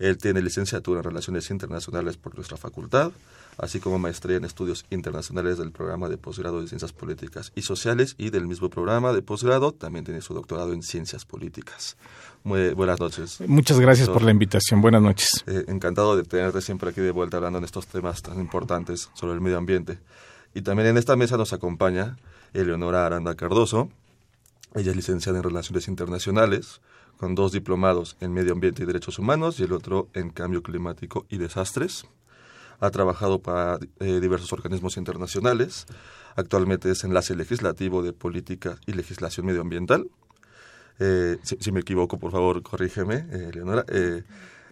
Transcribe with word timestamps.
Él 0.00 0.16
tiene 0.16 0.40
licenciatura 0.40 1.00
en 1.00 1.04
Relaciones 1.04 1.50
Internacionales 1.50 2.16
por 2.16 2.34
nuestra 2.34 2.56
facultad, 2.56 3.12
así 3.58 3.80
como 3.80 3.98
maestría 3.98 4.38
en 4.38 4.46
estudios 4.46 4.86
internacionales 4.88 5.58
del 5.58 5.72
programa 5.72 6.08
de 6.08 6.16
posgrado 6.16 6.62
de 6.62 6.68
Ciencias 6.68 6.94
Políticas 6.94 7.52
y 7.54 7.62
Sociales 7.62 8.14
y 8.16 8.30
del 8.30 8.46
mismo 8.46 8.70
programa 8.70 9.12
de 9.12 9.20
posgrado 9.20 9.72
también 9.72 10.06
tiene 10.06 10.22
su 10.22 10.32
doctorado 10.32 10.72
en 10.72 10.82
Ciencias 10.82 11.26
Políticas. 11.26 11.98
Muy 12.44 12.70
buenas 12.70 12.98
noches. 12.98 13.42
Muchas 13.46 13.78
gracias 13.78 14.08
por 14.08 14.22
la 14.22 14.30
invitación. 14.30 14.80
Buenas 14.80 15.02
noches. 15.02 15.28
Eh, 15.46 15.66
encantado 15.68 16.16
de 16.16 16.22
tenerte 16.22 16.62
siempre 16.62 16.88
aquí 16.88 17.02
de 17.02 17.10
vuelta 17.10 17.36
hablando 17.36 17.58
en 17.58 17.66
estos 17.66 17.86
temas 17.86 18.22
tan 18.22 18.40
importantes 18.40 19.10
sobre 19.12 19.34
el 19.34 19.42
medio 19.42 19.58
ambiente. 19.58 19.98
Y 20.54 20.62
también 20.62 20.88
en 20.88 20.96
esta 20.96 21.14
mesa 21.14 21.36
nos 21.36 21.52
acompaña 21.52 22.16
Eleonora 22.54 23.04
Aranda 23.04 23.34
Cardoso. 23.34 23.90
Ella 24.74 24.92
es 24.92 24.96
licenciada 24.96 25.38
en 25.38 25.44
Relaciones 25.44 25.88
Internacionales, 25.88 26.80
con 27.20 27.34
dos 27.34 27.52
diplomados 27.52 28.16
en 28.20 28.32
Medio 28.32 28.54
Ambiente 28.54 28.82
y 28.82 28.86
Derechos 28.86 29.18
Humanos 29.18 29.60
y 29.60 29.64
el 29.64 29.74
otro 29.74 30.08
en 30.14 30.30
Cambio 30.30 30.62
Climático 30.62 31.26
y 31.28 31.36
Desastres. 31.36 32.06
Ha 32.78 32.90
trabajado 32.90 33.42
para 33.42 33.78
eh, 33.98 34.20
diversos 34.20 34.50
organismos 34.54 34.96
internacionales. 34.96 35.84
Actualmente 36.34 36.90
es 36.90 37.04
enlace 37.04 37.36
legislativo 37.36 38.02
de 38.02 38.14
Política 38.14 38.78
y 38.86 38.94
Legislación 38.94 39.44
Medioambiental 39.44 40.06
eh, 40.98 41.36
si, 41.42 41.72
me 41.72 41.80
equivoco, 41.80 42.18
por 42.18 42.32
favor, 42.32 42.62
corrígeme, 42.62 43.26
eh, 43.30 43.50
Leonora, 43.52 43.84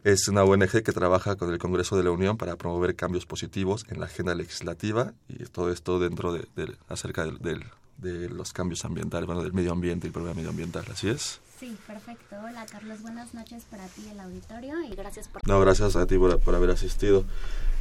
es 0.05 0.29
una 0.29 0.45
ONG 0.45 0.83
que 0.83 0.93
trabaja 0.93 1.37
con 1.37 1.53
el 1.53 1.59
Congreso 1.59 1.97
de 1.99 2.05
la 2.05 2.11
Unión 2.11 2.39
para 2.39 2.57
promover 2.57 2.97
cambios 2.97 3.27
positivos 3.27 3.85
en 3.91 4.01
la 4.01 4.07
agenda 4.07 4.35
legislativa 4.35 5.13
y 5.29 5.45
todo 5.45 5.71
esto 5.71 5.99
dentro 5.99 6.33
de, 6.33 6.47
acerca 6.89 7.27
de 7.27 8.29
los 8.29 8.53
cambios 8.53 8.85
ambientales, 8.85 9.27
bueno, 9.27 9.43
del 9.43 9.53
medio 9.53 9.73
ambiente 9.73 10.07
y 10.07 10.09
el 10.09 10.13
problema 10.13 10.35
medioambiental, 10.35 10.85
¿así 10.91 11.09
es? 11.09 11.41
Sí, 11.59 11.77
perfecto. 11.89 12.37
Hola 12.37 12.65
Carlos, 12.71 13.03
buenas 13.03 13.35
noches 13.35 13.65
para 13.69 13.85
ti 13.89 14.03
el 14.13 14.21
auditorio 14.21 14.75
y 14.89 14.95
gracias 14.95 15.27
por... 15.27 15.45
No, 15.49 15.59
gracias 15.59 15.97
a 15.97 16.07
ti 16.07 16.17
por, 16.17 16.55
haber 16.55 16.71
asistido. 16.71 17.25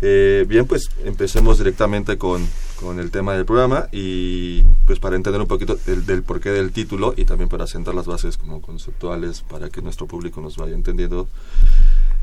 Eh, 0.02 0.46
bien, 0.48 0.66
pues 0.66 0.90
empecemos 1.06 1.60
directamente 1.60 2.18
con, 2.18 2.44
con, 2.80 3.00
el 3.00 3.12
tema 3.12 3.34
del 3.34 3.46
programa 3.46 3.88
y 3.92 4.64
pues 4.88 4.98
para 4.98 5.16
entender 5.16 5.40
un 5.42 5.48
poquito 5.48 5.76
del, 5.86 6.24
porqué 6.24 6.50
del 6.50 6.72
título 6.72 7.14
y 7.16 7.26
también 7.26 7.50
para 7.50 7.68
sentar 7.68 7.94
las 7.94 8.08
bases 8.08 8.38
como 8.38 8.62
conceptuales 8.62 9.42
para 9.42 9.70
que 9.70 9.84
nuestro 9.84 10.08
público 10.08 10.42
nos 10.42 10.58
vaya 10.58 10.74
entendiendo. 10.74 11.28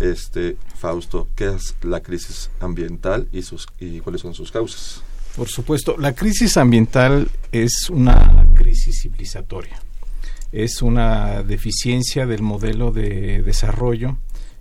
Este, 0.01 0.57
Fausto, 0.77 1.29
¿qué 1.37 1.55
es 1.55 1.77
la 1.83 2.01
crisis 2.01 2.51
ambiental 2.59 3.29
y, 3.31 3.43
sus, 3.43 3.69
y 3.79 4.01
cuáles 4.01 4.23
son 4.23 4.35
sus 4.35 4.51
causas? 4.51 5.05
Por 5.37 5.49
supuesto, 5.49 5.95
la 5.99 6.17
crisis 6.17 6.57
ambiental 6.57 7.29
es 7.53 7.91
una 7.91 8.45
crisis 8.57 9.03
civilizatoria 9.03 9.81
es 10.55 10.83
una 10.83 11.43
deficiencia 11.43 12.27
del 12.27 12.43
modelo 12.43 12.93
de 12.93 13.43
desarrollo 13.43 14.19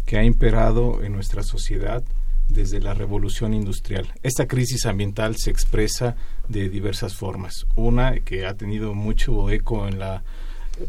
que 0.07 0.17
ha 0.17 0.23
imperado 0.23 1.03
en 1.03 1.13
nuestra 1.13 1.43
sociedad 1.43 2.03
desde 2.49 2.79
la 2.79 2.95
revolución 2.95 3.53
industrial. 3.53 4.11
Esta 4.23 4.47
crisis 4.47 4.87
ambiental 4.87 5.35
se 5.37 5.51
expresa 5.51 6.15
de 6.49 6.67
diversas 6.67 7.15
formas. 7.15 7.67
Una 7.75 8.15
que 8.21 8.47
ha 8.47 8.55
tenido 8.55 8.95
mucho 8.95 9.51
eco 9.51 9.87
en 9.87 9.99
la 9.99 10.23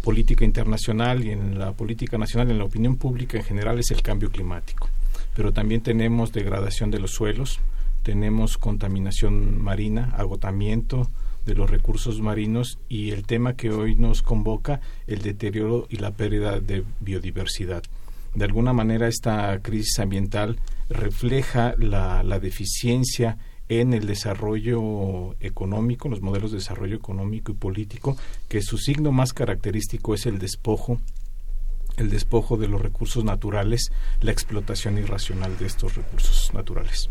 política 0.03 0.47
internacional 0.47 1.23
y 1.23 1.33
en 1.33 1.59
la 1.59 1.73
política 1.73 2.17
nacional, 2.17 2.51
en 2.51 2.59
la 2.59 2.65
opinión 2.65 2.97
pública 2.97 3.37
en 3.37 3.45
general, 3.45 3.79
es 3.79 3.91
el 3.91 4.01
cambio 4.01 4.31
climático. 4.31 4.89
Pero 5.37 5.53
también 5.53 5.83
tenemos 5.83 6.33
degradación 6.33 6.91
de 6.91 7.01
los 7.01 7.11
suelos, 7.11 7.61
tenemos 8.03 8.57
contaminación 8.57 9.61
marina, 9.61 10.15
agotamiento, 10.17 11.11
de 11.45 11.55
los 11.55 11.71
recursos 11.71 12.21
marinos 12.21 12.79
y 12.89 13.11
el 13.11 13.25
tema 13.27 13.55
que 13.55 13.71
hoy 13.71 13.97
nos 13.97 14.23
convoca, 14.23 14.81
el 15.07 15.23
deterioro 15.23 15.87
y 15.91 15.97
la 15.97 16.13
pérdida 16.13 16.61
de 16.61 16.85
biodiversidad. 17.01 17.83
De 18.35 18.45
alguna 18.45 18.73
manera 18.73 19.07
esta 19.07 19.61
crisis 19.61 19.99
ambiental 19.99 20.59
refleja 20.89 21.75
la, 21.79 22.23
la 22.23 22.41
deficiencia 22.41 23.39
en 23.69 23.95
el 23.95 24.07
desarrollo 24.07 25.37
económico, 25.41 26.09
los 26.09 26.21
modelos 26.21 26.51
de 26.51 26.59
desarrollo 26.59 26.97
económico 26.97 27.53
y 27.53 27.55
político, 27.55 28.17
que 28.49 28.61
su 28.61 28.77
signo 28.77 29.13
más 29.13 29.33
característico 29.33 30.15
es 30.15 30.27
el 30.27 30.39
despojo 30.39 31.01
el 31.97 32.11
despojo 32.11 32.57
de 32.57 32.67
los 32.67 32.83
recursos 32.83 33.23
naturales, 33.23 33.93
la 34.21 34.33
explotación 34.33 34.99
irracional 34.99 35.57
de 35.59 35.67
estos 35.67 35.95
recursos 35.95 36.53
naturales 36.53 37.09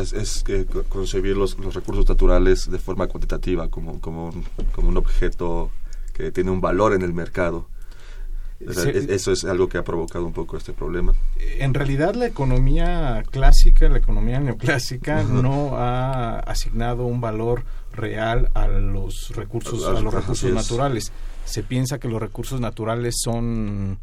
es, 0.00 0.42
que 0.42 0.66
concebir 0.88 1.36
los, 1.36 1.58
los, 1.58 1.74
recursos 1.74 2.08
naturales 2.08 2.70
de 2.70 2.78
forma 2.78 3.06
cuantitativa, 3.06 3.68
como, 3.68 4.00
como, 4.00 4.28
un, 4.28 4.44
como 4.72 4.88
un 4.88 4.96
objeto 4.96 5.70
que 6.12 6.30
tiene 6.30 6.50
un 6.50 6.60
valor 6.60 6.92
en 6.94 7.02
el 7.02 7.12
mercado. 7.12 7.68
eso 8.60 9.32
es 9.32 9.44
algo 9.44 9.68
que 9.68 9.78
ha 9.78 9.84
provocado 9.84 10.24
un 10.24 10.32
poco 10.32 10.56
este 10.56 10.72
problema. 10.72 11.14
En 11.38 11.74
realidad 11.74 12.14
la 12.14 12.26
economía 12.26 13.24
clásica, 13.30 13.88
la 13.88 13.98
economía 13.98 14.40
neoclásica, 14.40 15.22
no 15.24 15.76
ha 15.76 16.38
asignado 16.40 17.04
un 17.04 17.20
valor 17.20 17.64
real 17.92 18.50
a 18.54 18.68
los 18.68 19.30
recursos, 19.34 19.84
a, 19.84 20.00
los 20.00 20.14
recursos 20.14 20.52
naturales. 20.52 21.12
Se 21.44 21.62
piensa 21.62 21.98
que 21.98 22.08
los 22.08 22.20
recursos 22.20 22.60
naturales 22.60 23.16
son, 23.20 23.98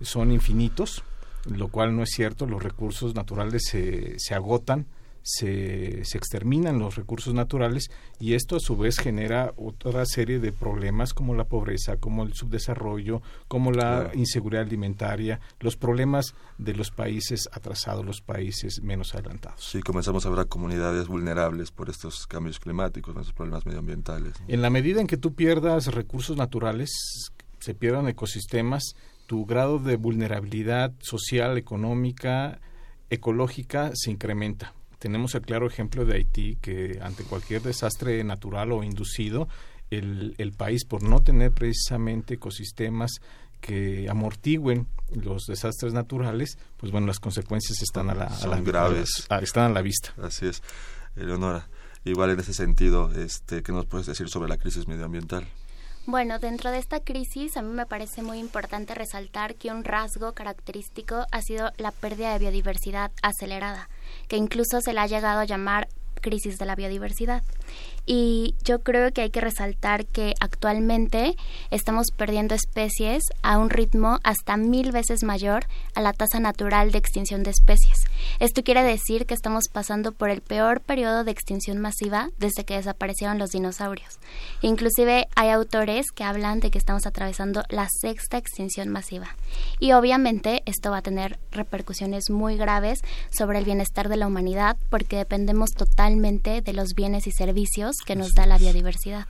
son 0.00 0.32
infinitos, 0.32 1.02
lo 1.46 1.68
cual 1.68 1.94
no 1.94 2.02
es 2.02 2.10
cierto. 2.10 2.46
Los 2.46 2.62
recursos 2.62 3.14
naturales 3.14 3.64
se, 3.66 4.18
se 4.18 4.34
agotan 4.34 4.86
se, 5.22 6.04
se, 6.04 6.18
exterminan 6.18 6.78
los 6.78 6.96
recursos 6.96 7.34
naturales 7.34 7.90
y 8.18 8.34
esto 8.34 8.56
a 8.56 8.60
su 8.60 8.76
vez 8.76 8.98
genera 8.98 9.52
otra 9.56 10.04
serie 10.06 10.38
de 10.38 10.52
problemas 10.52 11.14
como 11.14 11.34
la 11.34 11.44
pobreza, 11.44 11.96
como 11.96 12.22
el 12.22 12.34
subdesarrollo, 12.34 13.22
como 13.48 13.72
la 13.72 14.10
inseguridad 14.14 14.64
alimentaria, 14.64 15.40
los 15.60 15.76
problemas 15.76 16.34
de 16.58 16.74
los 16.74 16.90
países 16.90 17.48
atrasados, 17.52 18.04
los 18.04 18.20
países 18.20 18.82
menos 18.82 19.14
adelantados. 19.14 19.64
Sí, 19.64 19.80
comenzamos 19.80 20.26
a 20.26 20.30
ver 20.30 20.46
comunidades 20.46 21.08
vulnerables 21.08 21.70
por 21.70 21.90
estos 21.90 22.26
cambios 22.26 22.58
climáticos, 22.58 23.14
estos 23.16 23.32
problemas 23.32 23.66
medioambientales. 23.66 24.34
En 24.48 24.62
la 24.62 24.70
medida 24.70 25.00
en 25.00 25.06
que 25.06 25.16
tú 25.16 25.34
pierdas 25.34 25.86
recursos 25.88 26.36
naturales, 26.36 26.90
se 27.58 27.74
pierdan 27.74 28.08
ecosistemas, 28.08 28.94
tu 29.26 29.46
grado 29.46 29.78
de 29.78 29.96
vulnerabilidad 29.96 30.92
social, 31.00 31.56
económica, 31.56 32.60
ecológica 33.10 33.92
se 33.94 34.10
incrementa. 34.10 34.74
Tenemos 35.00 35.34
el 35.34 35.40
claro 35.40 35.66
ejemplo 35.66 36.04
de 36.04 36.14
Haití, 36.14 36.56
que 36.60 37.00
ante 37.02 37.24
cualquier 37.24 37.62
desastre 37.62 38.22
natural 38.22 38.70
o 38.70 38.84
inducido, 38.84 39.48
el, 39.90 40.36
el 40.38 40.52
país, 40.52 40.84
por 40.84 41.02
no 41.02 41.20
tener 41.22 41.50
precisamente 41.50 42.34
ecosistemas 42.34 43.20
que 43.60 44.08
amortigüen 44.08 44.86
los 45.12 45.46
desastres 45.46 45.92
naturales, 45.92 46.58
pues 46.76 46.92
bueno, 46.92 47.06
las 47.06 47.18
consecuencias 47.18 47.82
están 47.82 48.10
a 48.10 48.14
la, 48.14 48.26
a 48.26 48.46
la 48.46 48.60
graves. 48.60 49.26
A, 49.28 49.38
están 49.38 49.70
a 49.70 49.74
la 49.74 49.82
vista. 49.82 50.14
Así 50.22 50.46
es. 50.46 50.62
Eleonora, 51.16 51.68
igual 52.04 52.30
en 52.30 52.40
ese 52.40 52.54
sentido, 52.54 53.10
este, 53.12 53.62
¿qué 53.62 53.72
nos 53.72 53.86
puedes 53.86 54.06
decir 54.06 54.28
sobre 54.28 54.48
la 54.48 54.58
crisis 54.58 54.86
medioambiental? 54.86 55.46
Bueno, 56.10 56.40
dentro 56.40 56.72
de 56.72 56.78
esta 56.78 56.98
crisis 56.98 57.56
a 57.56 57.62
mí 57.62 57.72
me 57.72 57.86
parece 57.86 58.24
muy 58.24 58.40
importante 58.40 58.96
resaltar 58.96 59.54
que 59.54 59.70
un 59.70 59.84
rasgo 59.84 60.32
característico 60.32 61.24
ha 61.30 61.40
sido 61.40 61.70
la 61.76 61.92
pérdida 61.92 62.32
de 62.32 62.40
biodiversidad 62.40 63.12
acelerada, 63.22 63.88
que 64.26 64.36
incluso 64.36 64.80
se 64.80 64.92
le 64.92 64.98
ha 64.98 65.06
llegado 65.06 65.38
a 65.38 65.44
llamar 65.44 65.86
crisis 66.20 66.58
de 66.58 66.66
la 66.66 66.74
biodiversidad. 66.74 67.44
Y 68.06 68.56
yo 68.64 68.80
creo 68.80 69.12
que 69.12 69.20
hay 69.20 69.30
que 69.30 69.40
resaltar 69.40 70.04
que 70.04 70.34
actualmente 70.40 71.36
estamos 71.70 72.08
perdiendo 72.16 72.56
especies 72.56 73.22
a 73.42 73.58
un 73.58 73.70
ritmo 73.70 74.18
hasta 74.24 74.56
mil 74.56 74.90
veces 74.90 75.22
mayor 75.22 75.66
a 75.94 76.00
la 76.00 76.12
tasa 76.12 76.40
natural 76.40 76.90
de 76.90 76.98
extinción 76.98 77.44
de 77.44 77.50
especies. 77.50 78.09
Esto 78.38 78.62
quiere 78.62 78.82
decir 78.82 79.26
que 79.26 79.34
estamos 79.34 79.68
pasando 79.68 80.12
por 80.12 80.30
el 80.30 80.40
peor 80.40 80.80
periodo 80.80 81.24
de 81.24 81.30
extinción 81.30 81.78
masiva 81.78 82.30
desde 82.38 82.64
que 82.64 82.76
desaparecieron 82.76 83.38
los 83.38 83.50
dinosaurios. 83.50 84.18
Inclusive 84.62 85.28
hay 85.36 85.50
autores 85.50 86.06
que 86.14 86.24
hablan 86.24 86.60
de 86.60 86.70
que 86.70 86.78
estamos 86.78 87.06
atravesando 87.06 87.62
la 87.68 87.88
sexta 87.90 88.38
extinción 88.38 88.88
masiva. 88.88 89.36
Y 89.78 89.92
obviamente 89.92 90.62
esto 90.66 90.90
va 90.90 90.98
a 90.98 91.02
tener 91.02 91.38
repercusiones 91.50 92.30
muy 92.30 92.56
graves 92.56 93.00
sobre 93.30 93.58
el 93.58 93.64
bienestar 93.64 94.08
de 94.08 94.16
la 94.16 94.26
humanidad 94.26 94.76
porque 94.88 95.16
dependemos 95.16 95.70
totalmente 95.70 96.62
de 96.62 96.72
los 96.72 96.94
bienes 96.94 97.26
y 97.26 97.32
servicios 97.32 97.96
que 98.04 98.16
nos 98.16 98.34
da 98.34 98.46
la 98.46 98.58
biodiversidad. 98.58 99.26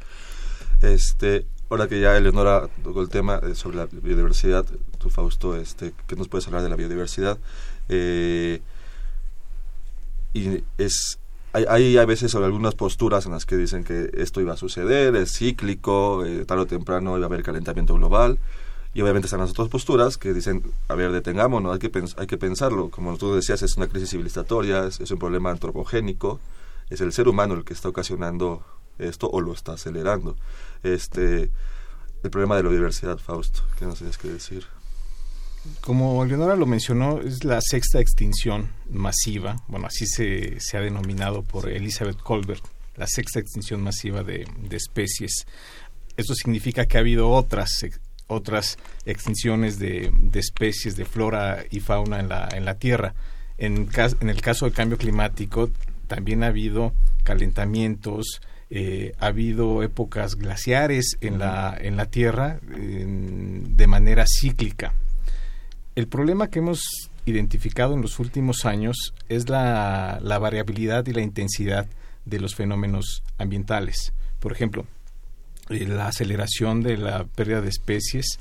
Este, 0.82 1.46
ahora 1.68 1.88
que 1.88 2.00
ya 2.00 2.16
Eleonora 2.16 2.68
tocó 2.82 3.02
el 3.02 3.08
tema 3.08 3.40
eh, 3.42 3.54
sobre 3.54 3.76
la 3.76 3.86
biodiversidad, 3.86 4.64
tú 4.98 5.10
Fausto, 5.10 5.56
este, 5.56 5.92
¿qué 6.06 6.16
nos 6.16 6.28
puedes 6.28 6.46
hablar 6.46 6.62
de 6.62 6.70
la 6.70 6.76
biodiversidad? 6.76 7.38
Eh, 7.88 8.60
y 10.32 10.62
es 10.78 11.18
hay, 11.52 11.64
hay 11.68 11.98
a 11.98 12.04
veces 12.04 12.34
algunas 12.34 12.74
posturas 12.74 13.26
en 13.26 13.32
las 13.32 13.44
que 13.44 13.56
dicen 13.56 13.82
que 13.82 14.10
esto 14.14 14.40
iba 14.40 14.52
a 14.52 14.56
suceder, 14.56 15.16
es 15.16 15.36
cíclico, 15.36 16.24
eh, 16.24 16.44
tarde 16.44 16.62
o 16.62 16.66
temprano 16.66 17.16
iba 17.16 17.26
a 17.26 17.28
haber 17.28 17.42
calentamiento 17.42 17.94
global. 17.94 18.38
Y 18.92 19.02
obviamente 19.02 19.26
están 19.26 19.40
las 19.40 19.50
otras 19.50 19.68
posturas 19.68 20.16
que 20.16 20.32
dicen, 20.32 20.62
a 20.88 20.94
ver, 20.94 21.12
detengámonos, 21.12 21.72
hay 21.72 21.78
que, 21.78 22.04
hay 22.16 22.26
que 22.26 22.38
pensarlo. 22.38 22.90
Como 22.90 23.16
tú 23.16 23.34
decías, 23.34 23.62
es 23.62 23.76
una 23.76 23.86
crisis 23.86 24.10
civilizatoria, 24.10 24.86
es, 24.86 25.10
un 25.10 25.18
problema 25.18 25.50
antropogénico 25.50 26.40
es 26.88 27.00
el 27.00 27.12
ser 27.12 27.28
humano 27.28 27.54
el 27.54 27.64
que 27.64 27.72
está 27.72 27.88
ocasionando 27.88 28.64
esto 28.98 29.30
o 29.30 29.40
lo 29.40 29.52
está 29.52 29.74
acelerando. 29.74 30.36
Este, 30.82 31.50
el 32.24 32.30
problema 32.30 32.56
de 32.56 32.64
la 32.64 32.68
biodiversidad, 32.68 33.18
Fausto, 33.18 33.62
¿qué 33.78 33.86
nos 33.86 33.98
tienes 33.98 34.18
que 34.18 34.28
decir? 34.28 34.66
Como 35.80 36.24
Leonora 36.24 36.56
lo 36.56 36.66
mencionó, 36.66 37.20
es 37.20 37.44
la 37.44 37.60
sexta 37.60 38.00
extinción 38.00 38.70
masiva, 38.90 39.62
bueno, 39.68 39.86
así 39.86 40.06
se, 40.06 40.58
se 40.58 40.76
ha 40.76 40.80
denominado 40.80 41.42
por 41.42 41.68
Elizabeth 41.68 42.18
Colbert, 42.18 42.64
la 42.96 43.06
sexta 43.06 43.40
extinción 43.40 43.82
masiva 43.82 44.22
de, 44.22 44.46
de 44.58 44.76
especies. 44.76 45.46
Esto 46.16 46.34
significa 46.34 46.86
que 46.86 46.96
ha 46.96 47.00
habido 47.00 47.30
otras 47.30 47.70
otras 48.30 48.78
extinciones 49.04 49.78
de, 49.78 50.10
de, 50.16 50.38
especies 50.38 50.96
de 50.96 51.04
flora 51.04 51.64
y 51.70 51.80
fauna 51.80 52.20
en 52.20 52.28
la, 52.28 52.48
en 52.52 52.64
la 52.64 52.74
Tierra. 52.78 53.14
En, 53.58 53.88
en 54.20 54.28
el 54.28 54.40
caso 54.40 54.64
del 54.64 54.74
cambio 54.74 54.96
climático, 54.96 55.70
también 56.06 56.44
ha 56.44 56.48
habido 56.48 56.94
calentamientos, 57.24 58.40
eh, 58.70 59.12
ha 59.18 59.26
habido 59.26 59.82
épocas 59.82 60.36
glaciares 60.36 61.18
en 61.20 61.38
la, 61.38 61.76
en 61.78 61.96
la 61.96 62.06
Tierra 62.06 62.60
de 62.62 63.86
manera 63.86 64.24
cíclica. 64.26 64.94
El 65.94 66.08
problema 66.08 66.48
que 66.48 66.60
hemos 66.60 66.82
identificado 67.26 67.94
en 67.94 68.02
los 68.02 68.18
últimos 68.18 68.64
años 68.64 69.14
es 69.28 69.48
la, 69.48 70.18
la 70.22 70.38
variabilidad 70.38 71.06
y 71.06 71.12
la 71.12 71.22
intensidad 71.22 71.86
de 72.24 72.40
los 72.40 72.54
fenómenos 72.54 73.22
ambientales. 73.38 74.12
Por 74.38 74.52
ejemplo, 74.52 74.86
eh, 75.70 75.86
la 75.86 76.08
aceleración 76.08 76.82
de 76.82 76.96
la 76.96 77.24
pérdida 77.24 77.60
de 77.60 77.68
especies, 77.68 78.40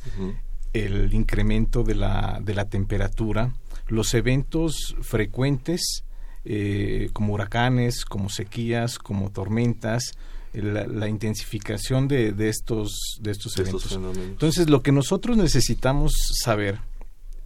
el 0.73 1.13
incremento 1.13 1.83
de 1.83 1.95
la, 1.95 2.39
de 2.41 2.55
la 2.55 2.65
temperatura, 2.65 3.53
los 3.87 4.13
eventos 4.13 4.95
frecuentes 5.01 6.03
eh, 6.43 7.09
como 7.13 7.33
huracanes, 7.33 8.03
como 8.05 8.29
sequías, 8.29 8.97
como 8.97 9.29
tormentas, 9.31 10.13
eh, 10.53 10.61
la, 10.63 11.07
intensificación 11.07 12.07
de, 12.07 12.33
estos, 12.49 13.19
de 13.21 13.31
estos 13.31 13.57
eventos. 13.59 13.91
Entonces, 13.91 14.67
lo 14.67 14.81
que 14.81 14.91
nosotros 14.91 15.37
necesitamos 15.37 16.13
saber 16.43 16.79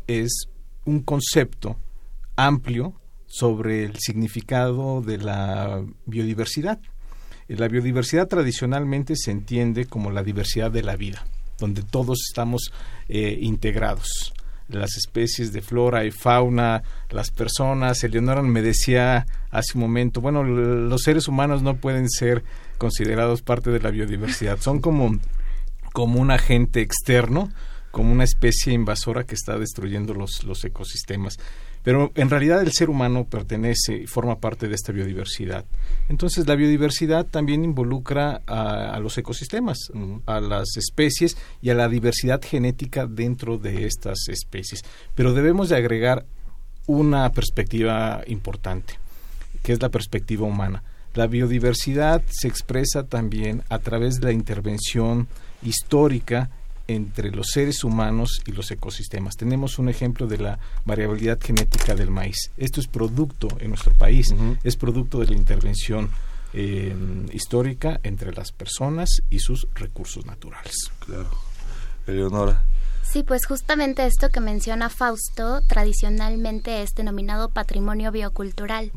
es 0.08 0.48
un 0.86 1.02
concepto 1.02 1.78
amplio 2.36 2.94
sobre 3.26 3.84
el 3.86 3.98
significado 4.00 5.02
de 5.02 5.18
la 5.18 5.84
biodiversidad. 6.06 6.80
Eh, 7.48 7.56
la 7.56 7.68
biodiversidad 7.68 8.28
tradicionalmente 8.28 9.16
se 9.16 9.32
entiende 9.32 9.86
como 9.86 10.12
la 10.12 10.24
diversidad 10.24 10.72
de 10.72 10.84
la 10.84 10.96
vida, 10.96 11.26
donde 11.60 11.84
todos 11.84 12.20
estamos 12.30 12.72
integrados 13.08 14.34
las 14.68 14.96
especies 14.96 15.54
de 15.54 15.62
flora 15.62 16.06
y 16.06 16.12
fauna, 16.12 16.84
las 17.10 17.32
personas. 17.32 18.04
Eleonora 18.04 18.42
me 18.42 18.62
decía 18.62 19.26
hace 19.52 19.74
un 19.76 19.82
momento, 19.82 20.22
bueno, 20.22 20.44
los 20.44 21.02
seres 21.02 21.28
humanos 21.28 21.62
no 21.62 21.76
pueden 21.76 22.10
ser 22.10 22.44
considerados 22.78 23.42
parte 23.42 23.70
de 23.70 23.80
la 23.80 23.92
biodiversidad, 23.92 24.60
son 24.60 24.80
como, 24.80 25.20
como 25.94 26.20
un 26.20 26.32
agente 26.32 26.82
externo, 26.82 27.52
como 27.94 28.12
una 28.12 28.24
especie 28.24 28.74
invasora 28.74 29.24
que 29.24 29.36
está 29.36 29.60
destruyendo 29.60 30.16
los, 30.16 30.44
los 30.46 30.66
ecosistemas. 30.66 31.38
Pero 31.84 32.12
en 32.16 32.32
realidad 32.32 32.64
el 32.64 32.72
ser 32.72 32.90
humano 32.90 33.26
pertenece 33.26 33.96
y 33.98 34.08
forma 34.08 34.40
parte 34.40 34.68
de 34.68 34.74
esta 34.74 34.92
biodiversidad. 34.92 35.64
Entonces 36.10 36.48
la 36.48 36.56
biodiversidad 36.56 37.28
también 37.28 37.64
involucra 37.64 38.42
a, 38.48 38.98
los 39.00 39.16
ecosistemas, 39.20 39.78
a 40.26 40.40
las 40.40 40.76
especies 40.76 41.38
y 41.62 41.70
a 41.70 41.76
la 41.76 41.88
diversidad 41.88 42.42
genética 42.44 43.06
dentro 43.06 43.60
de 43.60 43.86
estas 43.86 44.28
especies. 44.28 44.82
Pero 45.14 45.34
debemos 45.34 45.70
de 45.70 45.76
agregar 45.76 46.26
una 46.88 47.32
perspectiva 47.32 48.24
importante, 48.26 48.96
que 49.62 49.74
es 49.74 49.80
la 49.80 49.90
perspectiva 49.90 50.48
humana. 50.48 50.82
La 51.14 51.28
biodiversidad 51.28 52.24
se 52.28 52.48
expresa 52.48 53.04
también 53.04 53.62
a 53.70 53.78
través 53.78 54.16
de 54.16 54.26
la 54.26 54.32
intervención 54.32 55.28
histórica 55.62 56.50
entre 56.88 57.32
los 57.32 57.48
seres 57.48 57.84
humanos 57.84 58.42
y 58.46 58.52
los 58.52 58.70
ecosistemas. 58.72 59.36
Tenemos 59.36 59.80
un 59.80 59.90
ejemplo 59.90 60.28
de 60.28 60.38
la 60.38 60.60
variabilidad 60.86 61.40
genética 61.42 61.96
del 61.96 62.10
maíz. 62.10 62.52
Esto 62.58 62.80
es 62.80 62.88
producto 62.88 63.48
en 63.60 63.70
nuestro 63.70 63.94
país, 63.94 64.34
es 64.64 64.76
producto 64.76 65.20
de 65.20 65.28
la 65.28 65.36
intervención 65.36 66.10
eh, 66.54 66.96
histórica 67.32 68.00
entre 68.04 68.32
las 68.34 68.52
personas 68.52 69.10
y 69.30 69.40
sus 69.40 69.68
recursos 69.74 70.26
naturales. 70.26 70.76
Claro. 71.00 71.30
Eleonora. 72.06 72.64
Sí, 73.04 73.24
pues 73.24 73.46
justamente 73.46 74.06
esto 74.06 74.30
que 74.30 74.40
menciona 74.40 74.90
Fausto 74.90 75.62
tradicionalmente 75.68 76.82
es 76.82 76.96
denominado 76.96 77.50
patrimonio 77.50 78.12
biocultural. 78.12 78.92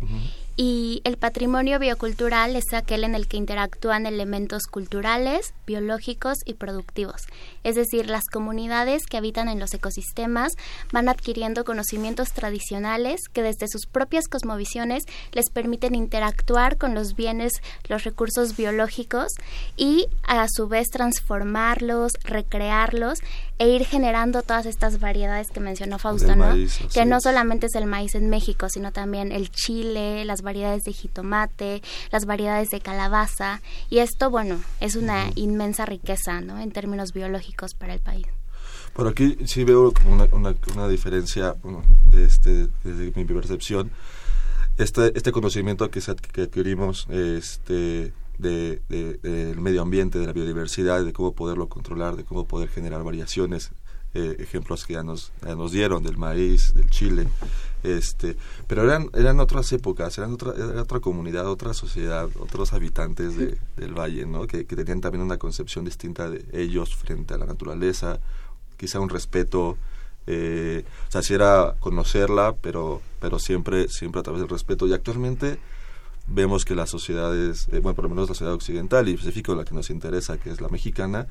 Y 0.58 1.02
el 1.04 1.18
patrimonio 1.18 1.78
biocultural 1.78 2.56
es 2.56 2.72
aquel 2.72 3.04
en 3.04 3.14
el 3.14 3.28
que 3.28 3.36
interactúan 3.36 4.06
elementos 4.06 4.62
culturales, 4.62 5.52
biológicos 5.66 6.38
y 6.46 6.54
productivos. 6.54 7.24
Es 7.62 7.74
decir, 7.74 8.08
las 8.08 8.24
comunidades 8.32 9.04
que 9.04 9.18
habitan 9.18 9.50
en 9.50 9.60
los 9.60 9.74
ecosistemas 9.74 10.52
van 10.92 11.10
adquiriendo 11.10 11.66
conocimientos 11.66 12.32
tradicionales 12.32 13.20
que 13.34 13.42
desde 13.42 13.68
sus 13.68 13.84
propias 13.84 14.28
cosmovisiones 14.28 15.04
les 15.32 15.50
permiten 15.50 15.94
interactuar 15.94 16.78
con 16.78 16.94
los 16.94 17.14
bienes, 17.16 17.52
los 17.88 18.04
recursos 18.04 18.56
biológicos 18.56 19.32
y 19.76 20.06
a 20.26 20.46
su 20.48 20.68
vez 20.68 20.88
transformarlos, 20.88 22.12
recrearlos 22.24 23.18
e 23.58 23.68
ir 23.68 23.86
generando 23.86 24.42
todas 24.42 24.66
estas 24.66 25.00
variedades 25.00 25.50
que 25.50 25.60
mencionó 25.60 25.98
Fausto, 25.98 26.36
¿no? 26.36 26.54
que 26.92 27.04
no 27.06 27.20
solamente 27.20 27.66
es 27.66 27.74
el 27.74 27.86
maíz 27.86 28.14
en 28.14 28.28
México, 28.28 28.68
sino 28.68 28.92
también 28.92 29.32
el 29.32 29.50
chile, 29.50 30.24
las 30.24 30.42
variedades 30.42 30.84
de 30.84 30.92
jitomate, 30.92 31.82
las 32.10 32.26
variedades 32.26 32.70
de 32.70 32.80
calabaza, 32.80 33.62
y 33.88 33.98
esto, 33.98 34.30
bueno, 34.30 34.60
es 34.80 34.96
una 34.96 35.30
inmensa 35.34 35.86
riqueza, 35.86 36.40
¿no? 36.40 36.58
En 36.58 36.70
términos 36.70 37.12
biológicos 37.12 37.74
para 37.74 37.94
el 37.94 38.00
país. 38.00 38.26
Por 38.92 39.08
aquí 39.08 39.36
sí 39.44 39.64
veo 39.64 39.92
como 39.92 40.14
una, 40.14 40.54
una, 40.74 40.88
diferencia 40.88 41.54
este, 42.14 42.68
desde 42.82 43.12
mi 43.14 43.24
percepción. 43.24 43.90
Este, 44.78 45.16
este 45.16 45.32
conocimiento 45.32 45.90
que, 45.90 46.00
que 46.32 46.42
adquirimos 46.42 47.06
este, 47.10 48.12
de, 48.38 48.80
del 48.88 49.60
medio 49.60 49.82
ambiente, 49.82 50.18
de 50.18 50.26
la 50.26 50.32
biodiversidad, 50.32 51.04
de 51.04 51.12
cómo 51.12 51.32
poderlo 51.32 51.68
controlar, 51.68 52.16
de 52.16 52.24
cómo 52.24 52.46
poder 52.46 52.68
generar 52.68 53.02
variaciones, 53.02 53.70
eh, 54.14 54.36
ejemplos 54.38 54.86
que 54.86 54.94
ya 54.94 55.02
nos, 55.02 55.32
nos 55.42 55.72
dieron 55.72 56.02
del 56.02 56.16
maíz, 56.16 56.74
del 56.74 56.88
chile, 56.90 57.28
este, 57.82 58.36
pero 58.66 58.82
eran, 58.82 59.10
eran 59.14 59.38
otras 59.40 59.70
épocas, 59.72 60.16
eran 60.18 60.32
otra, 60.32 60.54
era 60.56 60.82
otra 60.82 61.00
comunidad, 61.00 61.46
otra 61.48 61.74
sociedad, 61.74 62.28
otros 62.38 62.72
habitantes 62.72 63.36
de, 63.36 63.58
del 63.76 63.94
valle, 63.94 64.26
¿no? 64.26 64.46
Que, 64.46 64.64
que, 64.64 64.74
tenían 64.74 65.00
también 65.00 65.22
una 65.22 65.38
concepción 65.38 65.84
distinta 65.84 66.28
de 66.30 66.44
ellos 66.52 66.96
frente 66.96 67.34
a 67.34 67.38
la 67.38 67.46
naturaleza, 67.46 68.18
quizá 68.76 69.00
un 69.00 69.08
respeto, 69.08 69.76
eh, 70.26 70.84
o 71.08 71.12
sea, 71.12 71.22
si 71.22 71.34
era 71.34 71.76
conocerla, 71.78 72.54
pero, 72.60 73.00
pero 73.20 73.38
siempre, 73.38 73.88
siempre 73.88 74.20
a 74.20 74.22
través 74.24 74.40
del 74.40 74.50
respeto. 74.50 74.86
Y 74.86 74.92
actualmente 74.92 75.58
vemos 76.26 76.64
que 76.64 76.74
las 76.74 76.90
sociedades, 76.90 77.68
eh, 77.72 77.80
bueno, 77.80 77.94
por 77.94 78.04
lo 78.04 78.10
menos 78.10 78.28
la 78.28 78.34
sociedad 78.34 78.54
occidental 78.54 79.08
y 79.08 79.14
específico 79.14 79.54
la 79.54 79.64
que 79.64 79.74
nos 79.74 79.90
interesa, 79.90 80.38
que 80.38 80.50
es 80.50 80.60
la 80.60 80.68
mexicana, 80.68 81.28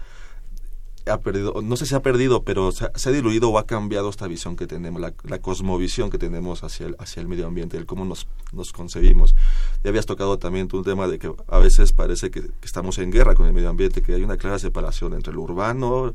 ha 1.08 1.20
perdido, 1.20 1.62
no 1.62 1.78
sé 1.78 1.86
si 1.86 1.94
ha 1.94 2.02
perdido, 2.02 2.44
pero 2.44 2.72
se 2.72 2.86
ha, 2.86 3.12
diluido 3.12 3.50
o 3.50 3.60
ha 3.60 3.66
cambiado 3.66 4.10
esta 4.10 4.28
visión 4.28 4.56
que 4.56 4.66
tenemos, 4.66 5.00
la, 5.02 5.40
cosmovisión 5.40 6.10
que 6.10 6.18
tenemos 6.18 6.64
hacia 6.64 6.88
el, 6.88 6.96
hacia 7.00 7.22
el 7.22 7.28
medio 7.28 7.46
ambiente, 7.46 7.78
el 7.78 7.86
cómo 7.86 8.06
nos, 8.06 8.28
nos 8.54 8.72
concebimos. 8.72 9.36
Ya 9.84 9.90
habías 9.90 10.08
tocado 10.08 10.40
también 10.40 10.68
un 10.74 10.84
tema 10.84 11.08
de 11.08 11.20
que 11.20 11.32
a 11.48 11.60
veces 11.60 11.94
parece 11.94 12.32
que, 12.32 12.50
estamos 12.64 12.98
en 12.98 13.12
guerra 13.12 13.36
con 13.36 13.46
el 13.46 13.54
medio 13.54 13.70
ambiente, 13.70 14.02
que 14.02 14.16
hay 14.16 14.24
una 14.24 14.38
clara 14.38 14.58
separación 14.58 15.14
entre 15.14 15.34
lo 15.34 15.42
urbano 15.42 16.14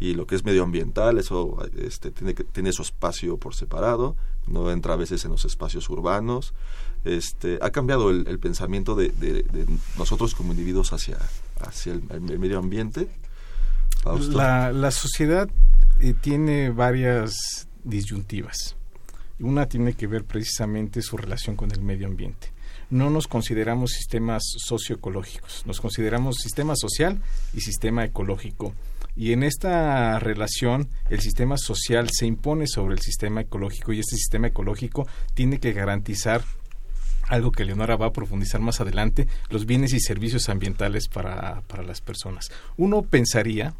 y 0.00 0.14
lo 0.14 0.26
que 0.26 0.34
es 0.34 0.44
medioambiental, 0.44 1.18
eso 1.18 1.58
este, 1.76 2.10
tiene, 2.10 2.34
que, 2.34 2.42
tiene 2.42 2.72
su 2.72 2.82
espacio 2.82 3.36
por 3.36 3.54
separado, 3.54 4.16
no 4.46 4.70
entra 4.70 4.94
a 4.94 4.96
veces 4.96 5.24
en 5.24 5.30
los 5.30 5.44
espacios 5.44 5.88
urbanos 5.88 6.52
este, 7.04 7.58
ha 7.60 7.70
cambiado 7.70 8.10
el, 8.10 8.38
pensamiento 8.38 8.94
de, 8.94 9.44
nosotros 9.98 10.34
como 10.34 10.52
individuos 10.52 10.92
hacia, 10.92 11.18
hacia 11.60 11.94
el, 11.94 12.20
medio 12.20 12.58
ambiente. 12.58 13.08
La, 14.30 14.72
la, 14.72 14.90
sociedad 14.90 15.48
eh, 16.00 16.14
tiene 16.20 16.70
varias 16.70 17.68
disyuntivas. 17.84 18.76
Una 19.40 19.66
tiene 19.66 19.94
que 19.94 20.06
ver 20.06 20.24
precisamente 20.24 21.02
su 21.02 21.16
relación 21.16 21.56
con 21.56 21.72
el 21.72 21.82
medio 21.82 22.06
ambiente. 22.06 22.52
No 22.90 23.10
nos 23.10 23.26
consideramos 23.26 23.92
sistemas 23.92 24.42
socioecológicos, 24.58 25.64
nos 25.66 25.80
consideramos 25.80 26.36
sistema 26.36 26.74
social 26.76 27.20
y 27.54 27.62
sistema 27.62 28.04
ecológico. 28.04 28.74
Y 29.14 29.32
en 29.32 29.42
esta 29.42 30.18
relación 30.18 30.88
el 31.10 31.20
sistema 31.20 31.56
social 31.58 32.08
se 32.10 32.26
impone 32.26 32.66
sobre 32.66 32.94
el 32.94 33.00
sistema 33.00 33.42
ecológico 33.42 33.92
y 33.92 34.00
este 34.00 34.16
sistema 34.16 34.48
ecológico 34.48 35.06
tiene 35.34 35.60
que 35.60 35.72
garantizar 35.72 36.42
algo 37.28 37.52
que 37.52 37.64
Leonora 37.64 37.96
va 37.96 38.06
a 38.06 38.12
profundizar 38.12 38.60
más 38.60 38.80
adelante, 38.80 39.28
los 39.48 39.64
bienes 39.64 39.92
y 39.92 40.00
servicios 40.00 40.48
ambientales 40.48 41.08
para, 41.08 41.62
para 41.62 41.82
las 41.82 42.00
personas. 42.00 42.50
Uno 42.76 43.02
pensaría 43.02 43.74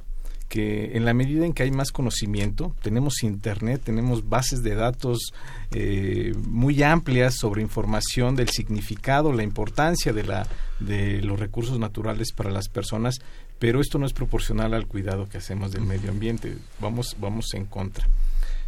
que 0.53 0.99
en 0.99 1.07
la 1.07 1.15
medida 1.15 1.47
en 1.47 1.55
que 1.55 1.63
hay 1.63 1.71
más 1.71 1.93
conocimiento, 1.93 2.77
tenemos 2.83 3.23
Internet, 3.23 3.81
tenemos 3.85 4.29
bases 4.29 4.63
de 4.63 4.75
datos 4.75 5.33
eh, 5.71 6.35
muy 6.47 6.83
amplias 6.83 7.37
sobre 7.37 7.63
información 7.63 8.37
del 8.37 8.51
significado, 8.51 9.33
la 9.33 9.45
importancia 9.45 10.13
de, 10.13 10.25
la, 10.25 10.47
de 10.79 11.23
los 11.23 11.41
recursos 11.41 11.79
naturales 11.79 12.33
para 12.33 12.51
las 12.51 12.69
personas, 12.69 13.21
pero 13.63 13.81
esto 13.81 13.97
no 13.97 14.07
es 14.07 14.13
proporcional 14.13 14.75
al 14.75 14.89
cuidado 14.89 15.29
que 15.29 15.39
hacemos 15.39 15.71
del 15.71 15.83
medio 15.83 16.11
ambiente. 16.11 16.57
Vamos, 16.81 17.17
vamos 17.21 17.55
en 17.55 17.65
contra. 17.65 18.05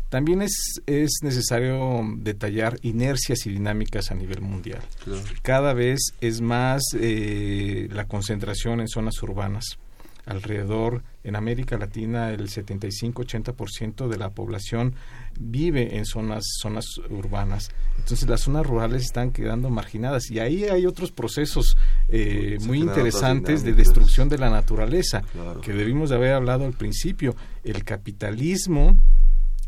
También 0.09 0.41
es, 0.41 0.81
es 0.87 1.19
necesario 1.23 2.01
detallar 2.19 2.79
inercias 2.83 3.45
y 3.47 3.51
dinámicas 3.51 4.13
a 4.13 4.15
nivel 4.15 4.41
mundial. 4.41 4.83
Cada 5.43 5.75
vez 5.75 6.15
es 6.21 6.41
más 6.41 6.81
eh, 6.95 7.89
la 7.91 8.05
concentración 8.05 8.81
en 8.81 8.87
zonas 8.87 9.21
urbanas. 9.21 9.65
Alrededor, 10.27 11.03
en 11.25 11.35
América 11.35 11.77
Latina, 11.77 12.31
el 12.31 12.49
75-80% 12.49 14.07
de 14.07 14.17
la 14.17 14.31
población 14.31 14.95
vive 15.37 15.97
en 15.97 16.07
zonas, 16.07 16.45
zonas 16.63 16.87
urbanas. 17.11 17.73
Entonces 18.05 18.29
las 18.29 18.43
zonas 18.43 18.67
rurales 18.67 19.03
están 19.03 19.31
quedando 19.31 19.71
marginadas. 19.71 20.31
Y 20.31 20.39
ahí 20.39 20.65
hay 20.65 20.85
otros 20.85 21.11
procesos 21.11 21.79
eh, 22.11 22.59
muy 22.67 22.81
interesantes 22.81 23.65
de 23.65 23.73
destrucción 23.73 24.29
de 24.29 24.37
la 24.37 24.51
naturaleza 24.51 25.23
que 25.63 25.73
debimos 25.73 26.11
de 26.11 26.17
haber 26.17 26.35
hablado 26.35 26.67
al 26.67 26.75
principio. 26.75 27.35
El 27.65 27.83
capitalismo 27.83 28.95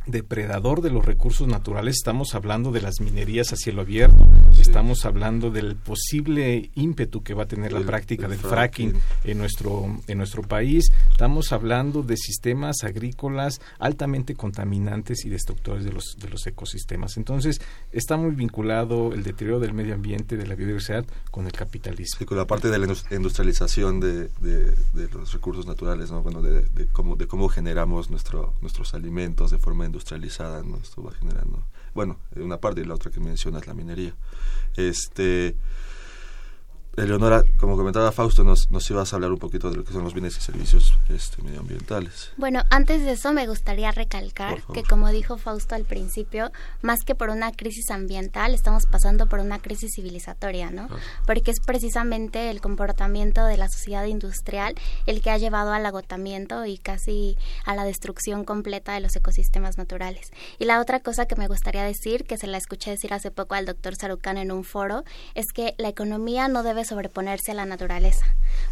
depredador 0.06 0.80
de 0.80 0.90
los 0.90 1.04
recursos 1.04 1.48
naturales, 1.48 1.96
estamos 1.96 2.34
hablando 2.34 2.72
de 2.72 2.80
las 2.80 3.00
minerías 3.00 3.52
a 3.52 3.56
cielo 3.56 3.82
abierto, 3.82 4.26
estamos 4.60 5.04
hablando 5.04 5.50
del 5.50 5.76
posible 5.76 6.70
ímpetu 6.74 7.22
que 7.22 7.34
va 7.34 7.44
a 7.44 7.48
tener 7.48 7.72
la 7.72 7.80
práctica 7.80 8.28
del 8.28 8.38
fracking, 8.38 8.94
en 9.24 9.38
nuestro 9.38 10.00
en 10.06 10.18
nuestro 10.18 10.42
país, 10.42 10.90
estamos 11.10 11.52
hablando 11.52 12.02
de 12.02 12.16
sistemas 12.16 12.84
agrícolas 12.84 13.60
altamente 13.78 14.34
contaminantes 14.34 15.24
y 15.24 15.28
destructores 15.28 15.84
de 15.84 15.92
los 15.92 16.16
de 16.18 16.28
los 16.28 16.46
ecosistemas. 16.46 17.16
Entonces, 17.16 17.60
está 17.92 18.16
muy 18.16 18.34
vinculado 18.34 19.12
el 19.12 19.22
deterioro 19.22 19.60
del 19.60 19.74
medio 19.74 19.94
ambiente, 19.94 20.36
de 20.36 20.46
la 20.46 20.54
biodiversidad 20.54 21.04
con 21.30 21.46
el 21.46 21.52
capitalismo. 21.52 22.18
Y 22.20 22.24
con 22.24 22.38
la 22.38 22.46
parte 22.46 22.68
de 22.68 22.78
la 22.78 22.86
industrialización 23.10 24.00
de, 24.00 24.28
de, 24.40 25.08
los 25.12 25.32
recursos 25.32 25.66
naturales, 25.66 26.10
¿no? 26.10 26.22
Bueno, 26.22 26.42
de, 26.42 26.62
de, 26.62 26.86
cómo 26.86 27.16
de 27.16 27.26
cómo 27.26 27.48
generamos 27.48 28.10
nuestro, 28.10 28.54
nuestros 28.60 28.94
alimentos 28.94 29.50
de 29.50 29.58
forma 29.58 29.84
industrializada, 29.96 30.62
¿no? 30.62 30.76
Esto 30.76 31.02
va 31.02 31.12
generando, 31.12 31.64
bueno, 31.94 32.18
una 32.36 32.58
parte 32.58 32.82
y 32.82 32.84
la 32.84 32.94
otra 32.94 33.10
que 33.10 33.20
mencionas, 33.20 33.66
la 33.66 33.74
minería. 33.74 34.14
Este, 34.76 35.56
Eleonora, 36.96 37.44
como 37.58 37.76
comentaba 37.76 38.10
Fausto, 38.10 38.42
nos, 38.42 38.70
nos 38.70 38.90
ibas 38.90 39.12
a 39.12 39.16
hablar 39.16 39.30
un 39.30 39.38
poquito 39.38 39.70
de 39.70 39.76
lo 39.76 39.84
que 39.84 39.92
son 39.92 40.02
los 40.02 40.14
bienes 40.14 40.38
y 40.38 40.40
servicios 40.40 40.94
este, 41.10 41.42
medioambientales. 41.42 42.30
Bueno, 42.38 42.62
antes 42.70 43.02
de 43.02 43.12
eso 43.12 43.34
me 43.34 43.46
gustaría 43.46 43.92
recalcar 43.92 44.62
que, 44.72 44.82
como 44.82 45.10
dijo 45.10 45.36
Fausto 45.36 45.74
al 45.74 45.84
principio, 45.84 46.50
más 46.80 47.00
que 47.04 47.14
por 47.14 47.28
una 47.28 47.52
crisis 47.52 47.90
ambiental, 47.90 48.54
estamos 48.54 48.86
pasando 48.86 49.26
por 49.26 49.40
una 49.40 49.58
crisis 49.58 49.92
civilizatoria, 49.94 50.70
¿no? 50.70 50.88
Porque 51.26 51.50
es 51.50 51.60
precisamente 51.60 52.50
el 52.50 52.62
comportamiento 52.62 53.44
de 53.44 53.58
la 53.58 53.68
sociedad 53.68 54.06
industrial 54.06 54.74
el 55.04 55.20
que 55.20 55.30
ha 55.30 55.36
llevado 55.36 55.72
al 55.72 55.84
agotamiento 55.84 56.64
y 56.64 56.78
casi 56.78 57.36
a 57.66 57.74
la 57.74 57.84
destrucción 57.84 58.44
completa 58.44 58.94
de 58.94 59.00
los 59.00 59.14
ecosistemas 59.16 59.76
naturales. 59.76 60.30
Y 60.58 60.64
la 60.64 60.80
otra 60.80 61.00
cosa 61.00 61.26
que 61.26 61.36
me 61.36 61.46
gustaría 61.46 61.84
decir, 61.84 62.24
que 62.24 62.38
se 62.38 62.46
la 62.46 62.56
escuché 62.56 62.90
decir 62.90 63.12
hace 63.12 63.30
poco 63.30 63.54
al 63.54 63.66
doctor 63.66 63.96
Sarucán 63.96 64.38
en 64.38 64.50
un 64.50 64.64
foro, 64.64 65.04
es 65.34 65.52
que 65.52 65.74
la 65.76 65.88
economía 65.88 66.48
no 66.48 66.62
debe 66.62 66.85
sobreponerse 66.86 67.52
a 67.52 67.54
la 67.54 67.66
naturaleza, 67.66 68.26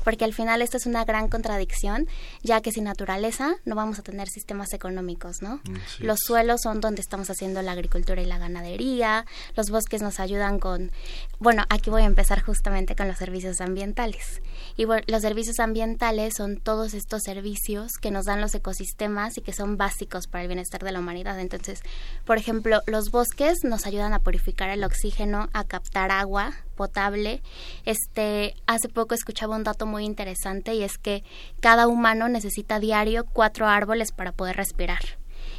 porque 0.05 0.25
al 0.25 0.33
final 0.33 0.63
esto 0.63 0.77
es 0.77 0.87
una 0.87 1.05
gran 1.05 1.29
contradicción, 1.29 2.07
ya 2.43 2.61
que 2.61 2.73
sin 2.73 2.85
naturaleza 2.85 3.57
no 3.65 3.75
vamos 3.75 3.99
a 3.99 4.03
tener 4.03 4.29
sistemas 4.29 4.73
económicos, 4.73 5.43
¿no? 5.43 5.61
los 5.99 6.21
suelos 6.21 6.61
son 6.63 6.81
donde 6.81 7.01
estamos 7.01 7.31
haciendo 7.31 7.63
la 7.63 7.73
agricultura 7.73 8.23
y 8.23 8.27
la 8.27 8.39
ganadería, 8.39 9.27
los 9.57 9.71
bosques 9.71 10.03
nos 10.03 10.21
ayudan 10.21 10.59
con, 10.59 10.91
bueno, 11.39 11.65
aquí 11.69 11.91
voy 11.91 12.03
a 12.03 12.07
empezar 12.07 12.43
justamente 12.43 12.97
con 12.97 13.09
los 13.09 13.19
servicios 13.19 13.61
ambientales. 13.61 14.43
Y 14.77 14.85
bueno, 14.85 15.05
los 15.07 15.23
servicios 15.23 15.61
ambientales 15.61 16.35
son 16.37 16.59
todos 16.59 16.95
estos 16.95 17.23
servicios 17.23 17.93
que 18.01 18.11
nos 18.11 18.27
dan 18.27 18.41
los 18.41 18.55
ecosistemas 18.55 19.39
y 19.39 19.43
que 19.43 19.53
son 19.53 19.77
básicos 19.77 20.27
para 20.27 20.43
el 20.43 20.49
bienestar 20.49 20.83
de 20.83 20.93
la 20.93 21.01
humanidad. 21.01 21.39
Entonces, 21.39 21.81
por 22.25 22.39
ejemplo, 22.39 22.81
los 22.87 23.11
bosques 23.11 23.59
nos 23.65 23.87
ayudan 23.87 24.13
a 24.13 24.21
purificar 24.21 24.71
el 24.71 24.85
oxígeno, 24.85 25.49
a 25.53 25.65
captar 25.65 26.11
agua 26.11 26.53
potable. 26.75 27.43
Este, 27.85 28.55
hace 28.67 28.89
poco 28.89 29.15
escuchaba 29.15 29.57
un 29.57 29.65
dato 29.65 29.87
muy 29.87 30.05
interesante 30.05 30.75
y 30.75 30.83
es 30.83 30.99
que 30.99 31.23
cada 31.61 31.87
humano 31.87 32.29
necesita 32.29 32.81
diario 32.81 33.25
cuatro 33.25 33.67
árboles 33.67 34.13
para 34.13 34.33
poder 34.33 34.57
respirar. 34.57 35.19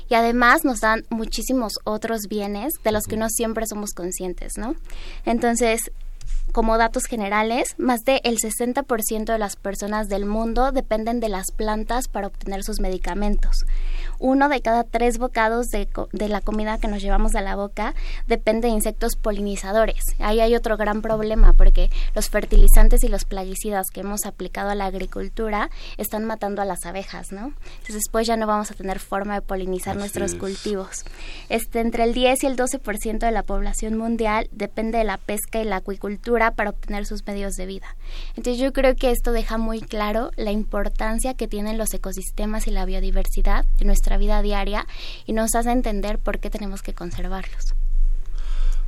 Y 0.09 0.15
además 0.15 0.65
nos 0.65 0.81
dan 0.81 1.03
muchísimos 1.09 1.73
otros 1.83 2.21
bienes 2.29 2.73
de 2.83 2.91
los 2.91 3.05
que 3.05 3.17
no 3.17 3.29
siempre 3.29 3.65
somos 3.67 3.91
conscientes, 3.93 4.53
¿no? 4.57 4.75
Entonces, 5.25 5.91
como 6.51 6.77
datos 6.77 7.05
generales, 7.05 7.75
más 7.77 8.01
del 8.05 8.21
60% 8.23 9.25
de 9.25 9.39
las 9.39 9.55
personas 9.55 10.07
del 10.07 10.25
mundo 10.25 10.71
dependen 10.71 11.19
de 11.19 11.29
las 11.29 11.51
plantas 11.51 12.07
para 12.07 12.27
obtener 12.27 12.63
sus 12.63 12.79
medicamentos. 12.79 13.65
Uno 14.19 14.49
de 14.49 14.61
cada 14.61 14.83
tres 14.83 15.17
bocados 15.17 15.67
de, 15.67 15.87
de, 16.11 16.29
la 16.29 16.41
comida 16.41 16.77
que 16.77 16.87
nos 16.87 17.01
llevamos 17.01 17.35
a 17.35 17.41
la 17.41 17.55
boca 17.55 17.93
depende 18.27 18.67
de 18.67 18.73
insectos 18.73 19.15
polinizadores. 19.15 20.01
Ahí 20.19 20.39
hay 20.39 20.55
otro 20.55 20.77
gran 20.77 21.01
problema 21.01 21.53
porque 21.53 21.89
los 22.15 22.29
fertilizantes 22.29 23.03
y 23.03 23.07
los 23.07 23.25
plaguicidas 23.25 23.87
que 23.91 24.01
hemos 24.01 24.25
aplicado 24.25 24.69
a 24.69 24.75
la 24.75 24.85
agricultura 24.85 25.69
están 25.97 26.25
matando 26.25 26.61
a 26.61 26.65
las 26.65 26.85
abejas, 26.85 27.31
¿no? 27.31 27.53
Entonces 27.77 27.95
después 27.95 28.27
ya 28.27 28.37
no 28.37 28.47
vamos 28.47 28.71
a 28.71 28.73
tener 28.73 28.99
forma 28.99 29.35
de 29.35 29.41
polinizar 29.41 29.95
nuestros 29.95 30.35
cultivos. 30.35 31.05
Este, 31.49 31.79
entre 31.79 32.03
el 32.03 32.13
10 32.13 32.43
y 32.43 32.47
el 32.47 32.55
12% 32.55 33.19
de 33.19 33.31
la 33.31 33.43
población 33.43 33.97
mundial 33.97 34.49
depende 34.51 34.97
de 34.97 35.03
la 35.03 35.17
pesca 35.17 35.61
y 35.61 35.65
la 35.65 35.77
acuicultura 35.77 36.51
para 36.51 36.71
obtener 36.71 37.05
sus 37.05 37.25
medios 37.25 37.55
de 37.55 37.65
vida. 37.65 37.95
Entonces 38.35 38.61
yo 38.61 38.73
creo 38.73 38.95
que 38.95 39.11
esto 39.11 39.31
deja 39.31 39.57
muy 39.57 39.81
claro 39.81 40.31
la 40.35 40.51
importancia 40.51 41.33
que 41.33 41.47
tienen 41.47 41.77
los 41.77 41.93
ecosistemas 41.93 42.67
y 42.67 42.71
la 42.71 42.85
biodiversidad 42.85 43.65
en 43.79 43.89
nuestra 44.05 44.17
vida 44.17 44.41
diaria 44.43 44.85
y 45.25 45.33
nos 45.33 45.55
hace 45.55 45.71
entender 45.71 46.19
por 46.19 46.39
qué 46.39 46.51
tenemos 46.51 46.83
que 46.83 46.93
conservarlos. 46.93 47.73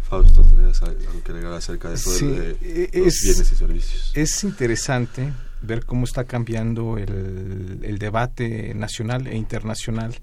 Fausto, 0.04 0.44
¿tienes 0.44 0.82
algo 0.84 1.24
que 1.24 1.32
agregar 1.32 1.54
acerca 1.54 1.90
de, 1.90 1.96
eso 1.96 2.12
de 2.12 2.52
e, 2.62 3.02
los 3.04 3.20
bienes 3.24 3.52
y 3.52 3.56
servicios? 3.56 4.12
Es 4.14 4.44
interesante 4.44 5.34
ver 5.64 5.86
cómo 5.86 6.06
está 6.06 6.26
cambiando 6.26 7.00
el, 7.00 7.80
el 7.82 7.98
debate 7.98 8.76
nacional 8.76 9.26
e 9.26 9.36
internacional 9.36 10.16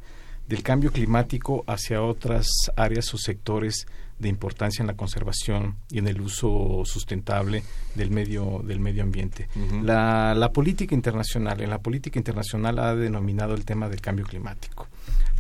del 0.46 0.62
cambio 0.62 0.92
climático 0.92 1.64
hacia 1.66 2.00
otras 2.00 2.46
áreas 2.76 3.12
o 3.14 3.18
sectores 3.18 3.86
de 4.18 4.28
importancia 4.28 4.83
en 4.83 4.87
la 4.87 4.97
conservación 4.97 5.76
y 5.90 5.99
en 5.99 6.09
el 6.09 6.21
uso 6.21 6.83
sustentable 6.85 7.62
del 7.94 8.11
medio 8.11 8.62
del 8.64 8.80
medio 8.80 9.02
ambiente. 9.02 9.49
la, 9.83 10.35
la, 10.35 10.52
política 10.52 10.94
internacional, 10.94 11.61
en 11.61 11.71
la 11.71 11.78
política 11.78 12.18
internacional 12.18 12.78
ha 12.78 12.94
denominado 12.94 13.54
el 13.54 13.64
tema 13.64 13.88
del 13.88 14.00
cambio 14.00 14.25
climático. 14.25 14.87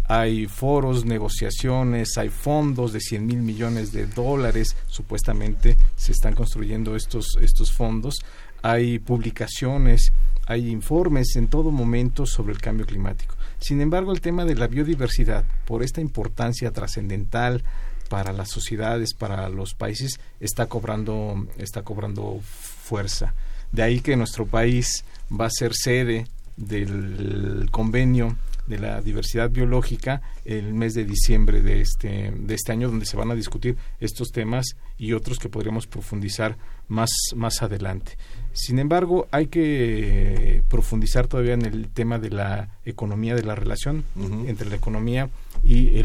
Hay 0.06 0.46
foros, 0.46 1.06
negociaciones, 1.06 2.18
hay 2.18 2.28
fondos 2.28 2.92
de 2.92 3.00
100 3.00 3.26
mil 3.26 3.38
millones 3.38 3.92
de 3.92 4.06
dólares, 4.06 4.76
supuestamente 4.86 5.76
se 5.96 6.12
están 6.12 6.34
construyendo 6.34 6.94
estos, 6.94 7.38
estos 7.40 7.72
fondos, 7.72 8.16
hay 8.60 8.98
publicaciones, 8.98 10.12
hay 10.46 10.68
informes 10.68 11.36
en 11.36 11.48
todo 11.48 11.70
momento 11.70 12.26
sobre 12.26 12.52
el 12.52 12.60
cambio 12.60 12.84
climático. 12.84 13.34
Sin 13.58 13.80
embargo, 13.80 14.12
el 14.12 14.20
tema 14.20 14.44
de 14.44 14.56
la 14.56 14.66
biodiversidad, 14.66 15.44
por 15.64 15.82
esta 15.82 16.02
importancia 16.02 16.70
trascendental 16.70 17.64
para 18.08 18.32
las 18.32 18.50
sociedades, 18.50 19.14
para 19.14 19.48
los 19.48 19.74
países, 19.74 20.20
está 20.40 20.66
cobrando, 20.66 21.46
está 21.58 21.82
cobrando 21.82 22.40
fuerza. 22.42 23.34
De 23.72 23.82
ahí 23.82 24.00
que 24.00 24.16
nuestro 24.16 24.46
país 24.46 25.04
va 25.32 25.46
a 25.46 25.50
ser 25.50 25.72
sede 25.74 26.26
del 26.56 27.68
convenio 27.70 28.36
de 28.66 28.78
la 28.78 29.00
diversidad 29.02 29.50
biológica 29.50 30.22
el 30.44 30.72
mes 30.72 30.94
de 30.94 31.04
diciembre 31.04 31.60
de 31.60 31.80
este, 31.80 32.32
de 32.34 32.54
este 32.54 32.72
año, 32.72 32.88
donde 32.88 33.06
se 33.06 33.16
van 33.16 33.30
a 33.30 33.34
discutir 33.34 33.76
estos 34.00 34.30
temas 34.30 34.64
y 34.98 35.12
otros 35.12 35.38
que 35.38 35.48
podríamos 35.48 35.86
profundizar 35.86 36.56
más, 36.88 37.10
más 37.34 37.62
adelante. 37.62 38.16
Sin 38.52 38.78
embargo, 38.78 39.26
hay 39.30 39.48
que 39.48 40.62
profundizar 40.68 41.26
todavía 41.26 41.54
en 41.54 41.66
el 41.66 41.88
tema 41.88 42.18
de 42.18 42.30
la 42.30 42.68
economía, 42.84 43.34
de 43.34 43.42
la 43.42 43.54
relación 43.54 44.04
entre 44.46 44.68
la 44.68 44.76
economía 44.76 45.28
y 45.64 46.02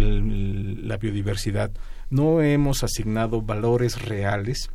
la 0.84 0.98
biodiversidad. 0.98 1.72
No 2.10 2.42
hemos 2.42 2.84
asignado 2.84 3.42
valores 3.42 4.02
reales 4.02 4.70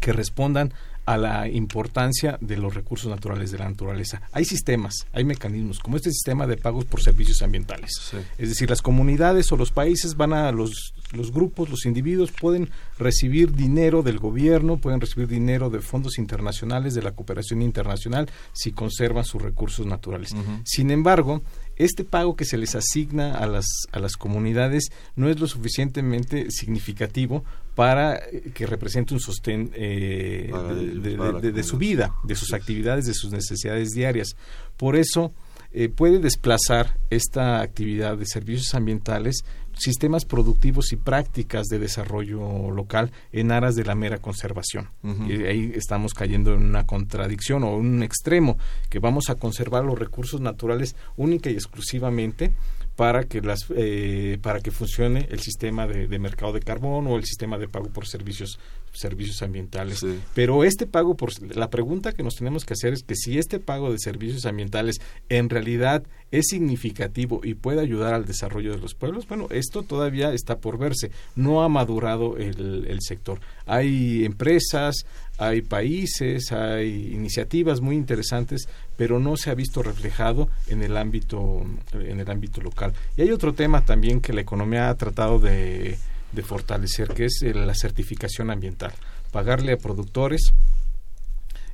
que 0.00 0.12
respondan 0.12 0.72
a 1.04 1.16
la 1.16 1.48
importancia 1.48 2.38
de 2.40 2.56
los 2.56 2.74
recursos 2.74 3.10
naturales 3.10 3.50
de 3.50 3.58
la 3.58 3.68
naturaleza. 3.68 4.22
Hay 4.32 4.44
sistemas, 4.44 5.06
hay 5.12 5.24
mecanismos, 5.24 5.80
como 5.80 5.96
este 5.96 6.10
sistema 6.10 6.46
de 6.46 6.56
pagos 6.56 6.84
por 6.84 7.02
servicios 7.02 7.42
ambientales. 7.42 8.12
Es 8.38 8.48
decir, 8.48 8.70
las 8.70 8.82
comunidades 8.82 9.50
o 9.50 9.56
los 9.56 9.72
países 9.72 10.16
van 10.16 10.32
a 10.32 10.52
los, 10.52 10.94
los 11.12 11.32
grupos, 11.32 11.70
los 11.70 11.86
individuos 11.86 12.30
pueden 12.30 12.70
recibir 12.98 13.52
dinero 13.52 14.02
del 14.02 14.18
gobierno, 14.18 14.76
pueden 14.76 15.00
recibir 15.00 15.26
dinero 15.26 15.70
de 15.70 15.80
fondos 15.80 16.18
internacionales, 16.18 16.94
de 16.94 17.02
la 17.02 17.12
cooperación 17.12 17.62
internacional, 17.62 18.30
si 18.52 18.70
conservan 18.70 19.24
sus 19.24 19.42
recursos 19.42 19.86
naturales. 19.86 20.34
Sin 20.64 20.92
embargo, 20.92 21.42
este 21.76 22.04
pago 22.04 22.36
que 22.36 22.44
se 22.44 22.58
les 22.58 22.74
asigna 22.74 23.34
a 23.34 23.46
las, 23.46 23.66
a 23.92 23.98
las 23.98 24.16
comunidades 24.16 24.90
no 25.16 25.28
es 25.28 25.40
lo 25.40 25.46
suficientemente 25.46 26.50
significativo 26.50 27.44
para 27.74 28.20
que 28.54 28.66
represente 28.66 29.14
un 29.14 29.20
sostén 29.20 29.70
eh, 29.74 30.52
de, 30.52 31.62
su 31.62 31.78
vida, 31.78 32.14
de 32.24 32.34
sus 32.34 32.52
actividades, 32.52 33.06
de 33.06 33.14
sus 33.14 33.32
necesidades 33.32 33.90
diarias. 33.90 34.36
Por 34.76 34.96
eso 34.96 35.32
eh, 35.72 35.88
puede 35.88 36.18
desplazar 36.18 36.98
esta 37.08 37.62
actividad 37.62 38.18
de 38.18 38.26
servicios 38.26 38.74
ambientales 38.74 39.44
sistemas 39.82 40.24
productivos 40.24 40.92
y 40.92 40.96
prácticas 40.96 41.66
de 41.66 41.78
desarrollo 41.78 42.70
local 42.70 43.10
en 43.32 43.50
aras 43.50 43.74
de 43.74 43.84
la 43.84 43.94
mera 43.94 44.18
conservación. 44.18 44.88
Y 45.28 45.44
ahí 45.44 45.72
estamos 45.74 46.14
cayendo 46.14 46.54
en 46.54 46.62
una 46.62 46.86
contradicción 46.86 47.64
o 47.64 47.74
en 47.74 47.86
un 47.86 48.02
extremo, 48.02 48.58
que 48.90 49.00
vamos 49.00 49.28
a 49.28 49.34
conservar 49.34 49.84
los 49.84 49.98
recursos 49.98 50.40
naturales 50.40 50.94
única 51.16 51.50
y 51.50 51.54
exclusivamente 51.54 52.52
para 52.96 53.24
que 53.24 53.40
las 53.40 53.66
eh, 53.74 54.38
para 54.42 54.60
que 54.60 54.70
funcione 54.70 55.26
el 55.30 55.40
sistema 55.40 55.86
de, 55.86 56.18
mercado 56.18 56.52
de 56.52 56.60
carbón 56.60 57.06
o 57.06 57.16
el 57.16 57.24
sistema 57.24 57.58
de 57.58 57.68
pago 57.68 57.88
por 57.88 58.06
servicios 58.06 58.58
servicios 58.92 59.40
ambientales. 59.40 60.04
Pero 60.34 60.64
este 60.64 60.86
pago 60.86 61.16
por 61.16 61.30
la 61.56 61.70
pregunta 61.70 62.12
que 62.12 62.22
nos 62.22 62.34
tenemos 62.34 62.66
que 62.66 62.74
hacer 62.74 62.92
es 62.92 63.02
que 63.02 63.14
si 63.14 63.38
este 63.38 63.58
pago 63.58 63.90
de 63.90 63.98
servicios 63.98 64.44
ambientales 64.44 65.00
en 65.30 65.48
realidad 65.48 66.02
es 66.30 66.46
significativo 66.48 67.40
y 67.42 67.54
puede 67.54 67.80
ayudar 67.80 68.12
al 68.12 68.26
desarrollo 68.26 68.72
de 68.72 68.78
los 68.78 68.94
pueblos 68.94 69.26
bueno 69.26 69.46
esto 69.50 69.82
todavía 69.82 70.34
está 70.34 70.58
por 70.58 70.76
verse. 70.76 71.10
No 71.34 71.62
ha 71.62 71.70
madurado 71.70 72.36
el, 72.36 72.86
el 72.86 72.98
sector. 73.00 73.40
Hay 73.64 74.26
empresas 74.26 75.06
hay 75.38 75.62
países, 75.62 76.52
hay 76.52 77.12
iniciativas 77.12 77.80
muy 77.80 77.96
interesantes, 77.96 78.68
pero 79.02 79.18
no 79.18 79.36
se 79.36 79.50
ha 79.50 79.54
visto 79.54 79.82
reflejado 79.82 80.48
en 80.68 80.80
el 80.80 80.96
ámbito 80.96 81.66
en 81.92 82.20
el 82.20 82.30
ámbito 82.30 82.60
local. 82.60 82.92
Y 83.16 83.22
hay 83.22 83.32
otro 83.32 83.52
tema 83.52 83.84
también 83.84 84.20
que 84.20 84.32
la 84.32 84.42
economía 84.42 84.90
ha 84.90 84.94
tratado 84.94 85.40
de, 85.40 85.98
fortalecer, 86.44 87.08
que 87.08 87.24
es 87.24 87.42
la 87.42 87.74
certificación 87.74 88.52
ambiental. 88.52 88.92
Pagarle 89.32 89.72
a 89.72 89.76
productores 89.76 90.54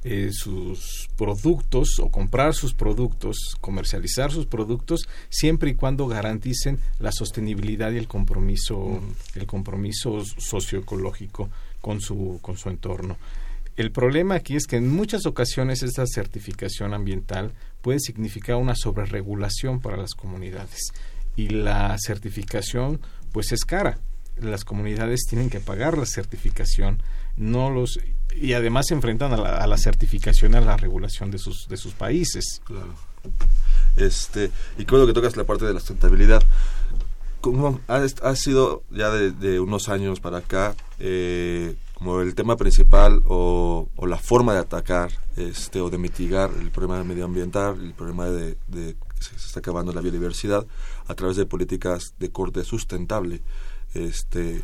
eh, 0.04 0.30
sus 0.32 1.10
productos 1.18 1.98
o 1.98 2.08
comprar 2.08 2.54
sus 2.54 2.72
productos, 2.72 3.36
comercializar 3.60 4.32
sus 4.32 4.46
productos, 4.46 5.06
siempre 5.28 5.68
y 5.68 5.74
cuando 5.74 6.06
garanticen 6.06 6.78
la 6.98 7.12
sostenibilidad 7.12 7.92
y 7.92 7.98
el 7.98 8.08
compromiso, 8.08 9.02
el 9.34 9.46
compromiso 9.46 10.24
socioecológico 10.24 11.50
con 11.82 12.00
su, 12.00 12.38
con 12.40 12.56
su 12.56 12.70
entorno. 12.70 13.18
El 13.78 13.92
problema 13.92 14.34
aquí 14.34 14.56
es 14.56 14.66
que 14.66 14.74
en 14.74 14.88
muchas 14.88 15.24
ocasiones 15.24 15.84
esta 15.84 16.04
certificación 16.04 16.94
ambiental 16.94 17.52
puede 17.80 18.00
significar 18.00 18.56
una 18.56 18.74
sobreregulación 18.74 19.80
para 19.80 19.96
las 19.96 20.14
comunidades 20.14 20.80
y 21.36 21.50
la 21.50 21.96
certificación 22.04 23.00
pues 23.30 23.52
es 23.52 23.64
cara. 23.64 24.00
Las 24.36 24.64
comunidades 24.64 25.26
tienen 25.30 25.48
que 25.48 25.60
pagar 25.60 25.96
la 25.96 26.06
certificación, 26.06 27.00
no 27.36 27.70
los 27.70 28.00
y 28.34 28.54
además 28.54 28.86
se 28.88 28.94
enfrentan 28.94 29.32
a 29.32 29.66
la, 29.68 29.78
certificación 29.78 30.56
a 30.56 30.60
la 30.60 30.76
regulación 30.76 31.30
de 31.30 31.38
sus 31.38 31.68
de 31.68 31.76
sus 31.76 31.92
países. 31.92 32.60
Claro. 32.64 32.96
Este 33.96 34.50
y 34.76 34.86
creo 34.86 35.06
que 35.06 35.12
tocas 35.12 35.36
la 35.36 35.44
parte 35.44 35.66
de 35.66 35.74
la 35.74 35.78
sustentabilidad. 35.78 36.42
¿Cómo 37.40 37.80
ha, 37.86 38.34
sido 38.34 38.82
ya 38.90 39.10
de, 39.10 39.60
unos 39.60 39.88
años 39.88 40.18
para 40.18 40.38
acá 40.38 40.74
eh, 40.98 41.76
como 41.98 42.20
el 42.20 42.36
tema 42.36 42.56
principal 42.56 43.22
o, 43.26 43.88
la 44.06 44.16
forma 44.16 44.54
de 44.54 44.60
atacar 44.60 45.10
este 45.36 45.80
o 45.80 45.90
de 45.90 45.98
mitigar 45.98 46.50
el 46.60 46.70
problema 46.70 47.02
medioambiental, 47.02 47.78
el 47.80 47.92
problema 47.92 48.26
de, 48.26 48.56
que 48.72 49.22
se 49.22 49.34
está 49.34 49.58
acabando 49.58 49.92
la 49.92 50.00
biodiversidad 50.00 50.64
a 51.08 51.14
través 51.14 51.36
de 51.36 51.44
políticas 51.44 52.14
de 52.20 52.30
corte 52.30 52.62
sustentable. 52.62 53.42
Este, 53.94 54.62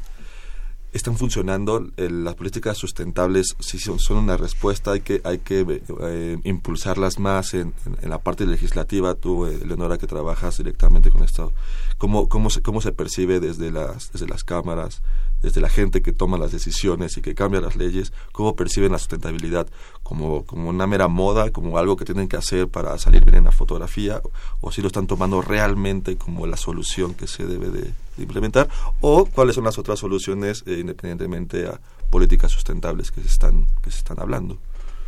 están 0.92 1.16
funcionando 1.16 1.85
las 1.97 2.37
políticas 2.37 2.79
sustentables 2.79 3.57
si 3.59 3.81
son, 3.81 3.99
una 4.16 4.37
respuesta 4.37 4.92
hay 4.92 5.01
que 5.01 5.20
hay 5.25 5.38
que 5.38 5.83
eh, 6.03 6.38
impulsarlas 6.44 7.18
más 7.18 7.55
en, 7.55 7.75
la 8.03 8.18
parte 8.18 8.47
legislativa 8.47 9.14
tú 9.14 9.47
eh, 9.47 9.59
que 9.99 10.07
trabajas 10.07 10.59
directamente 10.59 11.11
con 11.11 11.25
esto 11.25 11.53
cómo 11.99 12.29
cómo 12.29 12.49
se 12.49 12.62
cómo 12.62 12.81
se 12.81 12.92
percibe 12.92 13.40
desde 13.40 13.73
las 13.73 14.12
desde 14.12 14.29
las 14.29 14.44
cámaras 14.44 15.03
desde 15.44 15.61
la 15.61 15.68
gente 15.68 16.00
que 16.00 16.12
toma 16.12 16.38
las 16.38 16.52
decisiones 16.52 17.18
y 17.18 17.20
que 17.20 17.35
cambia 17.35 17.61
las 17.61 17.76
leyes, 17.76 18.14
cómo 18.33 18.57
perciben 18.57 18.92
la 18.92 18.98
sustentabilidad 18.98 19.66
como, 20.02 20.46
como 20.46 20.70
una 20.70 20.87
mera 20.87 21.07
moda, 21.07 21.50
como 21.50 21.76
algo 21.76 21.96
que 21.96 22.07
tienen 22.07 22.28
que 22.28 22.38
hacer 22.38 22.66
para 22.68 22.96
salir 22.96 23.24
bien 23.26 23.37
en 23.37 23.44
la 23.44 23.52
fotografía, 23.52 24.22
o 24.62 24.72
si 24.72 24.80
lo 24.80 24.87
están 24.87 25.07
tomando 25.07 25.42
realmente 25.42 26.16
como 26.16 26.46
la 26.46 26.57
solución 26.57 27.12
que 27.12 27.26
se 27.26 27.44
debe 27.44 27.68
de, 27.68 27.92
implementar, 28.16 28.70
o 29.02 29.26
cuáles 29.26 29.57
son 29.57 29.64
las 29.64 29.76
otras 29.76 29.98
soluciones 29.98 30.62
eh, 30.66 30.78
independientemente 30.80 31.66
a 31.66 31.78
políticas 32.11 32.50
sustentables 32.50 33.11
que 33.11 33.20
se 33.20 33.26
están, 33.26 33.66
que 33.83 33.90
se 33.90 33.98
están 33.98 34.20
hablando. 34.20 34.57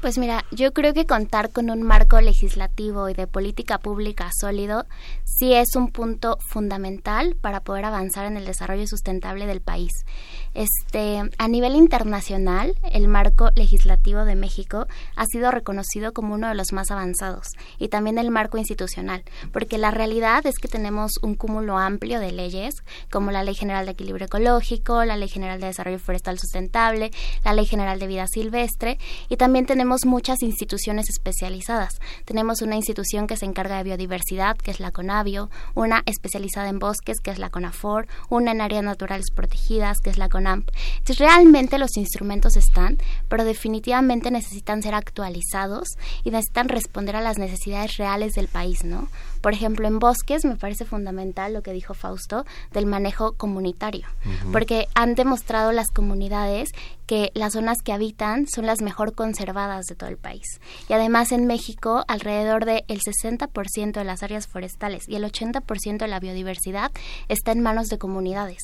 Pues 0.07 0.19
mira, 0.19 0.45
yo 0.53 0.73
creo 0.73 0.95
que 0.95 1.05
contar 1.05 1.51
con 1.51 1.69
un 1.69 1.83
marco 1.83 2.21
legislativo 2.21 3.09
y 3.09 3.15
de 3.15 3.27
política 3.27 3.79
pública 3.79 4.31
sólido 4.33 4.87
sí 5.25 5.53
es 5.53 5.75
un 5.75 5.91
punto 5.91 6.39
fundamental 6.39 7.35
para 7.35 7.59
poder 7.59 7.87
avanzar 7.87 8.25
en 8.27 8.37
el 8.37 8.45
desarrollo 8.45 8.87
sustentable 8.87 9.47
del 9.47 9.61
país. 9.61 9.91
Este, 10.57 11.23
a 11.37 11.49
nivel 11.49 11.75
internacional, 11.75 12.75
el 12.91 13.09
marco 13.09 13.51
legislativo 13.55 14.25
de 14.25 14.37
México 14.37 14.87
ha 15.15 15.27
sido 15.27 15.51
reconocido 15.51 16.15
como 16.15 16.33
uno 16.33 16.49
de 16.49 16.55
los 16.55 16.73
más 16.73 16.91
avanzados 16.91 17.49
y 17.79 17.89
también 17.89 18.17
el 18.17 18.31
marco 18.31 18.57
institucional, 18.57 19.23
porque 19.53 19.77
la 19.77 19.91
realidad 19.91 20.47
es 20.47 20.57
que 20.57 20.69
tenemos 20.69 21.19
un 21.21 21.35
cúmulo 21.35 21.77
amplio 21.77 22.21
de 22.21 22.33
leyes, 22.33 22.75
como 23.11 23.33
la 23.33 23.45
Ley 23.45 23.55
General 23.55 23.85
de 23.85 23.93
Equilibrio 23.93 24.29
Ecológico, 24.29 25.05
la 25.05 25.19
Ley 25.19 25.29
General 25.29 25.61
de 25.61 25.67
Desarrollo 25.67 25.99
Forestal 25.99 26.39
Sustentable, 26.39 27.11
la 27.45 27.53
Ley 27.53 27.67
General 27.67 27.99
de 27.99 28.07
Vida 28.07 28.27
Silvestre 28.27 28.99
y 29.29 29.37
también 29.37 29.67
tenemos 29.67 30.07
muchas 30.07 30.41
instituciones 30.41 31.11
especializadas. 31.11 32.01
Tenemos 32.25 32.63
una 32.63 32.77
institución 32.77 33.27
que 33.27 33.37
se 33.37 33.45
encarga 33.45 33.77
de 33.77 33.85
biodiversidad, 33.85 34.57
que 34.57 34.71
es 34.71 34.81
la 34.81 34.91
CONAVIO, 34.91 35.51
una 35.75 36.03
especializada 36.07 36.71
en 36.71 36.79
bosques, 36.79 37.19
que 37.23 37.31
es 37.31 37.39
la 37.39 37.51
CONAFOR, 37.51 38.09
una 38.31 38.53
en 38.53 38.63
áreas 38.63 38.85
naturales 38.85 39.27
protegidas, 39.35 39.99
que 39.99 40.09
es 40.09 40.17
la 40.17 40.31
Entonces, 40.55 41.19
realmente 41.19 41.79
los 41.79 41.97
instrumentos 41.97 42.57
están, 42.57 42.99
pero 43.29 43.45
definitivamente 43.45 44.31
necesitan 44.31 44.83
ser 44.83 44.95
actualizados 44.95 45.89
y 46.25 46.31
necesitan 46.31 46.69
responder 46.69 47.17
a 47.17 47.21
las 47.21 47.39
necesidades 47.39 47.97
reales 47.97 48.35
del 48.35 48.49
país, 48.49 48.85
¿no? 48.85 49.09
Por 49.47 49.53
ejemplo, 49.53 49.87
en 49.87 50.01
bosques 50.01 50.45
me 50.45 50.57
parece 50.57 50.85
fundamental 50.85 51.55
lo 51.55 51.63
que 51.63 51.73
dijo 51.73 51.95
Fausto 51.95 52.45
del 52.73 52.85
manejo 52.85 53.35
comunitario, 53.35 54.05
porque 54.51 54.89
han 54.97 55.15
demostrado 55.15 55.71
las 55.71 55.87
comunidades 55.87 56.73
que 57.07 57.31
las 57.35 57.53
zonas 57.53 57.79
que 57.85 57.93
habitan 57.93 58.49
son 58.49 58.67
las 58.67 58.83
mejor 58.83 59.15
conservadas 59.15 59.87
de 59.87 59.95
todo 59.95 60.11
el 60.11 60.17
país. 60.17 60.61
Y 60.89 60.95
además 60.95 61.31
en 61.31 61.47
México, 61.47 62.03
alrededor 62.09 62.65
del 62.65 62.83
60% 62.89 63.93
de 63.93 64.05
las 64.05 64.25
áreas 64.25 64.49
forestales 64.49 65.09
y 65.09 65.15
el 65.15 65.23
80% 65.23 65.99
de 65.99 66.09
la 66.09 66.19
biodiversidad 66.19 66.91
está 67.29 67.53
en 67.53 67.61
manos 67.61 67.87
de 67.87 67.99
comunidades. 67.99 68.59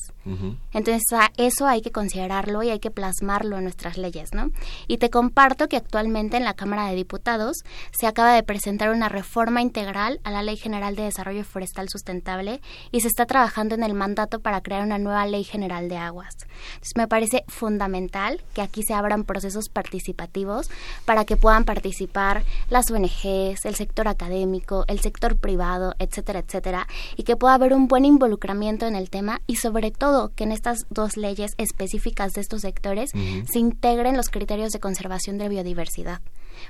Entonces, 0.72 1.02
eso 1.36 1.68
hay 1.68 1.82
que 1.82 1.92
considerarlo 1.92 2.64
y 2.64 2.70
hay 2.70 2.80
que 2.80 2.90
plasmarlo 2.90 3.58
en 3.58 3.64
nuestras 3.64 3.98
leyes, 3.98 4.30
¿no? 4.34 4.50
Y 4.88 4.98
te 4.98 5.10
comparto 5.10 5.68
que 5.68 5.76
actualmente 5.76 6.36
en 6.36 6.44
la 6.44 6.54
Cámara 6.54 6.86
de 6.86 6.96
Diputados 6.96 7.58
se 7.92 8.08
acaba 8.08 8.34
de 8.34 8.42
presentar 8.42 8.90
una 8.90 9.08
reforma 9.08 9.62
integral 9.62 10.20
a 10.24 10.32
la 10.32 10.42
Ley 10.42 10.56
General 10.56 10.71
de 10.72 11.02
Desarrollo 11.02 11.44
Forestal 11.44 11.90
Sustentable 11.90 12.62
y 12.90 13.02
se 13.02 13.08
está 13.08 13.26
trabajando 13.26 13.74
en 13.74 13.82
el 13.82 13.92
mandato 13.92 14.40
para 14.40 14.62
crear 14.62 14.82
una 14.82 14.96
nueva 14.96 15.26
Ley 15.26 15.44
General 15.44 15.86
de 15.88 15.98
Aguas. 15.98 16.34
Entonces, 16.40 16.92
me 16.96 17.06
parece 17.06 17.44
fundamental 17.46 18.42
que 18.54 18.62
aquí 18.62 18.82
se 18.82 18.94
abran 18.94 19.24
procesos 19.24 19.68
participativos 19.68 20.70
para 21.04 21.26
que 21.26 21.36
puedan 21.36 21.64
participar 21.64 22.42
las 22.70 22.90
ONGs, 22.90 23.64
el 23.64 23.74
sector 23.74 24.08
académico, 24.08 24.84
el 24.88 25.00
sector 25.00 25.36
privado, 25.36 25.94
etcétera, 25.98 26.40
etcétera, 26.40 26.86
y 27.16 27.24
que 27.24 27.36
pueda 27.36 27.54
haber 27.54 27.74
un 27.74 27.86
buen 27.86 28.06
involucramiento 28.06 28.86
en 28.86 28.96
el 28.96 29.10
tema 29.10 29.42
y 29.46 29.56
sobre 29.56 29.90
todo 29.90 30.32
que 30.34 30.44
en 30.44 30.52
estas 30.52 30.86
dos 30.88 31.18
leyes 31.18 31.52
específicas 31.58 32.32
de 32.32 32.40
estos 32.40 32.62
sectores 32.62 33.10
se 33.10 33.58
integren 33.58 34.16
los 34.16 34.30
criterios 34.30 34.70
de 34.70 34.80
conservación 34.80 35.36
de 35.36 35.50
biodiversidad 35.50 36.22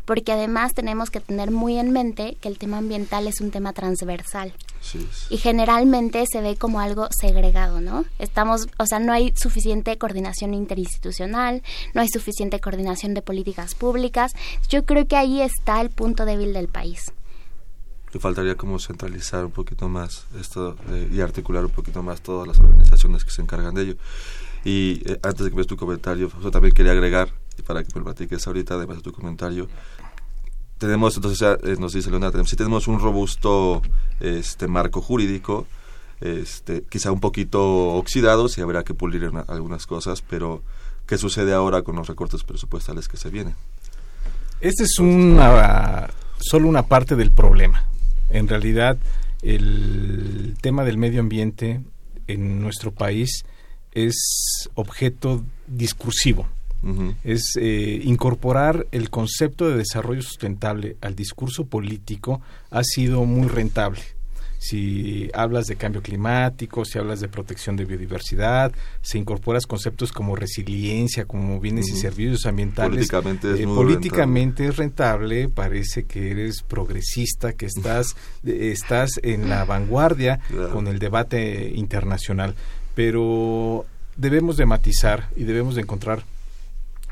porque 0.05 0.33
además 0.33 0.75
tenemos 0.75 1.11
que 1.11 1.21
tener 1.21 1.51
muy 1.51 1.79
en 1.79 1.91
mente 1.91 2.37
que 2.41 2.49
el 2.49 2.59
tema 2.59 2.79
ambiental 2.79 3.27
es 3.27 3.41
un 3.41 3.51
tema 3.51 3.73
transversal. 3.73 4.53
Y 5.31 5.37
generalmente 5.37 6.25
se 6.31 6.41
ve 6.41 6.57
como 6.57 6.81
algo 6.81 7.09
segregado, 7.11 7.81
¿no? 7.81 8.05
Estamos, 8.19 8.67
o 8.79 8.87
sea, 8.87 8.99
no 8.99 9.13
hay 9.13 9.33
suficiente 9.37 9.97
coordinación 9.97 10.55
interinstitucional, 10.55 11.63
no 11.95 12.01
hay 12.01 12.09
suficiente 12.09 12.61
coordinación 12.61 13.15
de 13.15 13.23
políticas 13.23 13.75
públicas. 13.75 14.33
Yo 14.69 14.85
creo 14.85 15.07
que 15.07 15.17
ahí 15.17 15.41
está 15.41 15.81
el 15.81 15.91
punto 15.91 16.25
débil 16.25 16.53
del 16.53 16.69
país. 16.69 17.13
Le 18.13 18.21
faltaría 18.21 18.57
como 18.57 18.79
centralizar 18.79 19.45
un 19.45 19.53
poquito 19.53 19.89
más 19.89 20.27
esto 20.39 20.77
eh, 20.91 21.09
y 21.11 21.21
articular 21.21 21.65
un 21.65 21.71
poquito 21.71 22.03
más 22.03 22.21
todas 22.21 22.47
las 22.47 22.59
organizaciones 22.59 23.25
que 23.25 23.31
se 23.31 23.41
encargan 23.41 23.75
de 23.75 23.83
ello. 23.83 23.97
Y 24.65 25.03
eh, 25.07 25.19
antes 25.23 25.45
de 25.45 25.51
que 25.51 25.57
veas 25.57 25.67
tu 25.67 25.77
comentario, 25.77 26.31
yo 26.43 26.51
también 26.51 26.75
quería 26.75 26.93
agregar 26.93 27.33
para 27.61 27.85
que 27.85 27.91
me 27.95 28.05
platiques 28.05 28.47
ahorita, 28.47 28.75
además 28.75 28.99
de 28.99 29.03
tu 29.03 29.13
comentario. 29.13 29.69
Tenemos, 30.79 31.17
entonces, 31.17 31.59
eh, 31.63 31.77
nos 31.79 31.93
dice 31.93 32.11
Leonardo, 32.11 32.45
si 32.45 32.57
tenemos 32.57 32.89
un 32.89 32.99
robusto 32.99 33.83
este 34.21 34.67
marco 34.67 35.03
jurídico, 35.03 35.67
este, 36.21 36.83
quizá 36.89 37.13
un 37.13 37.21
poquito 37.21 37.95
oxidado, 37.95 38.49
si 38.49 38.61
habrá 38.61 38.85
que 38.85 38.95
pulir 38.95 39.31
algunas 39.49 39.87
cosas, 39.87 40.23
pero 40.23 40.63
¿qué 41.07 41.19
sucede 41.19 41.53
ahora 41.53 41.83
con 41.83 41.97
los 41.97 42.09
recortes 42.09 42.43
presupuestales 42.45 43.09
que 43.09 43.17
se 43.17 43.29
vienen? 43.29 43.55
Esta 44.61 44.85
es 44.85 44.99
una, 44.99 46.09
solo 46.39 46.69
una 46.69 46.85
parte 46.85 47.17
del 47.17 47.33
problema. 47.33 47.85
En 48.31 48.49
realidad, 48.49 48.97
el 49.43 50.57
tema 50.61 50.85
del 50.85 50.97
medio 50.97 51.21
ambiente 51.21 51.81
en 52.29 52.61
nuestro 52.61 52.93
país 52.93 53.45
es 53.93 54.69
objeto 54.75 55.45
discursivo 55.67 56.47
es 57.23 57.57
eh, 57.61 58.01
incorporar 58.05 58.87
el 58.91 59.09
concepto 59.11 59.69
de 59.69 59.77
desarrollo 59.77 60.23
sustentable 60.23 60.97
al 61.01 61.15
discurso 61.15 61.67
político 61.67 62.41
ha 62.71 62.83
sido 62.83 63.25
muy 63.25 63.49
rentable. 63.49 64.01
Si 64.63 65.29
hablas 65.35 65.67
de 65.67 65.75
cambio 65.75 66.03
climático, 66.03 66.85
si 66.85 66.97
hablas 66.97 67.19
de 67.19 67.27
protección 67.27 67.75
de 67.75 67.85
biodiversidad, 67.85 68.71
se 69.01 69.19
incorporas 69.19 69.67
conceptos 69.67 70.13
como 70.13 70.37
resiliencia, 70.37 71.25
como 71.25 71.59
bienes 71.59 71.89
y 71.89 71.97
servicios 71.97 72.47
ambientales. 72.47 73.11
Políticamente 73.11 73.55
es, 73.55 73.61
eh, 73.61 73.65
políticamente 73.65 74.67
es 74.69 74.77
rentable, 74.77 75.49
parece 75.49 76.05
que 76.05 76.31
eres 76.31 76.63
progresista, 76.63 77.55
que 77.55 77.67
estás, 77.67 78.15
estás 78.47 79.19
en 79.25 79.49
la 79.49 79.65
vanguardia 79.65 80.39
con 80.73 80.87
el 80.87 81.01
debate 81.01 81.73
internacional. 81.75 82.55
Pero 82.95 83.85
debemos 84.17 84.57
de 84.57 84.67
matizar 84.67 85.29
y 85.35 85.43
debemos 85.43 85.75
de 85.75 85.83
encontrar 85.83 86.23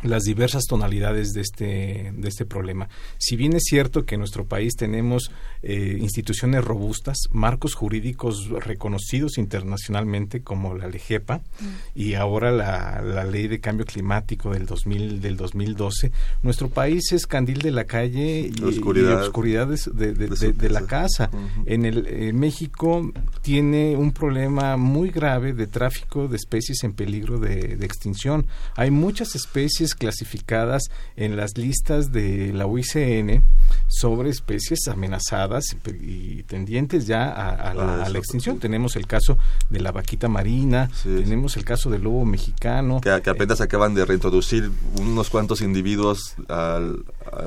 las 0.03 0.23
diversas 0.23 0.65
tonalidades 0.65 1.33
de 1.33 1.41
este, 1.41 2.13
de 2.15 2.29
este 2.29 2.47
problema. 2.47 2.89
Si 3.19 3.37
bien 3.37 3.55
es 3.55 3.65
cierto 3.65 4.05
que 4.05 4.15
en 4.15 4.21
nuestro 4.21 4.47
país 4.47 4.75
tenemos 4.77 5.31
eh, 5.63 5.99
instituciones 6.01 6.65
robustas, 6.65 7.19
marcos 7.33 7.75
jurídicos 7.75 8.49
reconocidos 8.49 9.39
internacionalmente 9.39 10.43
como 10.43 10.75
la 10.75 10.89
LEGEPA 10.89 11.39
mm. 11.39 11.65
y 11.95 12.15
ahora 12.15 12.51
la, 12.51 13.03
la, 13.03 13.25
Ley 13.25 13.49
de 13.49 13.61
Cambio 13.61 13.85
Climático 13.85 14.53
del, 14.53 14.67
2000, 14.67 15.21
del 15.21 15.37
2012, 15.37 16.13
nuestro 16.43 16.69
país 16.69 17.13
es 17.13 17.27
candil 17.27 17.59
de 17.59 17.71
la 17.71 17.85
calle 17.85 18.51
y, 18.55 18.63
oscuridades 18.63 19.91
de, 19.93 20.15
de, 20.15 20.69
la 20.71 20.83
casa. 20.87 21.31
En 21.67 21.85
el 21.85 22.07
en 22.07 22.39
México 22.39 23.13
tiene 23.43 23.97
un 23.97 24.13
problema 24.13 24.77
muy 24.77 25.11
grave 25.11 25.53
de 25.53 25.67
tráfico 25.67 26.29
de 26.29 26.37
especies 26.37 26.83
en 26.85 26.93
peligro 26.93 27.39
de 27.39 27.79
extinción. 27.83 28.47
Hay 28.77 28.91
muchas 28.91 29.35
especies 29.35 29.90
clasificadas 29.95 30.91
en 31.17 31.37
las 31.37 31.57
listas 31.57 32.13
de 32.13 32.53
la 32.53 32.67
UICN 32.67 33.43
sobre 33.89 34.31
especies 34.31 34.89
amenazadas 34.89 35.65
y 36.01 36.43
tendientes 36.45 37.07
ya 37.07 37.29
a, 37.29 37.75
la, 37.75 38.19
extinción. 38.19 38.59
Tenemos 38.59 38.97
el 38.97 39.07
caso 39.07 39.39
de 39.69 39.81
la 39.81 39.93
vaquita 39.93 40.29
marina, 40.29 40.91
tenemos 41.03 41.57
el 41.57 41.65
caso 41.65 41.91
del 41.91 42.03
lobo 42.03 42.25
mexicano. 42.25 43.01
Que, 43.01 43.11
apenas 43.11 43.61
acaban 43.61 43.95
de 43.95 44.05
reintroducir 44.05 44.71
unos 45.01 45.31
cuantos 45.31 45.61
individuos 45.61 46.35
a 46.49 46.81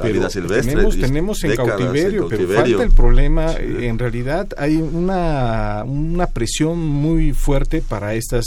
la 0.01 0.09
vida 0.09 0.29
silvestre. 0.29 0.73
Tenemos, 0.73 0.97
tenemos 0.97 1.43
en, 1.43 1.55
cautiverio, 1.55 2.27
pero 2.29 2.47
falta 2.47 2.83
el 2.83 2.91
problema. 2.91 3.53
En 3.53 3.99
realidad 3.99 4.47
hay 4.57 4.77
una, 4.77 5.83
una 5.85 6.27
presión 6.27 6.79
muy 6.79 7.33
fuerte 7.33 7.81
para 7.81 8.13
estas 8.13 8.45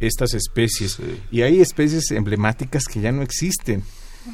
estas 0.00 0.34
especies. 0.34 0.98
Y 1.30 1.42
hay 1.42 1.60
especies 1.60 2.10
emblemáticas 2.10 2.84
que 2.86 3.00
ya 3.00 3.12
no 3.12 3.22
existen. 3.22 3.84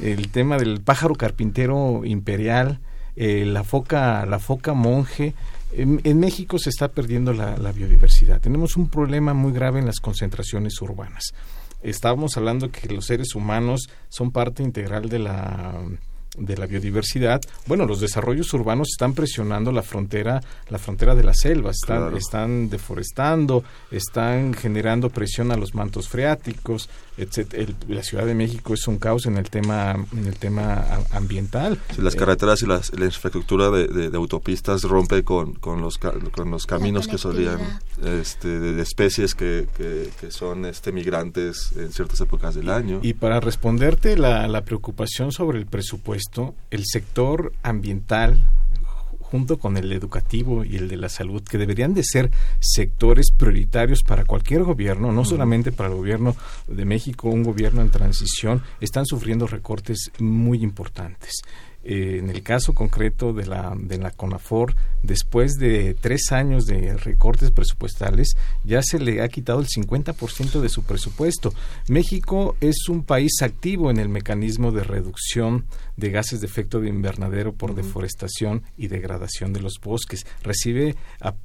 El 0.01 0.29
tema 0.29 0.57
del 0.57 0.81
pájaro 0.81 1.15
carpintero 1.15 2.03
imperial, 2.05 2.79
eh, 3.15 3.45
la 3.45 3.63
foca, 3.63 4.25
la 4.25 4.39
foca 4.39 4.73
monje. 4.73 5.33
En, 5.73 6.19
México 6.19 6.57
se 6.57 6.69
está 6.69 6.87
perdiendo 6.87 7.33
la, 7.33 7.57
la, 7.57 7.71
biodiversidad. 7.71 8.39
Tenemos 8.39 8.77
un 8.77 8.89
problema 8.89 9.33
muy 9.33 9.51
grave 9.51 9.79
en 9.79 9.85
las 9.85 9.99
concentraciones 9.99 10.81
urbanas. 10.81 11.33
Estábamos 11.83 12.37
hablando 12.37 12.71
que 12.71 12.87
los 12.87 13.05
seres 13.05 13.35
humanos 13.35 13.89
son 14.09 14.31
parte 14.31 14.63
integral 14.63 15.09
de 15.09 15.19
la 15.19 15.75
de 16.37 16.57
la 16.57 16.67
biodiversidad, 16.67 17.41
bueno, 17.65 17.85
los 17.85 17.99
desarrollos 17.99 18.53
urbanos 18.53 18.89
están 18.91 19.13
presionando 19.13 19.71
la 19.71 19.83
frontera, 19.83 20.41
la 20.69 20.77
frontera 20.77 21.15
de 21.15 21.23
la 21.23 21.33
selva, 21.33 21.71
están, 21.71 22.15
están 22.15 22.69
deforestando, 22.69 23.63
están 23.91 24.53
generando 24.53 25.09
presión 25.09 25.51
a 25.51 25.57
los 25.57 25.73
mantos 25.73 26.07
freáticos, 26.07 26.89
la 27.87 28.03
Ciudad 28.03 28.25
de 28.25 28.35
México 28.35 28.73
es 28.73 28.87
un 28.87 28.97
caos 28.97 29.25
en 29.25 29.37
el 29.37 29.49
tema, 29.49 29.95
en 30.13 30.25
el 30.25 30.35
tema 30.37 30.85
ambiental. 31.11 31.79
las 31.97 32.15
eh, 32.15 32.17
carreteras 32.17 32.61
y 32.61 32.65
la 32.65 33.05
infraestructura 33.05 33.69
de, 33.69 34.15
autopistas 34.17 34.83
rompe 34.83 35.23
con, 35.23 35.53
con, 35.53 35.81
los, 35.81 35.97
con 35.97 36.51
los 36.51 36.65
caminos 36.65 37.07
que 37.07 37.17
solían, 37.17 37.59
este, 38.03 38.59
de, 38.59 38.81
especies 38.81 39.35
que, 39.35 39.67
que, 39.77 40.31
son 40.31 40.65
este, 40.65 40.91
migrantes 40.91 41.71
en 41.77 41.91
ciertas 41.91 42.19
épocas 42.21 42.55
del 42.55 42.69
año. 42.69 42.99
Y 43.01 43.13
para 43.13 43.39
responderte 43.39 44.17
la, 44.17 44.47
la 44.47 44.63
preocupación 44.63 45.31
sobre 45.31 45.59
el 45.59 45.65
presupuesto, 45.65 46.17
esto, 46.17 46.55
el 46.71 46.83
sector 46.85 47.53
ambiental, 47.63 48.49
junto 49.29 49.57
con 49.57 49.77
el 49.77 49.91
educativo 49.91 50.63
y 50.63 50.77
el 50.77 50.87
de 50.87 50.97
la 50.97 51.09
salud, 51.09 51.43
que 51.43 51.57
deberían 51.57 51.93
de 51.93 52.03
ser 52.03 52.31
sectores 52.59 53.31
prioritarios 53.35 54.03
para 54.03 54.25
cualquier 54.25 54.63
gobierno, 54.63 55.11
no 55.11 55.25
solamente 55.25 55.71
para 55.71 55.89
el 55.89 55.95
gobierno 55.95 56.35
de 56.67 56.85
México, 56.85 57.29
un 57.29 57.43
gobierno 57.43 57.81
en 57.81 57.91
transición, 57.91 58.63
están 58.79 59.05
sufriendo 59.05 59.45
recortes 59.45 60.11
muy 60.19 60.63
importantes. 60.63 61.41
Eh, 61.89 62.17
en 62.19 62.29
el 62.29 62.43
caso 62.43 62.73
concreto 62.73 63.31
de 63.31 63.45
la, 63.45 63.73
de 63.77 63.97
la 63.97 64.11
CONAFOR, 64.11 64.75
después 65.03 65.53
de 65.53 65.93
tres 65.93 66.33
años 66.33 66.65
de 66.65 66.97
recortes 66.97 67.51
presupuestales, 67.51 68.35
ya 68.65 68.81
se 68.81 68.99
le 68.99 69.21
ha 69.21 69.29
quitado 69.29 69.61
el 69.61 69.67
50% 69.67 70.59
de 70.59 70.67
su 70.67 70.83
presupuesto. 70.83 71.53
México 71.87 72.57
es 72.59 72.89
un 72.89 73.03
país 73.03 73.41
activo 73.41 73.89
en 73.89 73.99
el 73.99 74.09
mecanismo 74.09 74.73
de 74.73 74.83
reducción 74.83 75.63
de 75.97 76.11
gases 76.11 76.39
de 76.39 76.45
efecto 76.45 76.79
de 76.79 76.89
invernadero 76.89 77.53
por 77.53 77.75
deforestación 77.75 78.61
y 78.77 78.87
degradación 78.87 79.51
de 79.51 79.61
los 79.61 79.79
bosques. 79.83 80.25
Recibe 80.43 80.95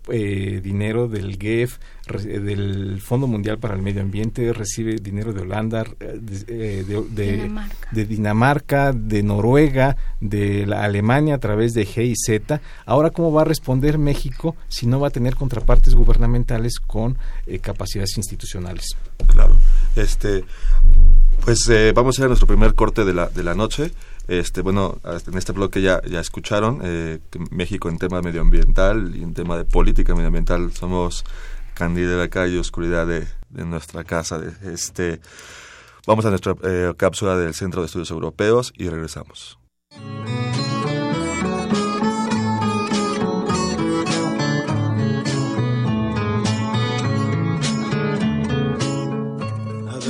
eh, 0.08 0.60
dinero 0.62 1.08
del 1.08 1.38
GEF, 1.38 1.78
del 2.06 3.00
Fondo 3.00 3.26
Mundial 3.26 3.58
para 3.58 3.74
el 3.74 3.82
Medio 3.82 4.02
Ambiente, 4.02 4.52
recibe 4.52 4.96
dinero 4.96 5.32
de 5.32 5.40
Holanda, 5.40 5.86
eh, 6.00 6.84
de, 6.86 7.32
Dinamarca. 7.32 7.88
de, 7.90 8.04
Dinamarca. 8.04 8.92
de 8.92 9.22
Noruega, 9.22 9.96
de 10.20 10.66
la 10.66 10.84
Alemania 10.84 11.36
a 11.36 11.38
través 11.38 11.72
de 11.72 11.86
G 11.86 12.04
y 12.04 12.14
Z. 12.14 12.60
Ahora, 12.84 13.10
¿cómo 13.10 13.32
va 13.32 13.42
a 13.42 13.46
responder 13.46 13.96
México 13.96 14.54
si 14.68 14.86
no 14.86 15.00
va 15.00 15.08
a 15.08 15.10
tener 15.10 15.34
contrapartes 15.34 15.94
gubernamentales 15.94 16.78
con 16.78 17.16
eh, 17.46 17.58
capacidades 17.58 18.18
institucionales? 18.18 18.96
Claro. 19.28 19.56
Este, 19.96 20.44
pues 21.42 21.70
vamos 21.94 22.18
a 22.18 22.22
ir 22.22 22.24
a 22.26 22.28
nuestro 22.28 22.46
primer 22.46 22.74
corte 22.74 23.04
de 23.06 23.14
la, 23.14 23.28
de 23.28 23.42
la 23.42 23.54
noche. 23.54 23.92
Este, 24.28 24.62
bueno, 24.62 24.98
en 25.04 25.36
este 25.36 25.52
bloque 25.52 25.82
ya, 25.82 26.00
escucharon 26.20 26.80
eh, 26.82 27.18
México 27.50 27.88
en 27.88 27.98
tema 27.98 28.22
medioambiental 28.22 29.14
y 29.16 29.22
en 29.22 29.34
tema 29.34 29.56
de 29.56 29.64
política 29.64 30.14
medioambiental 30.14 30.72
somos 30.72 31.24
candida 31.74 32.10
de 32.10 32.16
la 32.16 32.28
calle, 32.28 32.58
oscuridad 32.58 33.06
de, 33.06 33.26
de 33.50 33.64
nuestra 33.64 34.04
casa. 34.04 34.38
De, 34.38 34.72
este, 34.72 35.20
vamos 36.06 36.24
a 36.24 36.30
nuestra 36.30 36.54
eh, 36.62 36.92
cápsula 36.96 37.36
del 37.36 37.54
Centro 37.54 37.82
de 37.82 37.86
Estudios 37.86 38.10
Europeos 38.10 38.72
y 38.76 38.88
regresamos. 38.88 39.58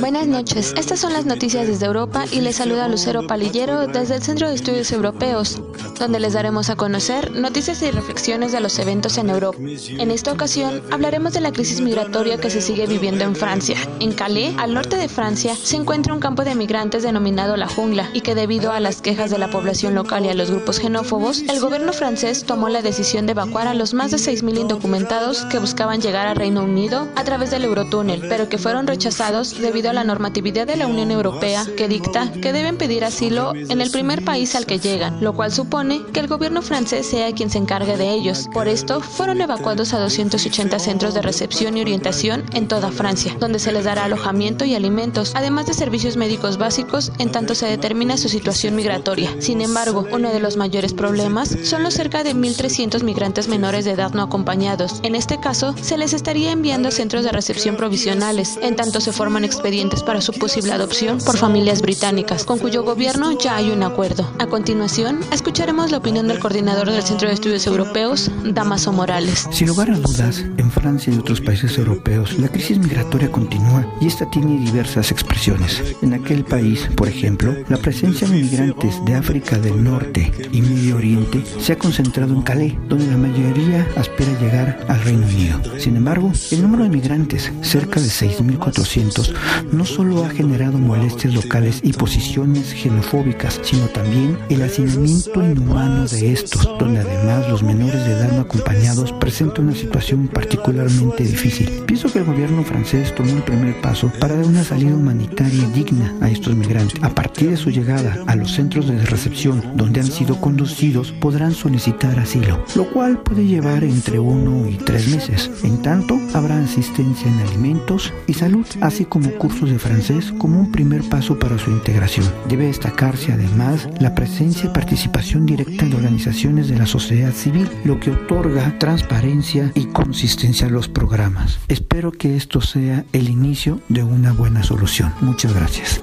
Buenas 0.03 0.27
noches, 0.27 0.73
estas 0.75 0.99
son 0.99 1.13
las 1.13 1.25
noticias 1.25 1.65
desde 1.65 1.85
Europa 1.85 2.25
y 2.29 2.41
les 2.41 2.57
saluda 2.57 2.89
Lucero 2.89 3.25
Palillero 3.25 3.87
desde 3.87 4.15
el 4.15 4.21
Centro 4.21 4.49
de 4.49 4.55
Estudios 4.55 4.91
Europeos, 4.91 5.61
donde 5.97 6.19
les 6.19 6.33
daremos 6.33 6.69
a 6.69 6.75
conocer 6.75 7.31
noticias 7.31 7.81
y 7.83 7.89
reflexiones 7.89 8.51
de 8.51 8.59
los 8.59 8.77
eventos 8.79 9.17
en 9.17 9.29
Europa. 9.29 9.57
En 9.61 10.11
esta 10.11 10.33
ocasión 10.33 10.81
hablaremos 10.91 11.31
de 11.31 11.39
la 11.39 11.53
crisis 11.53 11.79
migratoria 11.79 12.37
que 12.37 12.49
se 12.49 12.59
sigue 12.59 12.85
viviendo 12.85 13.23
en 13.23 13.33
Francia. 13.33 13.77
En 14.01 14.11
Calais, 14.11 14.53
al 14.57 14.73
norte 14.73 14.97
de 14.97 15.07
Francia, 15.07 15.55
se 15.55 15.77
encuentra 15.77 16.13
un 16.13 16.19
campo 16.19 16.43
de 16.43 16.53
migrantes 16.53 17.03
denominado 17.03 17.55
La 17.55 17.69
Jungla 17.69 18.09
y 18.13 18.19
que 18.19 18.35
debido 18.35 18.73
a 18.73 18.81
las 18.81 19.01
quejas 19.01 19.31
de 19.31 19.37
la 19.37 19.51
población 19.51 19.95
local 19.95 20.25
y 20.25 20.29
a 20.29 20.33
los 20.33 20.51
grupos 20.51 20.81
xenófobos, 20.81 21.43
el 21.43 21.61
gobierno 21.61 21.93
francés 21.93 22.43
tomó 22.43 22.67
la 22.67 22.81
decisión 22.81 23.25
de 23.25 23.31
evacuar 23.31 23.69
a 23.69 23.73
los 23.73 23.93
más 23.93 24.11
de 24.11 24.17
6.000 24.17 24.59
indocumentados 24.59 25.45
que 25.45 25.59
buscaban 25.59 26.01
llegar 26.01 26.27
al 26.27 26.35
Reino 26.35 26.61
Unido 26.61 27.07
a 27.15 27.23
través 27.23 27.51
del 27.51 27.63
Eurotúnel, 27.63 28.27
pero 28.27 28.49
que 28.49 28.57
fueron 28.57 28.85
rechazados 28.85 29.61
debido 29.61 29.91
a 29.91 29.92
la 29.93 30.03
normatividad 30.03 30.67
de 30.67 30.75
la 30.75 30.87
Unión 30.87 31.11
Europea 31.11 31.65
que 31.77 31.87
dicta 31.87 32.31
que 32.31 32.53
deben 32.53 32.77
pedir 32.77 33.05
asilo 33.05 33.53
en 33.55 33.81
el 33.81 33.91
primer 33.91 34.23
país 34.23 34.55
al 34.55 34.65
que 34.65 34.79
llegan, 34.79 35.23
lo 35.23 35.33
cual 35.33 35.51
supone 35.51 36.01
que 36.11 36.19
el 36.19 36.27
gobierno 36.27 36.61
francés 36.61 37.05
sea 37.07 37.31
quien 37.33 37.49
se 37.49 37.59
encargue 37.59 37.97
de 37.97 38.11
ellos. 38.11 38.47
Por 38.53 38.67
esto, 38.67 39.01
fueron 39.01 39.41
evacuados 39.41 39.93
a 39.93 39.99
280 39.99 40.79
centros 40.79 41.13
de 41.13 41.21
recepción 41.21 41.77
y 41.77 41.81
orientación 41.81 42.43
en 42.53 42.67
toda 42.67 42.91
Francia, 42.91 43.35
donde 43.39 43.59
se 43.59 43.71
les 43.71 43.85
dará 43.85 44.05
alojamiento 44.05 44.65
y 44.65 44.75
alimentos, 44.75 45.33
además 45.35 45.67
de 45.67 45.73
servicios 45.73 46.17
médicos 46.17 46.57
básicos 46.57 47.11
en 47.19 47.31
tanto 47.31 47.55
se 47.55 47.67
determina 47.67 48.17
su 48.17 48.29
situación 48.29 48.75
migratoria. 48.75 49.29
Sin 49.39 49.61
embargo, 49.61 50.07
uno 50.11 50.31
de 50.31 50.39
los 50.39 50.57
mayores 50.57 50.93
problemas 50.93 51.55
son 51.63 51.83
los 51.83 51.93
cerca 51.93 52.23
de 52.23 52.33
1.300 52.33 53.03
migrantes 53.03 53.47
menores 53.47 53.85
de 53.85 53.91
edad 53.91 54.13
no 54.13 54.23
acompañados. 54.23 54.99
En 55.03 55.15
este 55.15 55.39
caso, 55.39 55.75
se 55.81 55.97
les 55.97 56.13
estaría 56.13 56.51
enviando 56.51 56.89
a 56.89 56.91
centros 56.91 57.23
de 57.23 57.31
recepción 57.31 57.75
provisionales, 57.75 58.57
en 58.61 58.75
tanto 58.75 58.99
se 58.99 59.11
forman 59.11 59.45
expedientes 59.45 59.82
para 59.83 60.21
su 60.21 60.31
posible 60.31 60.71
adopción 60.71 61.17
por 61.17 61.37
familias 61.37 61.81
británicas, 61.81 62.45
con 62.45 62.57
cuyo 62.57 62.83
gobierno 62.83 63.37
ya 63.37 63.57
hay 63.57 63.69
un 63.69 63.83
acuerdo. 63.83 64.31
A 64.39 64.47
continuación, 64.47 65.19
escucharemos 65.33 65.91
la 65.91 65.97
opinión 65.97 66.29
del 66.29 66.39
coordinador 66.39 66.89
del 66.89 67.03
Centro 67.03 67.27
de 67.27 67.33
Estudios 67.33 67.67
Europeos, 67.67 68.31
Damaso 68.45 68.93
Morales. 68.93 69.45
Sin 69.51 69.67
lugar 69.67 69.91
a 69.91 69.97
dudas, 69.97 70.39
en 70.39 70.71
Francia 70.71 71.11
y 71.13 71.17
otros 71.17 71.41
países 71.41 71.77
europeos, 71.77 72.39
la 72.39 72.47
crisis 72.47 72.77
migratoria 72.77 73.29
continúa 73.29 73.85
y 73.99 74.07
esta 74.07 74.29
tiene 74.29 74.57
diversas 74.57 75.11
expresiones. 75.11 75.81
En 76.01 76.13
aquel 76.13 76.45
país, 76.45 76.87
por 76.95 77.09
ejemplo, 77.09 77.53
la 77.67 77.77
presencia 77.77 78.25
de 78.27 78.35
migrantes 78.35 79.03
de 79.03 79.15
África 79.15 79.57
del 79.57 79.83
Norte 79.83 80.31
y 80.53 80.61
Medio 80.61 80.95
Oriente 80.95 81.43
se 81.59 81.73
ha 81.73 81.77
concentrado 81.77 82.33
en 82.33 82.41
Calais, 82.41 82.73
donde 82.87 83.07
la 83.07 83.17
mayoría 83.17 83.85
aspira 83.97 84.39
llegar 84.39 84.85
al 84.87 85.03
Reino 85.03 85.27
Unido. 85.27 85.59
Sin 85.77 85.97
embargo, 85.97 86.31
el 86.51 86.61
número 86.61 86.83
de 86.83 86.89
migrantes, 86.89 87.51
cerca 87.61 87.99
de 87.99 88.07
6.400, 88.07 89.33
no 89.73 89.85
solo 89.85 90.23
ha 90.23 90.29
generado 90.29 90.77
molestias 90.77 91.33
locales 91.33 91.79
y 91.83 91.93
posiciones 91.93 92.73
xenofóbicas, 92.73 93.59
sino 93.63 93.87
también 93.87 94.37
el 94.49 94.61
hacinamiento 94.61 95.43
inhumano 95.43 96.07
de 96.07 96.33
estos, 96.33 96.67
donde 96.79 96.99
además 96.99 97.49
los 97.49 97.63
menores 97.63 98.05
de 98.05 98.11
edad 98.11 98.31
no 98.31 98.41
acompañados 98.41 99.11
presentan 99.13 99.65
una 99.65 99.75
situación 99.75 100.27
particularmente 100.27 101.23
difícil. 101.23 101.69
Pienso 101.85 102.11
que 102.11 102.19
el 102.19 102.25
gobierno 102.25 102.63
francés 102.63 103.13
tomó 103.15 103.31
el 103.33 103.43
primer 103.43 103.79
paso 103.81 104.11
para 104.19 104.35
dar 104.35 104.45
una 104.45 104.63
salida 104.63 104.95
humanitaria 104.95 105.67
digna 105.69 106.13
a 106.21 106.29
estos 106.29 106.55
migrantes. 106.55 107.01
A 107.03 107.09
partir 107.09 107.49
de 107.49 107.57
su 107.57 107.69
llegada 107.69 108.23
a 108.27 108.35
los 108.35 108.51
centros 108.51 108.87
de 108.87 109.03
recepción 109.05 109.63
donde 109.75 110.01
han 110.01 110.11
sido 110.11 110.39
conducidos, 110.39 111.11
podrán 111.11 111.53
solicitar 111.53 112.19
asilo, 112.19 112.63
lo 112.75 112.89
cual 112.91 113.19
puede 113.21 113.45
llevar 113.45 113.83
entre 113.83 114.19
uno 114.19 114.67
y 114.67 114.75
tres 114.75 115.07
meses. 115.07 115.49
En 115.63 115.81
tanto, 115.81 116.19
habrá 116.33 116.59
asistencia 116.59 117.27
en 117.27 117.39
alimentos 117.39 118.13
y 118.27 118.33
salud, 118.33 118.65
así 118.81 119.05
como 119.05 119.31
cursos 119.31 119.62
de 119.69 119.79
francés 119.79 120.33
como 120.37 120.59
un 120.59 120.71
primer 120.71 121.03
paso 121.03 121.39
para 121.39 121.57
su 121.57 121.71
integración. 121.71 122.25
Debe 122.47 122.65
destacarse 122.65 123.31
además 123.31 123.87
la 123.99 124.15
presencia 124.15 124.69
y 124.69 124.73
participación 124.73 125.45
directa 125.45 125.85
de 125.85 125.95
organizaciones 125.95 126.67
de 126.67 126.77
la 126.77 126.85
sociedad 126.85 127.33
civil, 127.33 127.69
lo 127.83 127.99
que 127.99 128.11
otorga 128.11 128.77
transparencia 128.79 129.71
y 129.75 129.85
consistencia 129.85 130.67
a 130.67 130.71
los 130.71 130.87
programas. 130.87 131.59
Espero 131.67 132.11
que 132.11 132.35
esto 132.35 132.61
sea 132.61 133.05
el 133.13 133.29
inicio 133.29 133.79
de 133.89 134.03
una 134.03 134.33
buena 134.33 134.63
solución. 134.63 135.13
Muchas 135.21 135.53
gracias. 135.53 136.01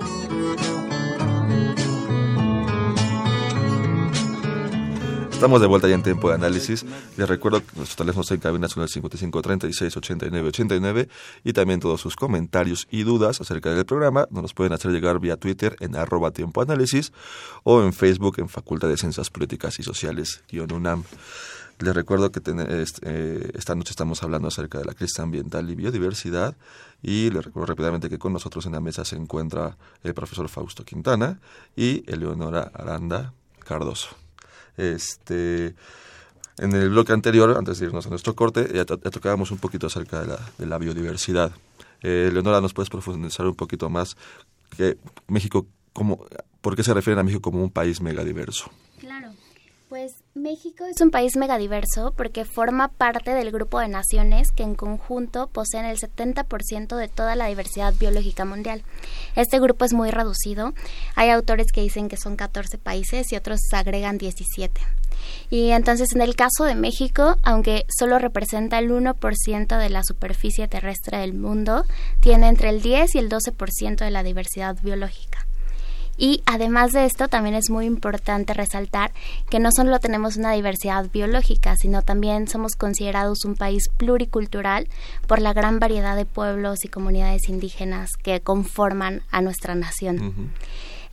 Estamos 5.40 5.62
de 5.62 5.68
vuelta 5.68 5.88
ya 5.88 5.94
en 5.94 6.03
tiempo 6.03 6.29
de 6.29 6.35
análisis. 6.35 6.85
Les 7.16 7.26
recuerdo 7.26 7.61
que 7.61 7.74
nuestros 7.74 7.96
teléfonos 7.96 8.31
en 8.31 8.40
cabina 8.40 8.68
son 8.68 8.83
el 8.83 8.90
55 8.90 9.40
36 9.40 9.96
89 9.96 10.48
89 10.48 11.09
y 11.44 11.55
también 11.55 11.81
todos 11.81 11.98
sus 11.98 12.14
comentarios 12.14 12.87
y 12.90 13.05
dudas 13.05 13.40
acerca 13.40 13.70
del 13.70 13.87
programa 13.87 14.29
nos 14.31 14.42
los 14.42 14.53
pueden 14.53 14.74
hacer 14.74 14.90
llegar 14.90 15.18
vía 15.18 15.38
Twitter 15.38 15.76
en 15.81 15.96
arroba 15.96 16.31
tiempo 16.31 16.61
análisis 16.61 17.14
o 17.62 17.83
en 17.83 17.94
Facebook 17.94 18.35
en 18.37 18.50
Facultad 18.50 18.88
de 18.88 18.98
Ciencias 18.98 19.31
Políticas 19.31 19.79
y 19.79 19.83
Sociales 19.83 20.42
UNAM. 20.53 21.05
Les 21.79 21.94
recuerdo 21.94 22.31
que 22.31 22.42
eh, 22.44 23.50
esta 23.55 23.74
noche 23.74 23.92
estamos 23.92 24.22
hablando 24.22 24.48
acerca 24.48 24.79
de 24.79 24.85
la 24.85 24.92
crisis 24.92 25.20
ambiental 25.20 25.70
y 25.70 25.74
biodiversidad 25.74 26.55
y 27.03 27.31
les 27.31 27.42
recuerdo 27.42 27.64
rápidamente 27.64 28.11
que 28.11 28.18
con 28.18 28.35
nosotros 28.35 28.66
en 28.66 28.72
la 28.72 28.81
mesa 28.81 29.07
se 29.07 29.16
encuentra 29.16 29.79
el 30.03 30.12
profesor 30.12 30.50
Fausto 30.50 30.85
Quintana 30.85 31.40
y 31.74 32.05
Eleonora 32.12 32.70
Aranda 32.74 33.33
Cardoso. 33.61 34.20
Este, 34.76 35.74
en 36.59 36.72
el 36.74 36.90
bloque 36.90 37.12
anterior, 37.12 37.56
antes 37.56 37.78
de 37.78 37.87
irnos 37.87 38.06
a 38.06 38.11
nuestro 38.11 38.35
corte, 38.35 38.68
ya, 38.74 38.85
tocábamos 38.85 39.50
un 39.50 39.59
poquito 39.59 39.87
acerca 39.87 40.20
de 40.20 40.26
la, 40.28 40.38
de 40.59 40.66
la 40.66 40.78
biodiversidad. 40.78 41.52
Eh, 42.02 42.30
Leonora, 42.33 42.61
¿nos 42.61 42.74
puedes 42.74 42.90
profundizar 42.90 43.46
un 43.46 43.54
poquito 43.54 43.88
más 43.90 44.16
que 44.76 44.98
México, 45.28 45.66
como, 45.92 46.24
por 46.61 46.76
qué 46.76 46.83
se 46.83 46.94
refiere 46.94 47.20
a 47.20 47.24
México 47.24 47.42
como 47.42 47.62
un 47.62 47.70
país 47.70 48.00
megadiverso? 48.00 48.70
Claro, 48.98 49.33
pues 49.88 50.16
México 50.40 50.87
es 50.87 51.00
un 51.03 51.11
país 51.11 51.37
megadiverso 51.37 52.14
porque 52.16 52.46
forma 52.46 52.88
parte 52.88 53.35
del 53.35 53.50
grupo 53.50 53.79
de 53.79 53.88
naciones 53.88 54.48
que 54.53 54.62
en 54.62 54.74
conjunto 54.74 55.48
poseen 55.48 55.85
el 55.85 55.98
70% 55.98 56.96
de 56.96 57.09
toda 57.09 57.37
la 57.37 57.46
diversidad 57.46 57.92
biológica 57.98 58.46
mundial. 58.46 58.83
Este 59.37 59.61
grupo 59.61 59.85
es 59.85 59.92
muy 59.92 60.11
reducido. 60.11 60.72
Hay 61.14 61.29
autores 61.29 61.66
que 61.72 61.83
dicen 61.83 62.09
que 62.09 62.16
son 62.16 62.37
14 62.37 62.79
países 62.79 63.31
y 63.33 63.37
otros 63.37 63.61
agregan 63.72 64.16
17. 64.16 64.81
Y 65.50 65.70
entonces 65.70 66.14
en 66.14 66.22
el 66.22 66.35
caso 66.37 66.64
de 66.64 66.74
México, 66.74 67.37
aunque 67.42 67.85
solo 67.98 68.18
representa 68.18 68.79
el 68.79 68.90
1% 68.90 69.79
de 69.79 69.90
la 69.90 70.03
superficie 70.03 70.68
terrestre 70.68 71.18
del 71.18 71.35
mundo, 71.35 71.85
tiene 72.20 72.48
entre 72.48 72.70
el 72.70 72.81
10 72.81 73.14
y 73.14 73.18
el 73.18 73.29
12% 73.29 73.96
de 73.96 74.11
la 74.11 74.22
diversidad 74.22 74.76
biológica. 74.83 75.46
Y 76.20 76.42
además 76.44 76.92
de 76.92 77.06
esto, 77.06 77.28
también 77.28 77.54
es 77.54 77.70
muy 77.70 77.87
importante 77.87 78.52
resaltar 78.52 79.11
que 79.48 79.59
no 79.59 79.70
solo 79.74 79.98
tenemos 80.00 80.37
una 80.37 80.52
diversidad 80.52 81.06
biológica, 81.11 81.76
sino 81.76 82.02
también 82.02 82.46
somos 82.46 82.74
considerados 82.76 83.46
un 83.46 83.56
país 83.56 83.88
pluricultural 83.96 84.87
por 85.26 85.40
la 85.40 85.54
gran 85.54 85.78
variedad 85.78 86.16
de 86.16 86.26
pueblos 86.26 86.85
y 86.85 86.88
comunidades 86.88 87.48
indígenas 87.48 88.11
que 88.22 88.40
conforman 88.40 89.22
a 89.30 89.40
nuestra 89.40 89.74
nación. 89.74 90.52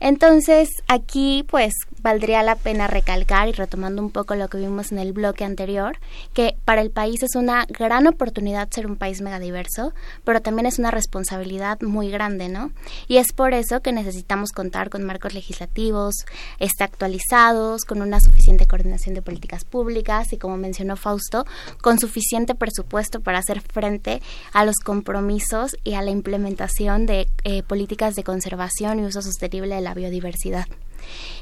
Entonces, 0.00 0.68
aquí 0.86 1.44
pues 1.48 1.72
valdría 2.00 2.42
la 2.42 2.54
pena 2.54 2.86
recalcar 2.86 3.48
y 3.48 3.52
retomando 3.52 4.02
un 4.02 4.10
poco 4.10 4.34
lo 4.34 4.48
que 4.48 4.58
vimos 4.58 4.92
en 4.92 4.98
el 4.98 5.12
bloque 5.12 5.44
anterior, 5.44 5.98
que 6.32 6.56
para 6.64 6.80
el 6.80 6.90
país 6.90 7.22
es 7.22 7.34
una 7.34 7.66
gran 7.66 8.06
oportunidad 8.06 8.68
ser 8.70 8.86
un 8.86 8.96
país 8.96 9.20
megadiverso, 9.20 9.92
pero 10.24 10.40
también 10.40 10.66
es 10.66 10.78
una 10.78 10.90
responsabilidad 10.90 11.80
muy 11.80 12.10
grande, 12.10 12.48
¿no? 12.48 12.70
Y 13.08 13.16
es 13.16 13.32
por 13.32 13.54
eso 13.54 13.80
que 13.80 13.92
necesitamos 13.92 14.52
contar 14.52 14.90
con 14.90 15.04
marcos 15.04 15.34
legislativos 15.34 16.14
este, 16.58 16.84
actualizados, 16.84 17.84
con 17.84 18.02
una 18.02 18.20
suficiente 18.20 18.66
coordinación 18.66 19.14
de 19.14 19.22
políticas 19.22 19.64
públicas 19.64 20.32
y, 20.32 20.38
como 20.38 20.56
mencionó 20.56 20.96
Fausto, 20.96 21.44
con 21.82 21.98
suficiente 21.98 22.54
presupuesto 22.54 23.20
para 23.20 23.38
hacer 23.38 23.60
frente 23.60 24.22
a 24.52 24.64
los 24.64 24.76
compromisos 24.76 25.76
y 25.84 25.94
a 25.94 26.02
la 26.02 26.10
implementación 26.10 27.06
de 27.06 27.28
eh, 27.44 27.62
políticas 27.62 28.14
de 28.14 28.24
conservación 28.24 29.00
y 29.00 29.04
uso 29.04 29.22
sostenible 29.22 29.74
de 29.74 29.80
la 29.80 29.87
biodiversidad. 29.94 30.66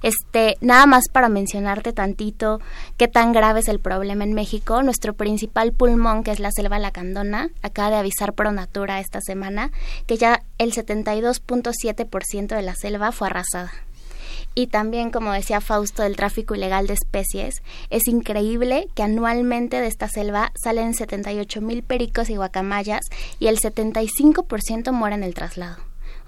Este, 0.02 0.56
nada 0.60 0.86
más 0.86 1.04
para 1.10 1.28
mencionarte 1.28 1.92
tantito 1.92 2.60
qué 2.96 3.08
tan 3.08 3.32
grave 3.32 3.60
es 3.60 3.68
el 3.68 3.80
problema 3.80 4.24
en 4.24 4.34
México, 4.34 4.82
nuestro 4.82 5.14
principal 5.14 5.72
pulmón, 5.72 6.22
que 6.22 6.30
es 6.30 6.40
la 6.40 6.52
selva 6.52 6.78
lacandona, 6.78 7.50
acaba 7.62 7.90
de 7.90 7.96
avisar 7.96 8.34
Pro 8.34 8.52
Natura 8.52 9.00
esta 9.00 9.20
semana 9.20 9.72
que 10.06 10.16
ya 10.16 10.42
el 10.58 10.72
72.7% 10.72 12.54
de 12.54 12.62
la 12.62 12.74
selva 12.74 13.12
fue 13.12 13.28
arrasada. 13.28 13.72
Y 14.58 14.68
también, 14.68 15.10
como 15.10 15.32
decía 15.32 15.60
Fausto, 15.60 16.02
del 16.02 16.16
tráfico 16.16 16.54
ilegal 16.54 16.86
de 16.86 16.94
especies. 16.94 17.62
Es 17.90 18.08
increíble 18.08 18.88
que 18.94 19.02
anualmente 19.02 19.82
de 19.82 19.86
esta 19.86 20.08
selva 20.08 20.50
salen 20.54 20.94
78 20.94 21.60
mil 21.60 21.82
pericos 21.82 22.30
y 22.30 22.36
guacamayas 22.36 23.02
y 23.38 23.48
el 23.48 23.58
75% 23.58 24.92
muere 24.92 25.16
en 25.16 25.24
el 25.24 25.34
traslado. 25.34 25.76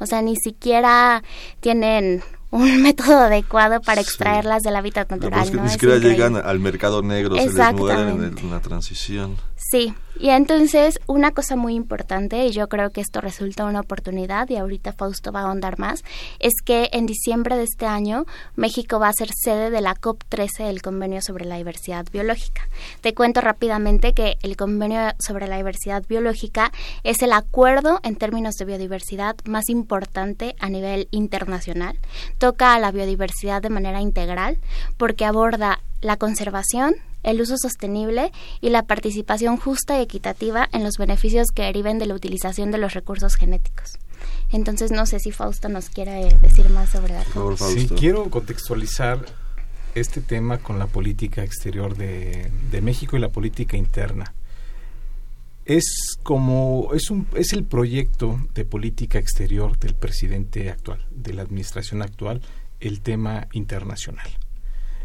O 0.00 0.06
sea, 0.06 0.22
ni 0.22 0.37
siquiera 0.37 1.22
tienen 1.61 2.22
un 2.50 2.82
método 2.82 3.18
adecuado 3.18 3.80
para 3.80 4.00
extraerlas 4.00 4.62
del 4.62 4.76
hábitat 4.76 5.11
natural. 5.11 5.44
es 5.44 5.50
que 5.50 5.61
ni 5.61 5.68
siquiera 5.68 5.96
llegan 5.96 6.37
al 6.37 6.61
mercado 6.61 7.02
negro, 7.02 7.37
se 7.37 7.52
les 7.52 7.72
mudan 7.74 8.22
en, 8.22 8.50
la 8.50 8.61
transición. 8.61 9.37
Sí, 9.56 9.92
y 10.18 10.30
entonces 10.30 10.98
una 11.06 11.32
cosa 11.32 11.56
muy 11.56 11.74
importante, 11.74 12.46
y 12.46 12.52
yo 12.52 12.68
creo 12.68 12.90
que 12.90 13.00
esto 13.00 13.20
resulta 13.20 13.64
una 13.64 13.80
oportunidad, 13.80 14.48
y 14.48 14.56
ahorita 14.56 14.92
Fausto 14.92 15.30
va 15.30 15.40
a 15.40 15.42
ahondar 15.44 15.78
más, 15.78 16.02
es 16.38 16.54
que 16.64 16.88
en 16.92 17.06
diciembre 17.06 17.56
de 17.56 17.64
este 17.64 17.87
año 17.87 18.24
México 18.56 18.98
va 18.98 19.08
a 19.08 19.12
ser 19.12 19.28
sede 19.32 19.70
de 19.70 19.80
la 19.80 19.94
COP13 19.94 20.66
del 20.66 20.82
Convenio 20.82 21.20
sobre 21.22 21.44
la 21.44 21.56
Diversidad 21.56 22.06
Biológica. 22.11 22.68
Te 23.00 23.14
cuento 23.14 23.40
rápidamente 23.40 24.14
que 24.14 24.38
el 24.42 24.56
Convenio 24.56 25.12
sobre 25.18 25.48
la 25.48 25.56
Diversidad 25.56 26.04
Biológica 26.08 26.72
es 27.04 27.22
el 27.22 27.32
acuerdo 27.32 28.00
en 28.02 28.16
términos 28.16 28.54
de 28.54 28.64
biodiversidad 28.64 29.37
más 29.44 29.68
importante 29.68 30.56
a 30.61 30.68
nivel 30.68 31.08
internacional. 31.11 31.98
Toca 32.38 32.74
a 32.74 32.79
la 32.79 32.92
biodiversidad 32.92 33.62
de 33.62 33.70
manera 33.70 34.01
integral 34.01 34.59
porque 34.96 35.24
aborda 35.24 35.81
la 36.01 36.16
conservación, 36.16 36.94
el 37.22 37.40
uso 37.40 37.57
sostenible 37.59 38.31
y 38.61 38.70
la 38.70 38.85
participación 38.85 39.57
justa 39.57 39.98
y 39.98 40.03
equitativa 40.03 40.68
en 40.72 40.85
los 40.85 40.94
beneficios 40.98 41.48
que 41.55 41.62
deriven 41.62 41.98
de 41.98 42.07
la 42.07 42.14
utilización 42.14 42.70
de 42.70 42.79
los 42.79 42.94
recursos 42.94 43.35
genéticos. 43.35 43.98
Entonces, 44.51 44.90
no 44.90 45.07
sé 45.07 45.18
si 45.20 45.33
Fausto 45.33 45.68
nos 45.68 45.90
quiere 45.90 46.37
decir 46.40 46.68
más 46.70 46.90
sobre 46.90 47.14
la 47.14 47.24
Sí, 47.57 47.88
quiero 47.88 48.31
contextualizar 48.31 49.24
este 49.94 50.20
tema 50.20 50.59
con 50.59 50.79
la 50.79 50.87
política 50.87 51.42
exterior 51.42 51.96
de, 51.96 52.51
de 52.70 52.81
México 52.81 53.16
y 53.16 53.20
la 53.20 53.29
política 53.29 53.77
interna. 53.77 54.33
Es 55.68 56.18
como 56.22 56.94
es 56.94 57.11
un 57.11 57.26
es 57.37 57.52
el 57.52 57.62
proyecto 57.62 58.40
de 58.54 58.64
política 58.64 59.18
exterior 59.18 59.78
del 59.78 59.94
presidente 59.94 60.70
actual, 60.70 61.07
de 61.11 61.35
la 61.35 61.42
administración 61.42 62.00
actual, 62.00 62.40
el 62.81 63.02
tema 63.02 63.48
internacional. 63.52 64.26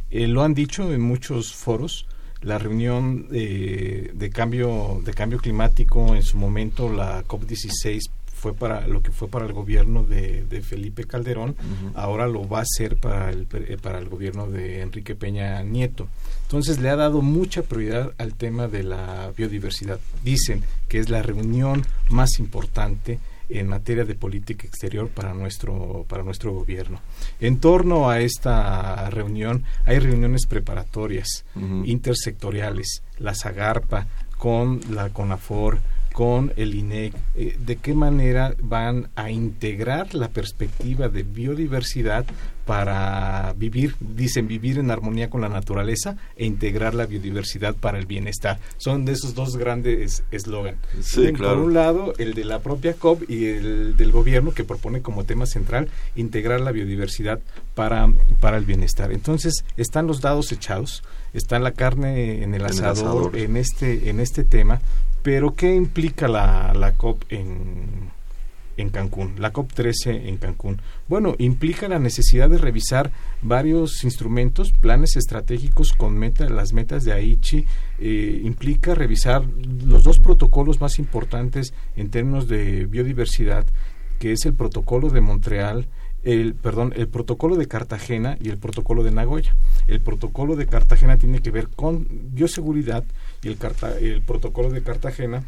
Eh, 0.09 0.25
lo 0.29 0.41
han 0.41 0.53
dicho 0.53 0.93
en 0.93 1.01
muchos 1.01 1.53
foros. 1.53 2.07
La 2.41 2.59
reunión 2.59 3.27
de, 3.29 4.31
cambio, 4.33 5.01
de 5.03 5.13
cambio 5.13 5.39
climático, 5.39 6.15
en 6.15 6.23
su 6.23 6.37
momento 6.37 6.89
la 6.89 7.25
COP16 7.25 7.99
fue 8.25 8.53
para 8.53 8.87
lo 8.87 9.01
que 9.01 9.11
fue 9.11 9.29
para 9.29 9.45
el 9.45 9.53
gobierno 9.53 10.03
de, 10.03 10.61
Felipe 10.61 11.05
Calderón, 11.05 11.55
ahora 11.93 12.27
lo 12.27 12.47
va 12.47 12.59
a 12.59 12.65
ser 12.65 12.97
para 12.97 13.29
el, 13.29 13.47
eh, 13.53 13.77
para 13.81 13.99
el 13.99 14.09
gobierno 14.09 14.47
de 14.47 14.81
Enrique 14.81 15.15
Peña 15.15 15.61
Nieto. 15.63 16.07
Entonces 16.53 16.79
le 16.79 16.91
ha 16.91 16.95
dado 16.95 17.23
mucha 17.23 17.63
prioridad 17.63 18.13
al 18.19 18.35
tema 18.35 18.67
de 18.67 18.83
la 18.83 19.31
biodiversidad. 19.35 19.99
Dicen 20.23 20.63
que 20.87 20.99
es 20.99 21.09
la 21.09 21.23
reunión 21.23 21.83
más 22.09 22.37
importante 22.37 23.17
en 23.49 23.67
materia 23.67 24.05
de 24.05 24.13
política 24.13 24.67
exterior 24.67 25.09
para 25.09 25.33
nuestro 25.33 26.05
para 26.07 26.21
nuestro 26.21 26.53
gobierno. 26.53 26.99
En 27.39 27.59
torno 27.59 28.07
a 28.07 28.19
esta 28.19 29.09
reunión 29.09 29.63
hay 29.85 29.97
reuniones 29.97 30.45
preparatorias 30.45 31.43
intersectoriales, 31.85 33.01
la 33.17 33.33
Zagarpa 33.33 34.05
con 34.37 34.79
la 34.91 35.09
CONAFOR, 35.09 35.79
con 36.13 36.53
el 36.55 36.75
INEC, 36.75 37.13
eh, 37.35 37.57
de 37.59 37.75
qué 37.75 37.93
manera 37.93 38.55
van 38.61 39.09
a 39.15 39.31
integrar 39.31 40.13
la 40.13 40.29
perspectiva 40.29 41.09
de 41.09 41.23
biodiversidad 41.23 42.25
para 42.65 43.53
vivir, 43.57 43.95
dicen 43.99 44.47
vivir 44.47 44.79
en 44.79 44.91
armonía 44.91 45.29
con 45.29 45.41
la 45.41 45.49
naturaleza 45.49 46.15
e 46.37 46.45
integrar 46.45 46.93
la 46.93 47.07
biodiversidad 47.07 47.75
para 47.75 47.97
el 47.97 48.05
bienestar. 48.05 48.59
Son 48.77 49.05
de 49.05 49.13
esos 49.13 49.33
dos 49.33 49.57
grandes 49.57 50.23
eslogans. 50.31 50.77
Por 51.37 51.57
un 51.57 51.73
lado, 51.73 52.13
el 52.19 52.35
de 52.35 52.45
la 52.45 52.59
propia 52.59 52.93
COP 52.93 53.29
y 53.29 53.45
el 53.47 53.97
del 53.97 54.11
gobierno 54.11 54.53
que 54.53 54.63
propone 54.63 55.01
como 55.01 55.25
tema 55.25 55.45
central 55.45 55.89
integrar 56.15 56.61
la 56.61 56.71
biodiversidad 56.71 57.39
para, 57.75 58.07
para 58.39 58.57
el 58.57 58.65
bienestar. 58.65 59.11
Entonces, 59.11 59.65
están 59.75 60.07
los 60.07 60.21
dados 60.21 60.51
echados, 60.51 61.03
está 61.33 61.59
la 61.59 61.71
carne 61.71 62.43
en 62.43 62.53
el 62.53 62.65
asador, 62.65 63.35
en, 63.35 63.57
este, 63.57 64.09
en 64.09 64.19
este 64.19 64.43
tema, 64.43 64.79
pero 65.23 65.55
¿qué 65.55 65.73
implica 65.73 66.27
la, 66.27 66.73
la 66.73 66.93
COP 66.93 67.23
en 67.29 68.11
en 68.77 68.89
Cancún, 68.89 69.35
la 69.37 69.53
COP13 69.53 70.27
en 70.27 70.37
Cancún. 70.37 70.81
Bueno, 71.07 71.35
implica 71.37 71.87
la 71.87 71.99
necesidad 71.99 72.49
de 72.49 72.57
revisar 72.57 73.11
varios 73.41 74.03
instrumentos, 74.03 74.71
planes 74.71 75.15
estratégicos 75.15 75.93
con 75.93 76.17
meta, 76.17 76.49
las 76.49 76.73
metas 76.73 77.03
de 77.03 77.13
Aichi, 77.13 77.65
eh, 77.99 78.41
implica 78.43 78.95
revisar 78.95 79.43
los 79.85 80.03
dos 80.03 80.19
protocolos 80.19 80.81
más 80.81 80.99
importantes 80.99 81.73
en 81.95 82.09
términos 82.09 82.47
de 82.47 82.85
biodiversidad, 82.85 83.65
que 84.19 84.31
es 84.31 84.45
el 84.45 84.53
protocolo 84.53 85.09
de 85.09 85.21
Montreal 85.21 85.87
el, 86.23 86.55
perdón, 86.55 86.93
el 86.95 87.07
protocolo 87.07 87.55
de 87.55 87.67
Cartagena 87.67 88.37
y 88.39 88.49
el 88.49 88.57
protocolo 88.57 89.03
de 89.03 89.11
Nagoya. 89.11 89.55
El 89.87 89.99
protocolo 89.99 90.55
de 90.55 90.65
Cartagena 90.67 91.17
tiene 91.17 91.41
que 91.41 91.51
ver 91.51 91.67
con 91.67 92.07
bioseguridad 92.33 93.03
y 93.41 93.49
el, 93.49 93.57
el 93.99 94.21
protocolo 94.21 94.69
de 94.69 94.81
Cartagena 94.81 95.43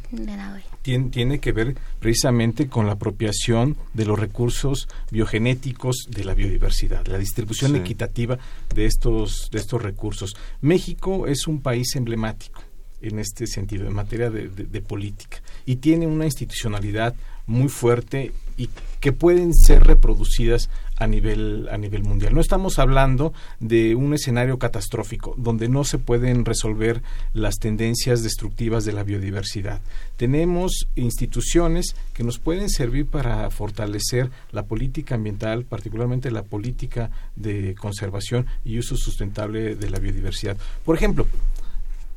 tiene, 0.82 1.10
tiene, 1.10 1.40
que 1.40 1.54
ver 1.54 1.76
precisamente 2.00 2.68
con 2.68 2.88
la 2.88 2.94
apropiación 2.94 3.78
de 3.94 4.06
los 4.06 4.20
recursos 4.20 4.90
biogenéticos 5.12 6.08
de 6.10 6.26
la 6.26 6.34
biodiversidad, 6.34 7.08
la 7.08 7.18
distribución 7.18 7.76
equitativa 7.78 8.38
de 8.74 8.86
estos, 8.86 9.50
de 9.52 9.60
estos 9.60 9.82
recursos. 9.82 10.36
México 10.62 11.28
es 11.28 11.48
un 11.48 11.62
país 11.62 11.96
emblemático 11.96 12.62
en 13.02 13.20
este 13.20 13.48
sentido, 13.48 13.88
en 13.88 13.94
materia 13.94 14.30
de, 14.30 14.50
de 14.50 14.82
política, 14.82 15.38
y 15.66 15.78
tiene 15.78 16.08
una 16.08 16.26
institucionalidad 16.26 17.16
muy 17.46 17.70
fuerte 17.70 18.32
y 18.58 18.70
que 19.00 19.12
pueden 19.12 19.54
ser 19.54 19.84
reproducidas 19.84 20.70
a 20.98 21.08
nivel 21.08 21.68
a 21.70 21.78
nivel 21.78 22.04
mundial. 22.04 22.34
No 22.34 22.42
estamos 22.42 22.80
hablando 22.80 23.34
de 23.60 23.96
un 23.96 24.14
escenario 24.14 24.58
catastrófico 24.58 25.36
donde 25.38 25.68
no 25.68 25.84
se 25.84 25.98
pueden 25.98 26.46
resolver 26.46 27.04
las 27.34 27.56
tendencias 27.60 28.24
destructivas 28.24 28.86
de 28.86 28.94
la 28.94 29.04
biodiversidad. 29.04 29.82
Tenemos 30.16 30.88
instituciones 30.96 31.96
que 32.14 32.24
nos 32.24 32.40
pueden 32.40 32.70
servir 32.70 33.08
para 33.08 33.50
fortalecer 33.52 34.32
la 34.52 34.64
política 34.64 35.16
ambiental, 35.16 35.66
particularmente 35.66 36.32
la 36.32 36.44
política 36.44 37.12
de 37.36 37.76
conservación 37.76 38.46
y 38.64 38.80
uso 38.80 38.96
sustentable 38.96 39.76
de 39.76 39.90
la 39.90 40.00
biodiversidad. 40.00 40.58
Por 40.86 40.96
ejemplo, 40.96 41.28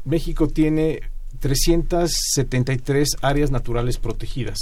México 0.05 0.46
tiene 0.48 1.01
373 1.40 3.16
áreas 3.22 3.51
naturales 3.51 3.98
protegidas 3.98 4.59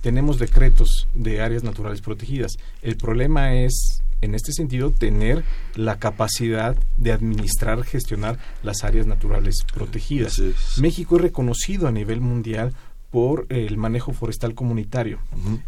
tenemos 0.00 0.38
decretos 0.38 1.08
de 1.14 1.40
áreas 1.40 1.62
naturales 1.62 2.00
protegidas. 2.00 2.52
El 2.82 2.96
problema 2.96 3.54
es, 3.54 4.02
en 4.20 4.34
este 4.34 4.52
sentido, 4.52 4.90
tener 4.90 5.44
la 5.74 5.98
capacidad 5.98 6.76
de 6.96 7.12
administrar, 7.12 7.82
gestionar 7.84 8.38
las 8.62 8.84
áreas 8.84 9.06
naturales 9.06 9.56
protegidas. 9.72 10.40
México 10.78 11.16
es 11.16 11.22
reconocido 11.22 11.88
a 11.88 11.92
nivel 11.92 12.20
mundial 12.20 12.74
por 13.10 13.46
el 13.48 13.76
manejo 13.76 14.12
forestal 14.12 14.54
comunitario. 14.54 15.18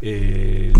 Eh, 0.01 0.71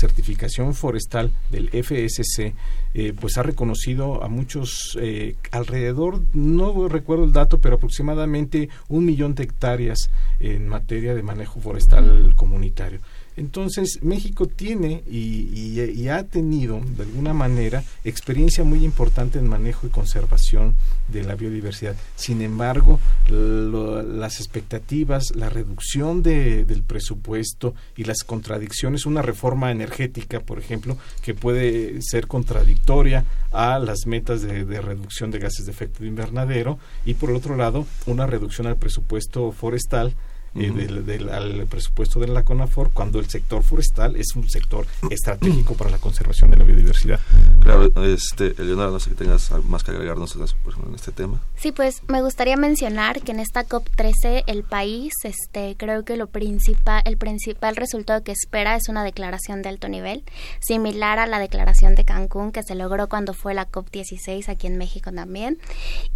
certificación 0.00 0.74
forestal 0.74 1.30
del 1.50 1.68
FSC 1.68 2.54
eh, 2.94 3.12
pues 3.18 3.38
ha 3.38 3.42
reconocido 3.42 4.24
a 4.24 4.28
muchos, 4.28 4.98
eh, 5.00 5.36
alrededor, 5.52 6.22
no 6.32 6.88
recuerdo 6.88 7.24
el 7.24 7.32
dato, 7.32 7.60
pero 7.60 7.76
aproximadamente 7.76 8.68
un 8.88 9.04
millón 9.04 9.34
de 9.34 9.44
hectáreas 9.44 10.10
en 10.40 10.66
materia 10.68 11.14
de 11.14 11.22
manejo 11.22 11.60
forestal 11.60 12.32
comunitario. 12.34 13.00
Entonces, 13.40 14.00
México 14.02 14.44
tiene 14.44 15.02
y, 15.10 16.08
ha 16.08 16.24
tenido, 16.24 16.78
de 16.94 17.04
alguna 17.04 17.32
manera, 17.32 17.82
experiencia 18.04 18.64
muy 18.64 18.84
importante 18.84 19.38
en 19.38 19.48
manejo 19.48 19.86
y 19.86 19.90
conservación 19.90 20.74
de 21.08 21.24
la 21.24 21.36
biodiversidad. 21.36 21.96
Sin 22.16 22.42
embargo, 22.42 23.00
las 23.30 24.40
expectativas, 24.40 25.34
la 25.34 25.48
reducción 25.48 26.22
del 26.22 26.82
presupuesto 26.82 27.74
y 27.96 28.04
las 28.04 28.24
contradicciones, 28.24 29.06
una 29.06 29.22
reforma 29.22 29.70
energética, 29.70 30.40
por 30.40 30.58
ejemplo, 30.58 30.98
que 31.22 31.32
puede 31.32 32.02
ser 32.02 32.26
contradictoria 32.26 33.24
a 33.52 33.78
las 33.78 34.06
metas 34.06 34.42
de, 34.42 34.66
de 34.66 34.82
reducción 34.82 35.30
de 35.30 35.38
gases 35.38 35.64
de 35.64 35.72
efecto 35.72 36.00
de 36.00 36.08
invernadero, 36.08 36.78
y 37.06 37.14
por 37.14 37.30
el 37.30 37.36
otro 37.36 37.56
lado, 37.56 37.86
una 38.04 38.26
reducción 38.26 38.66
al 38.66 38.76
presupuesto 38.76 39.50
forestal 39.50 40.14
eh, 40.54 40.70
del, 40.70 41.28
al 41.28 41.66
presupuesto 41.66 42.18
de 42.18 42.26
la 42.26 42.42
CONAFOR 42.44 42.90
cuando 42.90 43.20
el 43.20 43.28
sector 43.28 43.62
forestal 43.62 44.16
es 44.16 44.34
un 44.34 44.48
sector 44.48 44.84
estratégico 45.08 45.74
para 45.74 45.90
la 45.90 45.98
conservación 45.98 46.50
de 46.50 46.56
la 46.56 46.64
biodiversidad. 46.64 47.20
Claro, 47.60 47.92
este, 48.04 48.54
Eleonora, 48.60 48.90
no 48.90 48.98
sé 48.98 49.10
si 49.10 49.16
tengas 49.16 49.50
más 49.64 49.84
que 49.84 49.92
agregarnos 49.92 50.34
en 50.34 50.94
este 50.94 51.12
tema. 51.12 51.40
Sí, 51.56 51.70
pues 51.70 52.02
me 52.08 52.20
gustaría 52.20 52.56
mencionar 52.56 53.22
que 53.22 53.30
en 53.30 53.38
esta 53.38 53.64
COP13 53.64 54.44
el 54.46 54.64
país, 54.64 55.12
este, 55.22 55.76
creo 55.76 56.04
que 56.04 56.16
lo 56.16 56.26
principal, 56.26 57.02
el 57.04 57.16
principal 57.16 57.76
resultado 57.76 58.22
que 58.24 58.32
espera 58.32 58.74
es 58.74 58.88
una 58.88 59.04
declaración 59.04 59.62
de 59.62 59.68
alto 59.68 59.88
nivel, 59.88 60.24
similar 60.60 61.18
a 61.18 61.26
la 61.26 61.38
declaración 61.38 61.94
de 61.94 62.04
Cancún 62.04 62.50
que 62.50 62.62
se 62.62 62.74
logró 62.74 63.08
cuando 63.08 63.34
fue 63.34 63.54
la 63.54 63.70
COP16 63.70 64.48
aquí 64.48 64.66
en 64.66 64.78
México 64.78 65.12
también, 65.12 65.58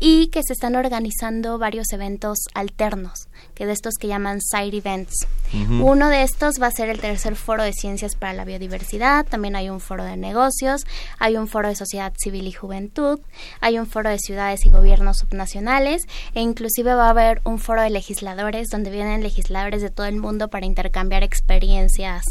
y 0.00 0.28
que 0.28 0.42
se 0.42 0.54
están 0.54 0.74
organizando 0.74 1.58
varios 1.58 1.92
eventos 1.92 2.38
alternos, 2.54 3.28
que 3.54 3.66
de 3.66 3.72
estos 3.72 3.94
que 3.94 4.08
llaman 4.08 4.23
side 4.40 4.76
events. 4.76 5.26
Uno 5.52 6.08
de 6.08 6.22
estos 6.22 6.60
va 6.60 6.66
a 6.66 6.72
ser 6.72 6.88
el 6.88 7.00
tercer 7.00 7.36
foro 7.36 7.62
de 7.62 7.72
ciencias 7.72 8.16
para 8.16 8.32
la 8.32 8.44
biodiversidad, 8.44 9.24
también 9.24 9.54
hay 9.54 9.70
un 9.70 9.78
foro 9.78 10.02
de 10.02 10.16
negocios, 10.16 10.84
hay 11.20 11.36
un 11.36 11.46
foro 11.46 11.68
de 11.68 11.76
sociedad 11.76 12.12
civil 12.16 12.48
y 12.48 12.52
juventud, 12.52 13.20
hay 13.60 13.78
un 13.78 13.86
foro 13.86 14.10
de 14.10 14.18
ciudades 14.18 14.66
y 14.66 14.70
gobiernos 14.70 15.18
subnacionales 15.18 16.02
e 16.34 16.40
inclusive 16.40 16.94
va 16.94 17.06
a 17.06 17.10
haber 17.10 17.40
un 17.44 17.60
foro 17.60 17.82
de 17.82 17.90
legisladores 17.90 18.66
donde 18.68 18.90
vienen 18.90 19.22
legisladores 19.22 19.80
de 19.80 19.90
todo 19.90 20.06
el 20.06 20.16
mundo 20.16 20.48
para 20.48 20.66
intercambiar 20.66 21.22
experiencias 21.22 22.24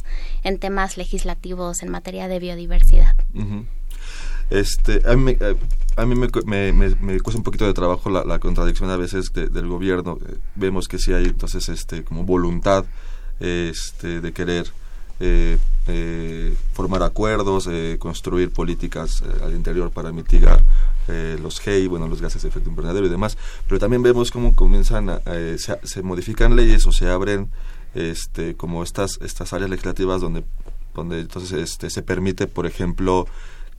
en 0.43 0.59
temas 0.59 0.97
legislativos 0.97 1.81
en 1.81 1.89
materia 1.89 2.27
de 2.27 2.39
biodiversidad. 2.39 3.15
Este, 4.49 5.01
a 5.09 5.15
mí, 5.15 5.35
eh, 5.39 5.55
a 5.95 6.05
mí 6.05 6.15
me, 6.15 6.73
me, 6.73 7.19
cuesta 7.21 7.37
un 7.37 7.43
poquito 7.43 7.65
de 7.65 7.73
trabajo 7.73 8.09
la, 8.09 8.39
contradicción 8.39 8.89
a 8.89 8.97
veces 8.97 9.31
del 9.33 9.67
gobierno. 9.67 10.17
Eh, 10.27 10.37
vemos 10.55 10.87
que 10.87 10.99
sí 10.99 11.13
hay 11.13 11.25
entonces 11.25 11.69
este 11.69 12.03
como 12.03 12.23
voluntad 12.23 12.85
este, 13.39 14.21
de 14.21 14.33
querer 14.33 14.67
eh, 15.19 15.57
formar 16.73 17.03
acuerdos, 17.03 17.69
construir 17.99 18.51
políticas 18.51 19.23
al 19.41 19.53
interior 19.53 19.91
para 19.91 20.11
mitigar 20.11 20.61
los 21.41 21.59
GEI, 21.59 21.87
bueno, 21.87 22.07
los 22.07 22.21
gases 22.21 22.41
de 22.41 22.49
efecto 22.49 22.69
invernadero 22.69 23.05
y 23.05 23.09
demás. 23.09 23.37
Pero 23.67 23.79
también 23.79 24.03
vemos 24.03 24.31
cómo 24.31 24.55
comienzan, 24.55 25.09
a, 25.09 25.21
se, 25.57 25.79
se, 25.83 26.01
modifican 26.01 26.55
leyes 26.55 26.85
o 26.87 26.91
se 26.91 27.09
abren 27.09 27.49
este, 27.95 28.55
como 28.55 28.83
estas, 28.83 29.19
estas 29.21 29.53
áreas 29.53 29.69
legislativas 29.69 30.21
donde, 30.21 30.43
donde 30.93 31.19
entonces 31.19 31.51
este, 31.53 31.89
se 31.89 32.01
permite, 32.01 32.47
por 32.47 32.65
ejemplo, 32.65 33.27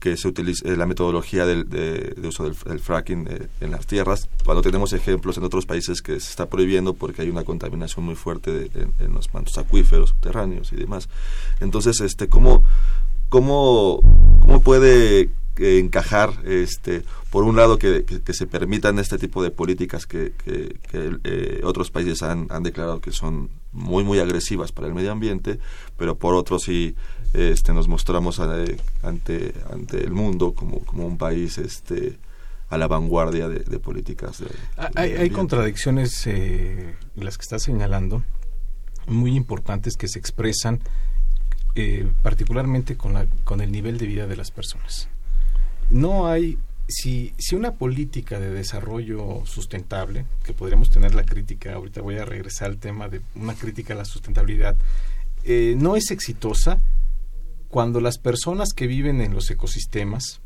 que 0.05 0.17
se 0.17 0.27
utilice 0.27 0.71
eh, 0.71 0.77
la 0.77 0.85
metodología 0.85 1.47
del, 1.47 1.67
de, 1.67 2.13
uso 2.27 2.43
del, 2.43 2.79
fracking 2.79 3.27
eh, 3.27 3.47
en 3.59 3.71
las 3.71 3.87
tierras, 3.87 4.29
cuando 4.43 4.61
tenemos 4.61 4.93
ejemplos 4.93 5.35
en 5.37 5.43
otros 5.43 5.65
países 5.65 6.03
que 6.03 6.19
se 6.19 6.29
está 6.29 6.47
prohibiendo 6.47 6.93
porque 6.93 7.23
hay 7.23 7.29
una 7.29 7.43
contaminación 7.43 8.05
muy 8.05 8.13
fuerte 8.13 8.69
en, 8.75 9.13
los 9.15 9.33
mantos 9.33 9.57
acuíferos 9.57 10.11
subterráneos 10.11 10.71
y 10.73 10.75
demás. 10.75 11.09
Entonces, 11.59 12.01
este, 12.01 12.29
¿cómo, 12.29 12.63
cómo, 13.29 14.01
cómo 14.41 14.61
puede 14.61 15.21
eh, 15.57 15.79
encajar, 15.79 16.33
este, 16.45 17.03
por 17.31 17.43
un 17.43 17.55
lado, 17.55 17.79
que, 17.79 18.05
se 18.31 18.45
permitan 18.45 18.99
este 18.99 19.17
tipo 19.17 19.41
de 19.41 19.49
políticas 19.49 20.05
que, 20.05 20.33
que, 20.43 21.61
otros 21.63 21.89
países 21.89 22.21
han, 22.21 22.45
han 22.51 22.61
declarado 22.61 23.01
que 23.01 23.11
son 23.11 23.49
muy, 23.71 24.03
muy 24.03 24.19
agresivas 24.19 24.71
para 24.71 24.87
el 24.87 24.93
medio 24.93 25.11
ambiente, 25.11 25.57
pero 25.97 26.15
por 26.15 26.35
otro 26.35 26.59
sí 26.59 26.95
este, 27.35 27.73
nos 27.73 27.87
mostramos 27.87 28.39
ante, 28.39 28.77
ante 29.71 30.03
el 30.03 30.11
mundo 30.11 30.53
como, 30.53 30.79
como 30.79 31.05
un 31.05 31.17
país 31.17 31.57
este, 31.57 32.17
a 32.69 32.77
la 32.77 32.87
vanguardia 32.87 33.47
de, 33.47 33.79
políticas. 33.79 34.43
Ah, 34.77 34.89
hay, 34.95 35.29
contradicciones, 35.29 36.25
eh, 36.27 36.95
las 37.15 37.37
que 37.37 37.43
está 37.43 37.59
señalando, 37.59 38.23
muy 39.07 39.35
importantes 39.35 39.95
que 39.97 40.07
se 40.07 40.17
expresan 40.17 40.79
eh, 41.75 42.07
particularmente 42.23 42.95
con, 42.95 43.13
la, 43.13 43.25
con 43.43 43.61
el 43.61 43.71
nivel 43.71 43.97
de 43.97 44.07
vida 44.07 44.27
de 44.27 44.35
las 44.35 44.51
personas. 44.51 45.09
No 45.89 46.27
hay, 46.27 46.57
si, 46.87 47.33
si 47.37 47.55
una 47.55 47.73
política 47.73 48.39
de 48.39 48.49
desarrollo 48.49 49.45
sustentable, 49.45 50.25
que 50.43 50.53
podríamos 50.53 50.89
tener 50.89 51.13
la 51.13 51.23
crítica, 51.23 51.73
ahorita 51.73 52.01
voy 52.01 52.17
a 52.17 52.25
regresar 52.25 52.69
al 52.69 52.77
tema 52.77 53.09
de 53.09 53.21
una 53.35 53.53
crítica 53.53 53.93
a 53.93 53.97
la 53.97 54.05
sustentabilidad, 54.05 54.75
eh, 55.43 55.75
no 55.77 55.95
es 55.95 56.09
exitosa, 56.09 56.79
cuando 57.75 57.99
las 57.99 58.17
personas 58.17 58.69
que 58.73 58.87
viven 58.87 59.19
en 59.19 59.33
los 59.33 59.51
ecosistemas 59.51 60.39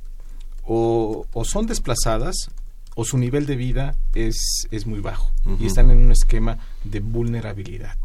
o, 0.65 1.27
son 1.43 1.67
desplazadas 1.67 2.49
o 2.95 3.05
su 3.05 3.19
nivel 3.19 3.45
de 3.45 3.55
vida 3.55 3.95
es, 4.15 4.67
es 4.71 4.87
muy 4.87 4.99
bajo 4.99 5.31
y 5.59 5.67
están 5.67 5.91
en 5.91 5.99
un 5.99 6.11
esquema 6.11 6.57
de 6.83 7.01
vulnerabilidad. 7.01 7.97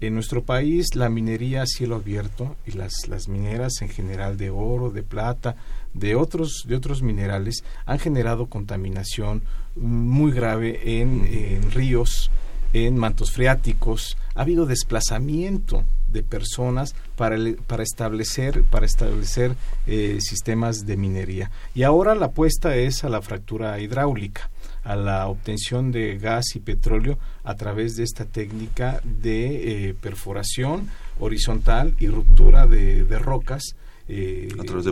En 0.00 0.14
nuestro 0.14 0.44
país 0.44 0.94
la 0.94 1.10
minería 1.10 1.60
a 1.60 1.66
cielo 1.66 1.96
abierto 1.96 2.56
y 2.64 2.70
las, 2.70 3.06
las 3.06 3.28
mineras 3.28 3.82
en 3.82 3.90
general 3.90 4.38
de 4.38 4.48
oro, 4.48 4.88
de 4.88 5.02
plata, 5.02 5.56
de 5.92 6.14
otros, 6.14 6.64
de 6.66 6.76
otros 6.76 7.02
minerales 7.02 7.64
han 7.84 7.98
generado 7.98 8.46
contaminación 8.46 9.42
muy 9.76 10.32
grave 10.32 11.02
en, 11.02 11.26
en 11.30 11.70
ríos, 11.70 12.30
en 12.72 12.96
mantos 12.96 13.30
freáticos, 13.30 14.16
ha 14.34 14.40
habido 14.40 14.64
desplazamiento 14.64 15.84
de 16.14 16.22
personas 16.22 16.94
para, 17.16 17.36
para 17.66 17.82
establecer, 17.82 18.62
para 18.64 18.86
establecer 18.86 19.56
eh, 19.86 20.18
sistemas 20.20 20.86
de 20.86 20.96
minería. 20.96 21.50
Y 21.74 21.82
ahora 21.82 22.14
la 22.14 22.26
apuesta 22.26 22.76
es 22.76 23.04
a 23.04 23.10
la 23.10 23.20
fractura 23.20 23.78
hidráulica, 23.80 24.48
a 24.84 24.96
la 24.96 25.26
obtención 25.26 25.92
de 25.92 26.16
gas 26.16 26.54
y 26.54 26.60
petróleo 26.60 27.18
a 27.42 27.54
través 27.56 27.96
de 27.96 28.04
esta 28.04 28.24
técnica 28.24 29.00
de 29.04 29.88
eh, 29.88 29.94
perforación 30.00 30.88
horizontal 31.18 31.94
y 31.98 32.08
ruptura 32.08 32.66
de, 32.66 33.04
rocas 33.18 33.76
eh, 34.08 34.48
a, 34.58 34.64
través 34.64 34.84
de 34.84 34.90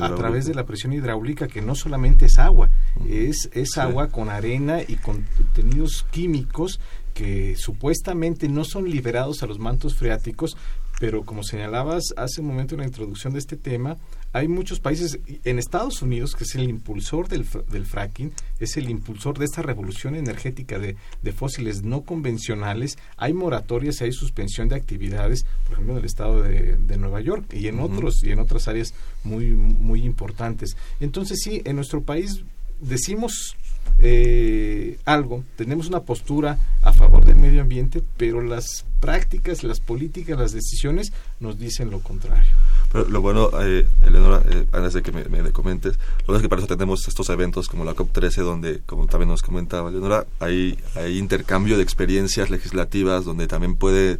a, 0.00 0.14
través 0.14 0.46
de 0.46 0.54
la 0.54 0.64
presión 0.64 0.92
hidráulica 0.92 1.48
que 1.48 1.60
no 1.60 1.74
solamente 1.74 2.26
es 2.26 2.38
agua, 2.38 2.70
es, 3.08 3.50
es 3.52 3.76
agua 3.76 4.08
con 4.08 4.30
arena 4.30 4.80
y 4.86 4.96
contenidos 4.96 6.06
químicos 6.10 6.80
que 7.14 7.56
supuestamente 7.56 8.48
no 8.48 8.64
son 8.64 8.90
liberados 8.90 9.42
a 9.42 9.46
los 9.46 9.58
mantos 9.58 9.94
freáticos, 9.94 10.56
pero 11.00 11.24
como 11.24 11.42
señalabas 11.42 12.14
hace 12.16 12.40
un 12.40 12.46
momento 12.46 12.74
en 12.74 12.82
la 12.82 12.86
introducción 12.86 13.32
de 13.32 13.40
este 13.40 13.56
tema, 13.56 13.96
hay 14.32 14.48
muchos 14.48 14.80
países, 14.80 15.18
en 15.44 15.58
Estados 15.58 16.00
Unidos, 16.00 16.34
que 16.34 16.44
es 16.44 16.54
el 16.54 16.62
impulsor 16.62 17.28
del, 17.28 17.44
del 17.70 17.86
fracking, 17.86 18.32
es 18.60 18.76
el 18.76 18.88
impulsor 18.88 19.38
de 19.38 19.44
esta 19.44 19.62
revolución 19.62 20.14
energética 20.14 20.78
de, 20.78 20.96
de, 21.22 21.32
fósiles 21.32 21.82
no 21.82 22.02
convencionales, 22.02 22.98
hay 23.16 23.32
moratorias, 23.32 24.00
hay 24.00 24.12
suspensión 24.12 24.68
de 24.68 24.76
actividades, 24.76 25.44
por 25.64 25.72
ejemplo, 25.74 25.94
en 25.94 25.98
el 25.98 26.04
estado 26.06 26.40
de, 26.40 26.76
de 26.76 26.96
Nueva 26.96 27.20
York 27.20 27.52
y 27.52 27.66
en 27.66 27.80
otros 27.80 28.22
y 28.22 28.30
en 28.30 28.38
otras 28.38 28.68
áreas 28.68 28.94
muy 29.24 29.50
muy 29.50 30.04
importantes. 30.04 30.76
Entonces 31.00 31.40
sí, 31.42 31.62
en 31.64 31.76
nuestro 31.76 32.02
país 32.02 32.44
decimos 32.82 33.56
eh, 33.98 34.98
algo, 35.04 35.44
tenemos 35.56 35.86
una 35.86 36.00
postura 36.00 36.58
a 36.82 36.92
favor 36.92 37.24
del 37.24 37.36
medio 37.36 37.62
ambiente, 37.62 38.02
pero 38.16 38.42
las 38.42 38.84
prácticas, 39.00 39.62
las 39.62 39.80
políticas, 39.80 40.38
las 40.38 40.52
decisiones 40.52 41.12
nos 41.40 41.58
dicen 41.58 41.90
lo 41.90 42.00
contrario. 42.00 42.50
Pero 42.90 43.08
lo 43.08 43.20
bueno, 43.22 43.50
eh, 43.60 43.86
Eleonora, 44.04 44.42
eh, 44.50 44.66
antes 44.72 44.94
de 44.94 45.02
que 45.02 45.12
me, 45.12 45.24
me, 45.24 45.50
comentes, 45.52 45.98
lo 46.20 46.26
bueno 46.26 46.38
es 46.38 46.42
que 46.42 46.48
para 46.48 46.60
eso 46.60 46.68
tenemos 46.68 47.06
estos 47.06 47.28
eventos 47.30 47.68
como 47.68 47.84
la 47.84 47.94
COP13, 47.94 48.42
donde, 48.42 48.80
como 48.86 49.06
también 49.06 49.28
nos 49.28 49.42
comentaba 49.42 49.88
Eleonora, 49.88 50.26
hay, 50.40 50.78
intercambio 51.16 51.76
de 51.76 51.82
experiencias 51.82 52.50
legislativas, 52.50 53.24
donde 53.24 53.46
también 53.46 53.76
puede 53.76 54.18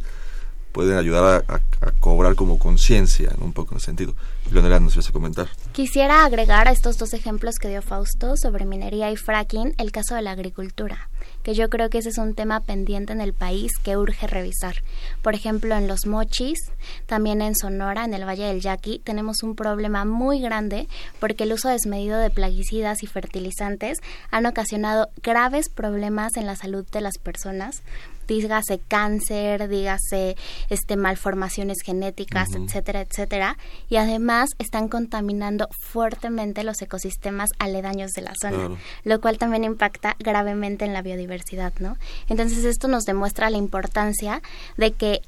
pueden 0.71 0.97
ayudar 0.97 1.45
a, 1.47 1.59
cobrar 1.99 2.33
como 2.33 2.57
conciencia, 2.57 3.31
un 3.39 3.53
poco 3.53 3.73
en 3.73 3.77
ese 3.77 3.85
sentido. 3.85 4.15
Nos 4.53 5.09
a 5.09 5.11
comentar. 5.11 5.47
Quisiera 5.71 6.25
agregar 6.25 6.67
a 6.67 6.71
estos 6.71 6.99
dos 6.99 7.15
ejemplos 7.15 7.55
que 7.59 7.69
dio 7.69 7.81
Fausto 7.81 8.37
sobre 8.37 8.65
minería 8.65 9.09
y 9.09 9.17
fracking 9.17 9.73
el 9.79 9.91
caso 9.91 10.13
de 10.13 10.21
la 10.21 10.29
agricultura 10.29 11.09
que 11.43 11.53
yo 11.53 11.69
creo 11.69 11.89
que 11.89 11.97
ese 11.99 12.09
es 12.09 12.17
un 12.17 12.33
tema 12.33 12.61
pendiente 12.61 13.13
en 13.13 13.21
el 13.21 13.33
país 13.33 13.71
que 13.83 13.97
urge 13.97 14.27
revisar. 14.27 14.75
Por 15.21 15.35
ejemplo, 15.35 15.75
en 15.75 15.87
los 15.87 16.05
mochis, 16.05 16.59
también 17.05 17.41
en 17.41 17.55
Sonora, 17.55 18.05
en 18.05 18.13
el 18.13 18.25
Valle 18.25 18.45
del 18.45 18.61
Yaqui, 18.61 18.99
tenemos 18.99 19.43
un 19.43 19.55
problema 19.55 20.05
muy 20.05 20.39
grande 20.39 20.87
porque 21.19 21.43
el 21.43 21.53
uso 21.53 21.69
desmedido 21.69 22.17
de 22.17 22.29
plaguicidas 22.29 23.03
y 23.03 23.07
fertilizantes 23.07 23.99
han 24.31 24.45
ocasionado 24.45 25.09
graves 25.21 25.69
problemas 25.69 26.37
en 26.37 26.45
la 26.45 26.55
salud 26.55 26.85
de 26.91 27.01
las 27.01 27.17
personas 27.17 27.83
dígase 28.27 28.79
cáncer, 28.87 29.67
dígase 29.67 30.35
este 30.69 30.95
malformaciones 30.95 31.77
genéticas, 31.83 32.49
etcétera, 32.55 33.01
etcétera, 33.01 33.57
y 33.89 33.97
además 33.97 34.49
están 34.59 34.87
contaminando 34.87 35.67
fuertemente 35.79 36.63
los 36.63 36.81
ecosistemas 36.81 37.49
aledaños 37.59 38.11
de 38.11 38.21
la 38.21 38.33
zona, 38.39 38.77
lo 39.03 39.21
cual 39.21 39.37
también 39.37 39.63
impacta 39.63 40.15
gravemente 40.19 40.85
en 40.85 40.93
la 40.93 41.01
biodiversidad, 41.01 41.73
¿no? 41.79 41.97
Entonces 42.29 42.65
esto 42.65 42.87
nos 42.87 43.03
demuestra 43.03 43.49
la 43.49 43.57
importancia 43.57 44.41
de 44.77 44.91
que 44.91 45.21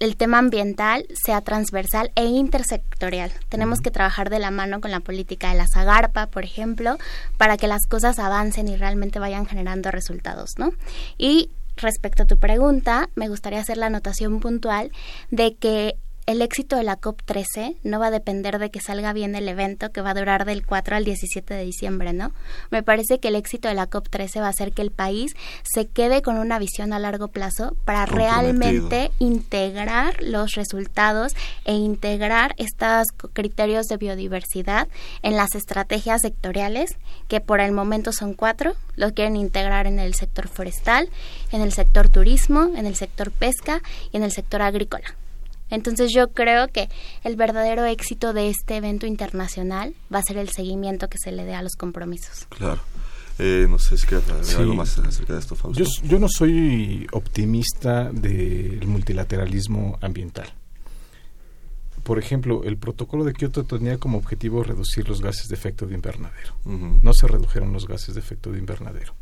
el 0.00 0.16
tema 0.16 0.38
ambiental 0.38 1.06
sea 1.12 1.40
transversal 1.40 2.12
e 2.14 2.24
intersectorial. 2.24 3.32
Tenemos 3.48 3.80
que 3.80 3.90
trabajar 3.90 4.30
de 4.30 4.38
la 4.38 4.50
mano 4.50 4.80
con 4.80 4.90
la 4.90 5.00
política 5.00 5.50
de 5.50 5.56
la 5.56 5.66
Zagarpa, 5.66 6.26
por 6.26 6.44
ejemplo, 6.44 6.98
para 7.36 7.56
que 7.56 7.66
las 7.66 7.86
cosas 7.86 8.18
avancen 8.18 8.68
y 8.68 8.76
realmente 8.76 9.18
vayan 9.18 9.46
generando 9.46 9.90
resultados, 9.90 10.50
¿no? 10.56 10.70
Y 11.16 11.50
respecto 11.78 12.24
a 12.24 12.26
tu 12.26 12.38
pregunta, 12.38 13.08
me 13.14 13.28
gustaría 13.28 13.60
hacer 13.60 13.76
la 13.76 13.86
anotación 13.86 14.40
puntual 14.40 14.92
de 15.30 15.54
que 15.56 15.96
el 16.28 16.42
éxito 16.42 16.76
de 16.76 16.82
la 16.82 17.00
COP13 17.00 17.76
no 17.84 17.98
va 17.98 18.08
a 18.08 18.10
depender 18.10 18.58
de 18.58 18.70
que 18.70 18.82
salga 18.82 19.14
bien 19.14 19.34
el 19.34 19.48
evento 19.48 19.92
que 19.92 20.02
va 20.02 20.10
a 20.10 20.14
durar 20.14 20.44
del 20.44 20.66
4 20.66 20.96
al 20.96 21.04
17 21.06 21.54
de 21.54 21.64
diciembre, 21.64 22.12
¿no? 22.12 22.32
Me 22.70 22.82
parece 22.82 23.18
que 23.18 23.28
el 23.28 23.34
éxito 23.34 23.66
de 23.66 23.74
la 23.74 23.88
COP13 23.88 24.42
va 24.42 24.48
a 24.48 24.52
ser 24.52 24.72
que 24.72 24.82
el 24.82 24.90
país 24.90 25.34
se 25.62 25.86
quede 25.86 26.20
con 26.20 26.36
una 26.36 26.58
visión 26.58 26.92
a 26.92 26.98
largo 26.98 27.28
plazo 27.28 27.74
para 27.86 28.04
realmente 28.04 29.10
integrar 29.18 30.22
los 30.22 30.52
resultados 30.52 31.32
e 31.64 31.72
integrar 31.72 32.54
estos 32.58 33.06
criterios 33.32 33.86
de 33.86 33.96
biodiversidad 33.96 34.86
en 35.22 35.34
las 35.34 35.54
estrategias 35.54 36.20
sectoriales, 36.20 36.98
que 37.28 37.40
por 37.40 37.60
el 37.60 37.72
momento 37.72 38.12
son 38.12 38.34
cuatro, 38.34 38.74
lo 38.96 39.14
quieren 39.14 39.36
integrar 39.36 39.86
en 39.86 39.98
el 39.98 40.12
sector 40.12 40.48
forestal, 40.48 41.08
en 41.52 41.62
el 41.62 41.72
sector 41.72 42.10
turismo, 42.10 42.70
en 42.76 42.84
el 42.84 42.96
sector 42.96 43.30
pesca 43.30 43.80
y 44.12 44.18
en 44.18 44.24
el 44.24 44.30
sector 44.30 44.60
agrícola. 44.60 45.17
Entonces 45.70 46.12
yo 46.12 46.28
creo 46.32 46.68
que 46.68 46.88
el 47.24 47.36
verdadero 47.36 47.84
éxito 47.84 48.32
de 48.32 48.48
este 48.48 48.76
evento 48.76 49.06
internacional 49.06 49.94
va 50.12 50.18
a 50.18 50.22
ser 50.22 50.38
el 50.38 50.48
seguimiento 50.48 51.08
que 51.08 51.18
se 51.18 51.32
le 51.32 51.44
dé 51.44 51.54
a 51.54 51.62
los 51.62 51.74
compromisos. 51.76 52.46
Claro. 52.48 52.80
Eh, 53.38 53.66
no 53.68 53.78
sé 53.78 53.96
si 53.96 54.06
quieres 54.06 54.56
algo 54.56 54.74
más 54.74 54.98
acerca 54.98 55.34
de 55.34 55.38
esto, 55.38 55.54
Fausto. 55.54 55.78
Yo, 55.78 55.86
yo 56.02 56.18
no 56.18 56.28
soy 56.28 57.06
optimista 57.12 58.10
del 58.10 58.84
multilateralismo 58.86 59.96
ambiental. 60.00 60.52
Por 62.02 62.18
ejemplo, 62.18 62.64
el 62.64 62.78
protocolo 62.78 63.22
de 63.22 63.34
Kioto 63.34 63.64
tenía 63.64 63.98
como 63.98 64.18
objetivo 64.18 64.64
reducir 64.64 65.08
los 65.08 65.20
gases 65.20 65.48
de 65.48 65.54
efecto 65.54 65.86
de 65.86 65.94
invernadero. 65.94 66.54
No 66.64 67.12
se 67.12 67.26
redujeron 67.26 67.72
los 67.72 67.86
gases 67.86 68.14
de 68.14 68.20
efecto 68.20 68.50
de 68.50 68.58
invernadero. 68.58 69.14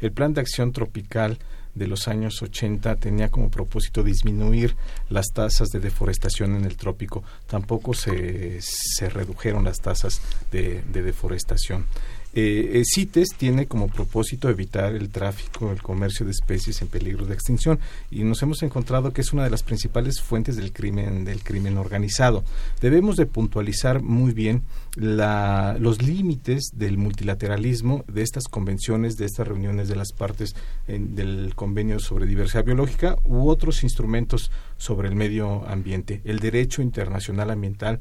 El 0.00 0.12
plan 0.12 0.34
de 0.34 0.40
acción 0.40 0.72
tropical 0.72 1.38
de 1.74 1.86
los 1.86 2.08
años 2.08 2.42
80 2.42 2.96
tenía 2.96 3.30
como 3.30 3.50
propósito 3.50 4.02
disminuir 4.02 4.76
las 5.08 5.28
tasas 5.32 5.68
de 5.68 5.80
deforestación 5.80 6.54
en 6.56 6.64
el 6.64 6.76
trópico. 6.76 7.22
Tampoco 7.46 7.94
se, 7.94 8.58
se 8.60 9.08
redujeron 9.08 9.64
las 9.64 9.80
tasas 9.80 10.20
de, 10.50 10.82
de 10.82 11.02
deforestación. 11.02 11.86
Eh, 12.34 12.82
CITES 12.84 13.34
tiene 13.36 13.66
como 13.66 13.88
propósito 13.88 14.48
evitar 14.48 14.94
el 14.94 15.10
tráfico, 15.10 15.70
el 15.70 15.82
comercio 15.82 16.24
de 16.24 16.32
especies 16.32 16.80
en 16.80 16.88
peligro 16.88 17.26
de 17.26 17.34
extinción 17.34 17.78
y 18.10 18.24
nos 18.24 18.42
hemos 18.42 18.62
encontrado 18.62 19.12
que 19.12 19.20
es 19.20 19.32
una 19.32 19.44
de 19.44 19.50
las 19.50 19.62
principales 19.62 20.20
fuentes 20.20 20.56
del 20.56 20.72
crimen 20.72 21.24
del 21.24 21.42
crimen 21.42 21.76
organizado. 21.76 22.42
Debemos 22.80 23.16
de 23.16 23.26
puntualizar 23.26 24.02
muy 24.02 24.32
bien 24.32 24.62
los 24.96 26.02
límites 26.02 26.70
del 26.74 26.98
multilateralismo 26.98 28.04
de 28.08 28.22
estas 28.22 28.44
convenciones, 28.44 29.16
de 29.16 29.26
estas 29.26 29.48
reuniones 29.48 29.88
de 29.88 29.96
las 29.96 30.12
partes 30.12 30.54
del 30.86 31.54
convenio 31.54 31.98
sobre 31.98 32.26
diversidad 32.26 32.64
biológica 32.64 33.16
u 33.24 33.48
otros 33.48 33.82
instrumentos 33.82 34.50
sobre 34.76 35.08
el 35.08 35.16
medio 35.16 35.66
ambiente. 35.68 36.20
El 36.24 36.38
derecho 36.40 36.82
internacional 36.82 37.50
ambiental 37.50 38.00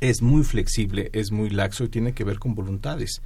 es 0.00 0.22
muy 0.22 0.44
flexible, 0.44 1.10
es 1.12 1.32
muy 1.32 1.50
laxo 1.50 1.84
y 1.84 1.88
tiene 1.88 2.12
que 2.12 2.24
ver 2.24 2.38
con 2.38 2.54
voluntades. 2.54 3.20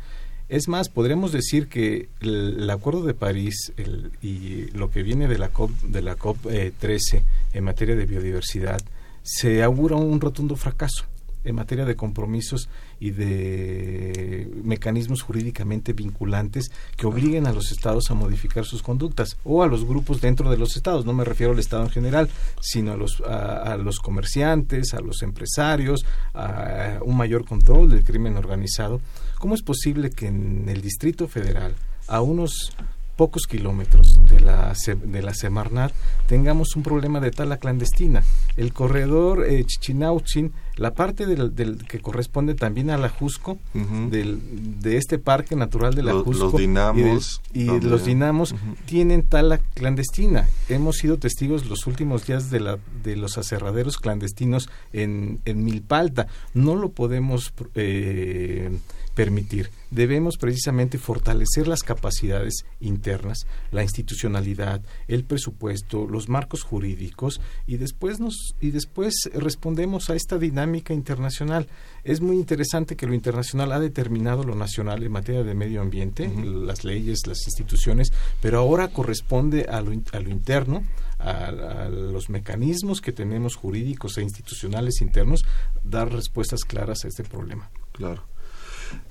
Es 0.49 0.69
más, 0.69 0.89
podríamos 0.89 1.33
decir 1.33 1.69
que 1.69 2.09
el, 2.21 2.69
Acuerdo 2.69 3.05
de 3.05 3.15
París 3.15 3.73
y 4.21 4.71
lo 4.73 4.91
que 4.91 5.03
viene 5.03 5.29
de 5.29 5.39
la 5.39 5.49
COP, 5.49 5.71
de 5.83 6.03
la 6.03 6.17
COP 6.17 6.37
13 6.79 7.17
eh, 7.17 7.23
en 7.55 7.65
materia 7.65 7.97
de 7.97 8.07
biodiversidad 8.07 8.81
se 9.23 9.63
augura 9.63 9.97
un 9.97 10.21
rotundo 10.21 10.57
fracaso 10.57 11.07
en 11.45 11.55
materia 11.55 11.85
de 11.85 11.97
compromisos 11.97 12.69
y 13.01 13.11
de 13.11 14.49
mecanismos 14.63 15.23
jurídicamente 15.23 15.93
vinculantes 15.93 16.71
que 16.97 17.07
obliguen 17.07 17.47
a 17.47 17.53
los 17.53 17.73
estados 17.73 18.11
a 18.11 18.15
modificar 18.15 18.65
sus 18.65 18.83
conductas 18.83 19.37
o 19.45 19.63
a 19.63 19.67
los 19.67 19.85
grupos 19.85 20.21
dentro 20.21 20.51
de 20.51 20.57
los 20.57 20.77
estados. 20.77 21.05
No 21.05 21.13
me 21.13 21.25
refiero 21.25 21.53
al 21.53 21.59
estado 21.59 21.85
en 21.85 21.91
general, 21.91 22.29
sino 22.61 22.93
a 22.93 22.97
los, 22.97 23.21
a, 23.21 23.77
los 23.77 23.99
comerciantes, 23.99 24.95
a 24.95 25.01
los 25.01 25.23
empresarios, 25.23 26.05
a 26.35 26.99
un 27.03 27.17
mayor 27.17 27.45
control 27.45 27.91
del 27.91 28.05
crimen 28.05 28.37
organizado. 28.37 29.01
¿Cómo 29.39 29.55
es 29.55 29.63
posible 29.63 30.11
que 30.11 30.29
en 30.29 30.69
el 30.69 30.81
Distrito 30.81 31.29
Federal, 31.29 31.75
a 32.09 32.21
unos 32.21 32.73
pocos 33.17 33.47
kilómetros 33.47 34.19
de 34.29 34.41
la, 34.41 34.75
de 35.05 35.23
la 35.23 35.35
Semarnat 35.35 35.93
tengamos 36.27 36.75
un 36.77 36.83
problema 36.83 37.21
de 37.21 37.31
tala 37.31 37.59
clandestina. 37.59 38.25
El 38.57 38.73
corredor 38.73 39.45
eh, 39.47 39.65
Chichinauchin, 39.65 40.53
la 40.77 40.95
parte 40.95 41.27
del, 41.27 41.79
que 41.87 42.01
corresponde 42.01 42.55
también 42.55 42.91
a 42.91 42.99
la 42.99 43.09
Jusco, 43.09 43.59
del, 43.75 44.41
de 44.81 44.97
este 44.97 45.19
parque 45.19 45.57
natural 45.57 45.95
de 45.95 46.03
la 46.03 46.13
Jusco 46.15 46.45
los 46.45 46.57
dinamos, 46.57 47.41
y, 47.53 47.65
los 47.81 48.05
dinamos 48.05 48.55
tienen 48.87 49.23
tala 49.23 49.59
clandestina. 49.75 50.49
Hemos 50.69 50.97
sido 50.97 51.19
testigos 51.19 51.67
los 51.67 51.87
últimos 51.87 52.27
días 52.27 52.51
de, 52.51 52.61
la, 52.61 52.79
de 53.03 53.17
los 53.17 53.39
aserraderos 53.39 53.99
clandestinos 53.99 54.69
en, 54.93 55.41
en 55.45 55.65
Milpalta. 55.65 56.27
No 56.55 56.77
lo 56.77 56.91
podemos... 56.91 57.53
Eh, 57.75 58.71
permitir. 59.15 59.71
Debemos 59.91 60.39
precisamente 60.39 60.97
fortalecer 60.99 61.69
las 61.69 61.83
capacidades 61.83 62.65
internas, 62.81 63.47
la 63.71 63.83
institucionalidad, 63.83 64.81
el 65.07 65.25
presupuesto, 65.25 66.07
los 66.07 66.31
marcos 66.31 66.63
jurídicos 66.63 67.41
y 67.67 67.77
después 67.77 68.19
nos 68.19 68.55
y 68.61 68.71
después 68.71 69.15
respondemos 69.35 70.09
a 70.09 70.15
esta 70.15 70.39
dinámica 70.39 70.95
internacional. 70.95 71.69
Es 72.05 72.21
muy 72.21 72.37
interesante 72.37 72.97
que 72.97 73.07
lo 73.07 73.15
internacional 73.15 73.73
ha 73.73 73.81
determinado 73.81 74.45
lo 74.45 74.55
nacional 74.55 75.03
en 75.03 75.13
materia 75.13 75.43
de 75.43 75.55
medio 75.55 75.83
ambiente, 75.83 76.31
las 76.43 76.85
leyes, 76.85 77.27
las 77.27 77.45
instituciones, 77.45 78.13
pero 78.41 78.59
ahora 78.59 78.89
corresponde 78.89 79.67
a 79.69 79.83
lo, 79.83 79.93
a 80.13 80.21
lo 80.21 80.31
interno, 80.31 80.85
a, 81.19 81.49
a, 81.49 81.89
los 81.91 82.31
mecanismos 82.31 83.01
que 83.01 83.13
tenemos 83.13 83.57
jurídicos 83.57 84.17
e 84.17 84.23
institucionales 84.23 85.03
internos, 85.03 85.45
dar 85.85 86.11
respuestas 86.11 86.65
claras 86.65 87.05
a 87.05 87.09
este 87.09 87.25
problema. 87.25 87.71
Claro. 87.93 88.32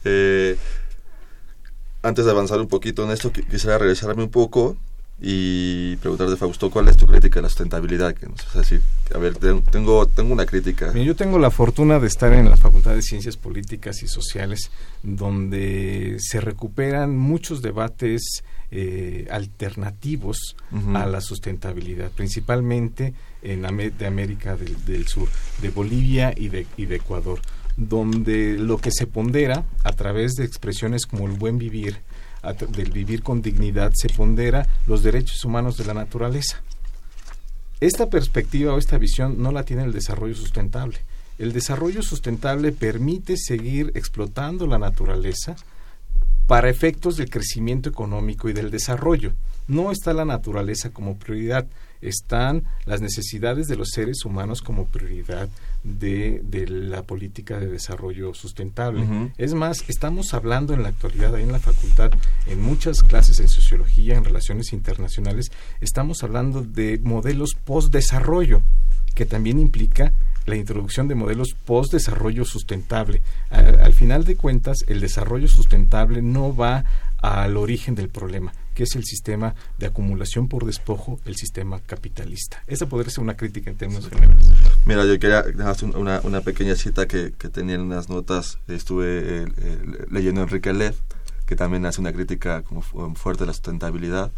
Eh, 0.03 0.57
antes 2.03 2.25
de 2.25 2.31
avanzar 2.31 2.59
un 2.59 2.67
poquito 2.67 3.03
en 3.03 3.11
esto, 3.11 3.31
quisiera 3.31 3.77
regresarme 3.77 4.23
un 4.23 4.31
poco 4.31 4.77
y 5.23 5.97
preguntar 5.97 6.29
de 6.29 6.35
Fausto 6.35 6.71
cuál 6.71 6.87
es 6.87 6.97
tu 6.97 7.05
crítica 7.05 7.35
de 7.35 7.43
la 7.43 7.49
sustentabilidad. 7.49 8.15
Que 8.15 8.27
nos 8.27 8.53
decir, 8.55 8.81
a 9.13 9.19
ver, 9.19 9.35
tengo, 9.35 10.07
tengo 10.07 10.33
una 10.33 10.47
crítica. 10.47 10.91
yo 10.93 11.15
tengo 11.15 11.37
la 11.37 11.51
fortuna 11.51 11.99
de 11.99 12.07
estar 12.07 12.33
en 12.33 12.49
la 12.49 12.57
Facultad 12.57 12.95
de 12.95 13.03
Ciencias 13.03 13.37
Políticas 13.37 14.01
y 14.01 14.07
Sociales, 14.07 14.71
donde 15.03 16.17
se 16.19 16.41
recuperan 16.41 17.15
muchos 17.15 17.61
debates 17.61 18.43
eh, 18.71 19.27
alternativos 19.29 20.55
a 20.95 21.05
la 21.05 21.21
sustentabilidad, 21.21 22.09
principalmente 22.09 23.13
en 23.43 23.61
de 23.95 24.07
América 24.07 24.55
del, 24.55 24.83
del, 24.85 25.07
Sur, 25.07 25.27
de 25.61 25.69
Bolivia 25.69 26.33
y 26.35 26.49
de, 26.49 26.65
y 26.77 26.85
de 26.85 26.95
Ecuador 26.95 27.41
donde 27.77 28.57
lo 28.57 28.77
que 28.77 28.91
se 28.91 29.07
pondera 29.07 29.65
a 29.83 29.91
través 29.93 30.33
de 30.33 30.45
expresiones 30.45 31.05
como 31.05 31.27
el 31.27 31.33
buen 31.33 31.57
vivir, 31.57 31.97
del 32.69 32.91
vivir 32.91 33.23
con 33.23 33.41
dignidad, 33.41 33.93
se 33.95 34.09
pondera 34.09 34.67
los 34.87 35.03
derechos 35.03 35.43
humanos 35.45 35.77
de 35.77 35.85
la 35.85 35.93
naturaleza. 35.93 36.61
Esta 37.79 38.09
perspectiva 38.09 38.73
o 38.73 38.77
esta 38.77 38.97
visión 38.97 39.41
no 39.41 39.51
la 39.51 39.63
tiene 39.63 39.83
el 39.83 39.91
desarrollo 39.91 40.35
sustentable. 40.35 40.99
El 41.39 41.53
desarrollo 41.53 42.03
sustentable 42.03 42.71
permite 42.71 43.35
seguir 43.37 43.91
explotando 43.95 44.67
la 44.67 44.77
naturaleza 44.77 45.55
para 46.45 46.69
efectos 46.69 47.17
del 47.17 47.29
crecimiento 47.29 47.89
económico 47.89 48.49
y 48.49 48.53
del 48.53 48.69
desarrollo. 48.69 49.33
No 49.67 49.91
está 49.91 50.13
la 50.13 50.25
naturaleza 50.25 50.91
como 50.91 51.17
prioridad. 51.17 51.65
Están 52.01 52.63
las 52.85 53.01
necesidades 53.01 53.67
de 53.67 53.75
los 53.75 53.89
seres 53.89 54.25
humanos 54.25 54.61
como 54.61 54.85
prioridad 54.85 55.49
de, 55.83 56.41
de 56.43 56.67
la 56.67 57.03
política 57.03 57.59
de 57.59 57.67
desarrollo 57.67 58.33
sustentable. 58.33 59.31
Es 59.37 59.53
más, 59.53 59.83
estamos 59.87 60.33
hablando 60.33 60.73
en 60.73 60.83
la 60.83 60.89
actualidad, 60.89 61.35
ahí 61.35 61.43
en 61.43 61.51
la 61.51 61.59
facultad, 61.59 62.11
en 62.47 62.61
muchas 62.61 63.03
clases 63.03 63.39
en 63.39 63.47
sociología, 63.47 64.15
en 64.15 64.23
relaciones 64.23 64.73
internacionales, 64.73 65.51
estamos 65.79 66.23
hablando 66.23 66.61
de 66.61 66.99
modelos 67.03 67.55
post-desarrollo, 67.63 68.61
que 69.15 69.25
también 69.25 69.59
implica 69.59 70.13
la 70.45 70.55
introducción 70.55 71.07
de 71.07 71.15
modelos 71.15 71.55
post-desarrollo 71.65 72.45
sustentable. 72.45 73.21
al 73.49 73.93
final 73.93 74.25
de 74.25 74.35
cuentas, 74.35 74.79
el 74.87 74.99
desarrollo 74.99 75.47
sustentable 75.47 76.21
no 76.21 76.55
va 76.55 76.83
al 77.21 77.57
origen 77.57 77.95
del 77.95 78.09
problema, 78.09 78.51
que 78.73 78.83
es 78.83 78.95
el 78.95 79.03
sistema 79.03 79.55
de 79.77 79.87
acumulación 79.87 80.47
por 80.47 80.65
despojo, 80.65 81.19
el 81.25 81.35
sistema 81.35 81.79
capitalista. 81.79 82.63
Esa 82.67 82.85
podría 82.85 83.11
ser 83.11 83.23
una 83.23 83.35
crítica 83.35 83.69
en 83.71 83.77
términos 83.77 84.07
generales. 84.09 84.45
Mira, 84.85 85.05
yo 85.05 85.19
quería 85.19 85.39
hacer 85.69 85.95
una, 85.95 86.21
una 86.23 86.41
pequeña 86.41 86.75
cita 86.75 87.07
que, 87.07 87.33
que 87.37 87.49
tenía 87.49 87.75
en 87.75 87.81
unas 87.81 88.09
notas, 88.09 88.59
estuve 88.67 89.19
eh, 89.19 89.45
eh, 89.57 90.05
leyendo 90.09 90.41
Enrique 90.41 90.73
Lev, 90.73 90.95
que 91.45 91.57
también 91.57 91.85
hace 91.85 91.99
una 91.99 92.13
crítica 92.13 92.61
como 92.61 92.81
fuerte 92.81 93.43
de 93.43 93.47
la 93.47 93.53
sustentabilidad, 93.53 94.31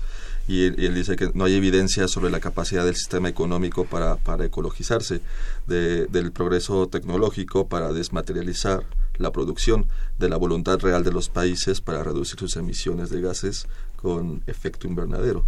y 0.48 0.66
él, 0.66 0.96
dice 0.96 1.16
que 1.16 1.30
no 1.36 1.46
hay 1.46 1.54
evidencia 1.54 2.08
sobre 2.08 2.32
la 2.32 2.40
capacidad 2.40 2.84
del 2.84 2.96
sistema 2.96 3.30
económico 3.30 3.86
para, 3.86 4.16
para 4.16 4.46
ecologizarse, 4.46 5.22
del 5.68 6.32
progreso 6.32 6.88
tecnológico 6.88 7.68
para 7.68 7.94
desmaterializar 7.94 8.84
la 9.18 9.32
producción, 9.32 9.86
de 10.18 10.28
la 10.28 10.38
voluntad 10.38 10.80
real 10.80 11.04
de 11.04 11.12
los 11.12 11.30
países 11.30 11.82
para 11.82 12.04
reducir 12.04 12.40
sus 12.40 12.56
emisiones 12.58 13.12
de 13.12 13.22
gases 13.22 13.68
con 14.04 14.44
efecto 14.46 14.86
invernadero. 14.86 15.46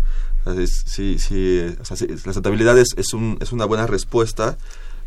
sí, 0.88 1.20
sí, 1.20 1.62
la 1.78 1.86
sustentabilidad 1.86 2.80
es, 2.80 2.95
es 2.97 3.14
una 3.14 3.66
buena 3.66 3.86
respuesta 3.86 4.58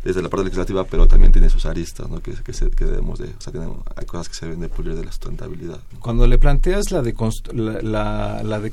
desde 0.03 0.21
la 0.21 0.29
parte 0.29 0.45
legislativa, 0.45 0.85
pero 0.85 1.07
también 1.07 1.31
tiene 1.31 1.49
sus 1.49 1.65
aristas, 1.65 2.09
¿no? 2.09 2.21
que, 2.21 2.31
que, 2.31 2.85
debemos 2.85 3.19
de, 3.19 3.25
o 3.25 3.41
sea, 3.41 3.51
hay 3.95 4.05
cosas 4.05 4.29
que 4.29 4.35
se 4.35 4.45
deben 4.45 4.61
de 4.61 4.69
pulir 4.69 4.95
de 4.95 5.03
la 5.03 5.11
sustentabilidad. 5.11 5.79
Cuando 5.99 6.25
le 6.25 6.37
planteas 6.37 6.91
la 6.91 7.01
de, 7.01 7.13
la, 7.53 8.41
la, 8.43 8.59
de 8.59 8.71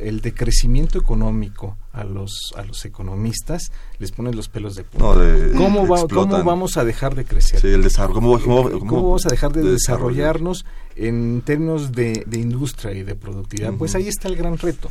el 0.00 0.20
decrecimiento 0.20 0.98
económico 0.98 1.76
a 1.92 2.04
los 2.04 2.52
a 2.56 2.62
los 2.62 2.84
economistas, 2.84 3.72
les 3.98 4.12
ponen 4.12 4.36
los 4.36 4.48
pelos 4.48 4.76
de 4.76 4.84
punta. 4.84 5.20
¿Cómo, 5.56 5.86
¿Cómo 6.08 6.44
vamos 6.44 6.76
a 6.76 6.84
dejar 6.84 7.14
de 7.14 7.24
crecer? 7.24 7.60
Sí, 7.60 7.68
el 7.68 7.82
desarrollo. 7.82 8.14
¿Cómo, 8.14 8.70
cómo, 8.78 9.02
vamos 9.02 9.26
a 9.26 9.30
dejar 9.30 9.52
de, 9.52 9.62
desarrollarnos 9.62 10.64
en 10.94 11.42
términos 11.42 11.92
de, 11.92 12.24
de, 12.26 12.38
industria 12.38 12.92
y 12.92 13.02
de 13.02 13.16
productividad? 13.16 13.72
Pues 13.74 13.94
ahí 13.96 14.06
está 14.06 14.28
el 14.28 14.36
gran 14.36 14.58
reto, 14.58 14.90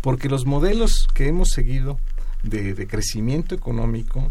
porque 0.00 0.28
los 0.28 0.46
modelos 0.46 1.06
que 1.14 1.28
hemos 1.28 1.50
seguido 1.50 1.98
de, 2.42 2.74
de 2.74 2.86
crecimiento 2.88 3.54
económico 3.54 4.30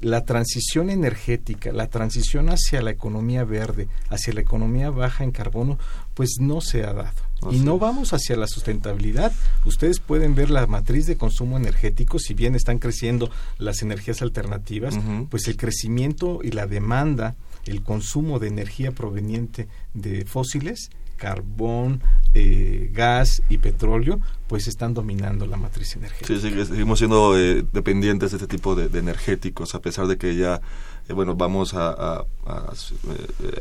la 0.00 0.24
transición 0.24 0.90
energética, 0.90 1.72
la 1.72 1.88
transición 1.88 2.50
hacia 2.50 2.82
la 2.82 2.90
economía 2.90 3.44
verde, 3.44 3.88
hacia 4.10 4.32
la 4.32 4.40
economía 4.40 4.90
baja 4.90 5.24
en 5.24 5.32
carbono, 5.32 5.78
pues 6.14 6.36
no 6.40 6.60
se 6.60 6.84
ha 6.84 6.92
dado. 6.92 7.28
y 7.52 7.60
no 7.60 7.78
vamos 7.78 8.12
hacia 8.12 8.36
la 8.36 8.48
sustentabilidad. 8.48 9.32
Ustedes 9.64 10.00
pueden 10.00 10.34
ver 10.34 10.50
la 10.50 10.66
matriz 10.66 11.06
de 11.06 11.16
consumo 11.16 11.56
energético, 11.56 12.18
si 12.18 12.34
bien 12.34 12.56
están 12.56 12.78
creciendo 12.78 13.30
las 13.58 13.82
energías 13.82 14.22
alternativas, 14.22 14.98
pues 15.30 15.46
el 15.46 15.56
crecimiento 15.56 16.40
y 16.42 16.50
la 16.50 16.66
demanda, 16.66 17.36
el 17.64 17.82
consumo 17.82 18.38
de 18.40 18.48
energía 18.48 18.90
proveniente 18.92 19.68
de 19.94 20.24
fósiles 20.24 20.90
carbón, 21.18 22.02
eh, 22.32 22.90
gas 22.92 23.42
y 23.50 23.58
petróleo, 23.58 24.20
pues 24.46 24.68
están 24.68 24.94
dominando 24.94 25.46
la 25.46 25.58
matriz 25.58 25.96
energética. 25.96 26.40
Sí, 26.40 26.64
seguimos 26.64 26.98
siendo 26.98 27.38
eh, 27.38 27.64
dependientes 27.72 28.30
de 28.30 28.38
este 28.38 28.46
tipo 28.46 28.74
de, 28.74 28.98
energéticos, 28.98 29.74
a 29.74 29.80
pesar 29.82 30.06
de 30.06 30.16
que 30.16 30.36
ya, 30.36 30.62
eh, 31.08 31.12
bueno, 31.12 31.34
vamos 31.34 31.74
a, 31.74 32.24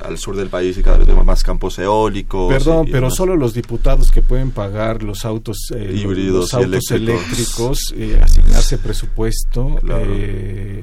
al 0.02 0.18
sur 0.18 0.36
del 0.36 0.50
país 0.50 0.78
y 0.78 0.84
cada 0.84 0.98
vez 0.98 1.06
tenemos 1.06 1.26
más 1.26 1.43
campos 1.43 1.80
eólicos. 1.80 2.54
Perdón, 2.54 2.88
pero 2.91 3.10
solo 3.10 3.36
los 3.36 3.54
diputados 3.54 4.12
que 4.12 4.22
pueden 4.22 4.52
pagar 4.52 5.04
los 5.04 5.26
autos 5.26 5.58
híbridos, 5.72 6.52
los 6.52 6.54
autos 6.54 6.91
eléctricos, 6.91 7.93
asignarse 8.22 8.78
presupuesto, 8.78 9.80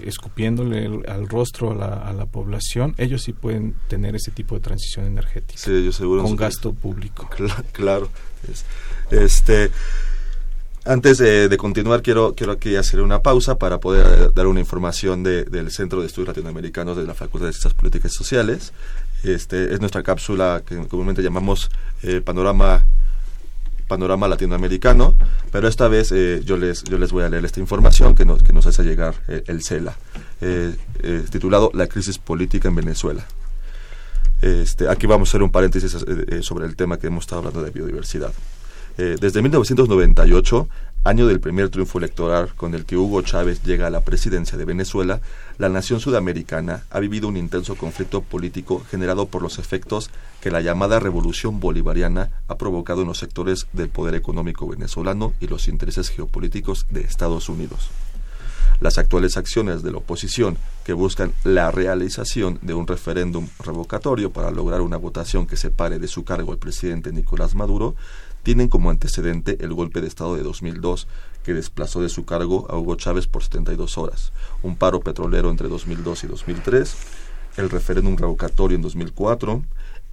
escupiéndole 0.05 1.03
al 1.07 1.29
rostro 1.29 1.73
a 1.73 1.75
la, 1.75 2.09
a 2.09 2.12
la, 2.12 2.27
población, 2.27 2.95
ellos 2.99 3.23
sí 3.23 3.33
pueden 3.33 3.75
tener 3.89 4.17
ese 4.17 4.31
tipo 4.31 4.55
de 4.55 4.61
transición 4.62 5.07
energética. 5.07 5.61
Sí, 5.61 5.85
yo 5.85 5.93
seguro. 5.93 6.23
Con 6.23 6.37
gasto 6.37 6.73
público. 6.73 7.29
Claro. 7.73 8.09
Este, 9.11 9.71
antes 10.85 11.18
de, 11.18 11.57
continuar, 11.57 12.03
quiero, 12.03 12.35
quiero 12.35 12.53
aquí 12.53 12.76
hacer 12.76 13.01
una 13.01 13.22
pausa 13.22 13.59
para 13.59 13.80
poder 13.80 14.07
eh, 14.07 14.30
dar 14.35 14.47
una 14.47 14.61
información 14.61 15.22
del 15.22 15.70
Centro 15.70 16.01
de 16.01 16.07
Estudios 16.07 16.28
Latinoamericanos 16.28 16.97
de 16.97 17.05
la 17.05 17.14
Facultad 17.14 17.47
de 17.47 17.53
Ciencias 17.53 17.74
Políticas 17.74 18.12
y 18.12 18.16
Sociales. 18.16 18.72
Este, 19.22 19.72
es 19.72 19.80
nuestra 19.80 20.03
cápsula 20.03 20.62
que 20.66 20.76
comúnmente 20.87 21.22
llamamos 21.22 21.70
eh, 22.03 22.20
Panorama 22.20 22.85
panorama 23.87 24.26
latinoamericano, 24.26 25.14
pero 25.53 25.68
esta 25.68 25.89
vez 25.89 26.11
eh, 26.11 26.41
yo 26.43 26.57
les 26.57 26.85
yo 26.85 26.97
les 26.97 27.12
voy 27.12 27.22
a 27.22 27.28
leer 27.28 27.45
esta 27.45 27.61
información 27.61 28.14
que 28.14 28.24
nos 28.24 28.43
que 28.43 28.55
nos 28.55 28.64
hace 28.66 28.82
llegar 28.82 29.14
el 29.28 29.62
CELA, 29.62 29.95
titulado 31.30 31.70
La 31.74 31.87
crisis 31.87 32.16
política 32.16 32.68
en 32.68 32.76
Venezuela. 32.76 33.26
Este, 34.45 34.89
aquí 34.89 35.07
vamos 35.07 35.28
a 35.28 35.30
hacer 35.30 35.43
un 35.43 35.51
paréntesis 35.51 35.95
eh, 35.95 36.24
eh, 36.28 36.43
sobre 36.43 36.66
el 36.66 36.76
tema 36.76 36.99
que 36.99 37.07
hemos 37.07 37.24
estado 37.24 37.39
hablando 37.39 37.62
de 37.62 37.70
biodiversidad. 37.70 38.30
Eh, 38.97 39.17
desde 39.21 39.43
1998, 39.43 40.69
año 41.03 41.27
del 41.27 41.41
primer 41.41 41.69
triunfo 41.69 41.99
electoral 41.99 42.55
con 42.55 42.75
el 42.75 42.85
que 42.85 42.97
Hugo 42.97 43.23
Chávez 43.23 43.63
llega 43.65 43.89
a 43.89 43.91
la 43.91 44.03
presidencia 44.03 44.57
de 44.57 44.65
Venezuela, 44.65 45.21
la 45.59 45.69
nación 45.69 45.99
sudamericana 45.99 46.85
ha 46.91 47.01
vivido 47.01 47.27
un 47.27 47.37
intenso 47.37 47.75
conflicto 47.75 48.23
político 48.23 48.85
generado 48.89 49.27
por 49.27 49.43
los 49.43 49.59
efectos 49.59 50.11
que 50.41 50.53
la 50.53 50.61
llamada 50.61 51.01
revolución 51.01 51.59
bolivariana 51.59 52.31
ha 52.47 52.57
provocado 52.57 53.03
en 53.03 53.09
los 53.09 53.19
sectores 53.19 53.67
del 53.73 53.89
poder 53.89 54.15
económico 54.15 54.69
venezolano 54.69 55.33
y 55.41 55.49
los 55.49 55.67
intereses 55.67 56.09
geopolíticos 56.09 56.87
de 56.89 57.01
Estados 57.01 57.49
Unidos. 57.49 57.91
Las 58.81 58.99
actuales 58.99 59.37
acciones 59.37 59.83
de 59.83 59.93
la 59.93 59.99
oposición 59.99 60.57
que 60.85 60.93
buscan 60.93 61.33
la 61.43 61.71
realización 61.71 62.59
de 62.63 62.75
un 62.75 62.87
referéndum 62.87 63.49
revocatorio 63.65 64.31
para 64.33 64.51
lograr 64.51 64.83
una 64.83 64.97
votación 64.97 65.47
que 65.47 65.57
separe 65.57 65.99
de 65.99 66.09
su 66.09 66.25
cargo 66.25 66.53
al 66.53 66.59
presidente 66.59 67.13
Nicolás 67.13 67.55
Maduro 67.55 67.95
tienen 68.45 68.69
como 68.69 68.91
antecedente 68.91 69.57
el 69.61 69.73
golpe 69.73 70.01
de 70.01 70.07
Estado 70.07 70.37
de 70.37 70.45
2002 70.45 71.09
que 71.43 71.55
desplazó 71.55 72.01
de 72.01 72.09
su 72.09 72.25
cargo 72.25 72.67
a 72.71 72.77
Hugo 72.77 72.95
Chávez 72.95 73.27
por 73.27 73.43
72 73.43 73.99
horas, 73.99 74.33
un 74.63 74.77
paro 74.77 75.01
petrolero 75.01 75.51
entre 75.51 75.69
2002 75.69 76.25
y 76.25 76.27
2003, 76.29 76.97
el 77.57 77.71
referéndum 77.71 78.17
revocatorio 78.17 78.77
en 78.77 78.83
2004, 78.83 79.63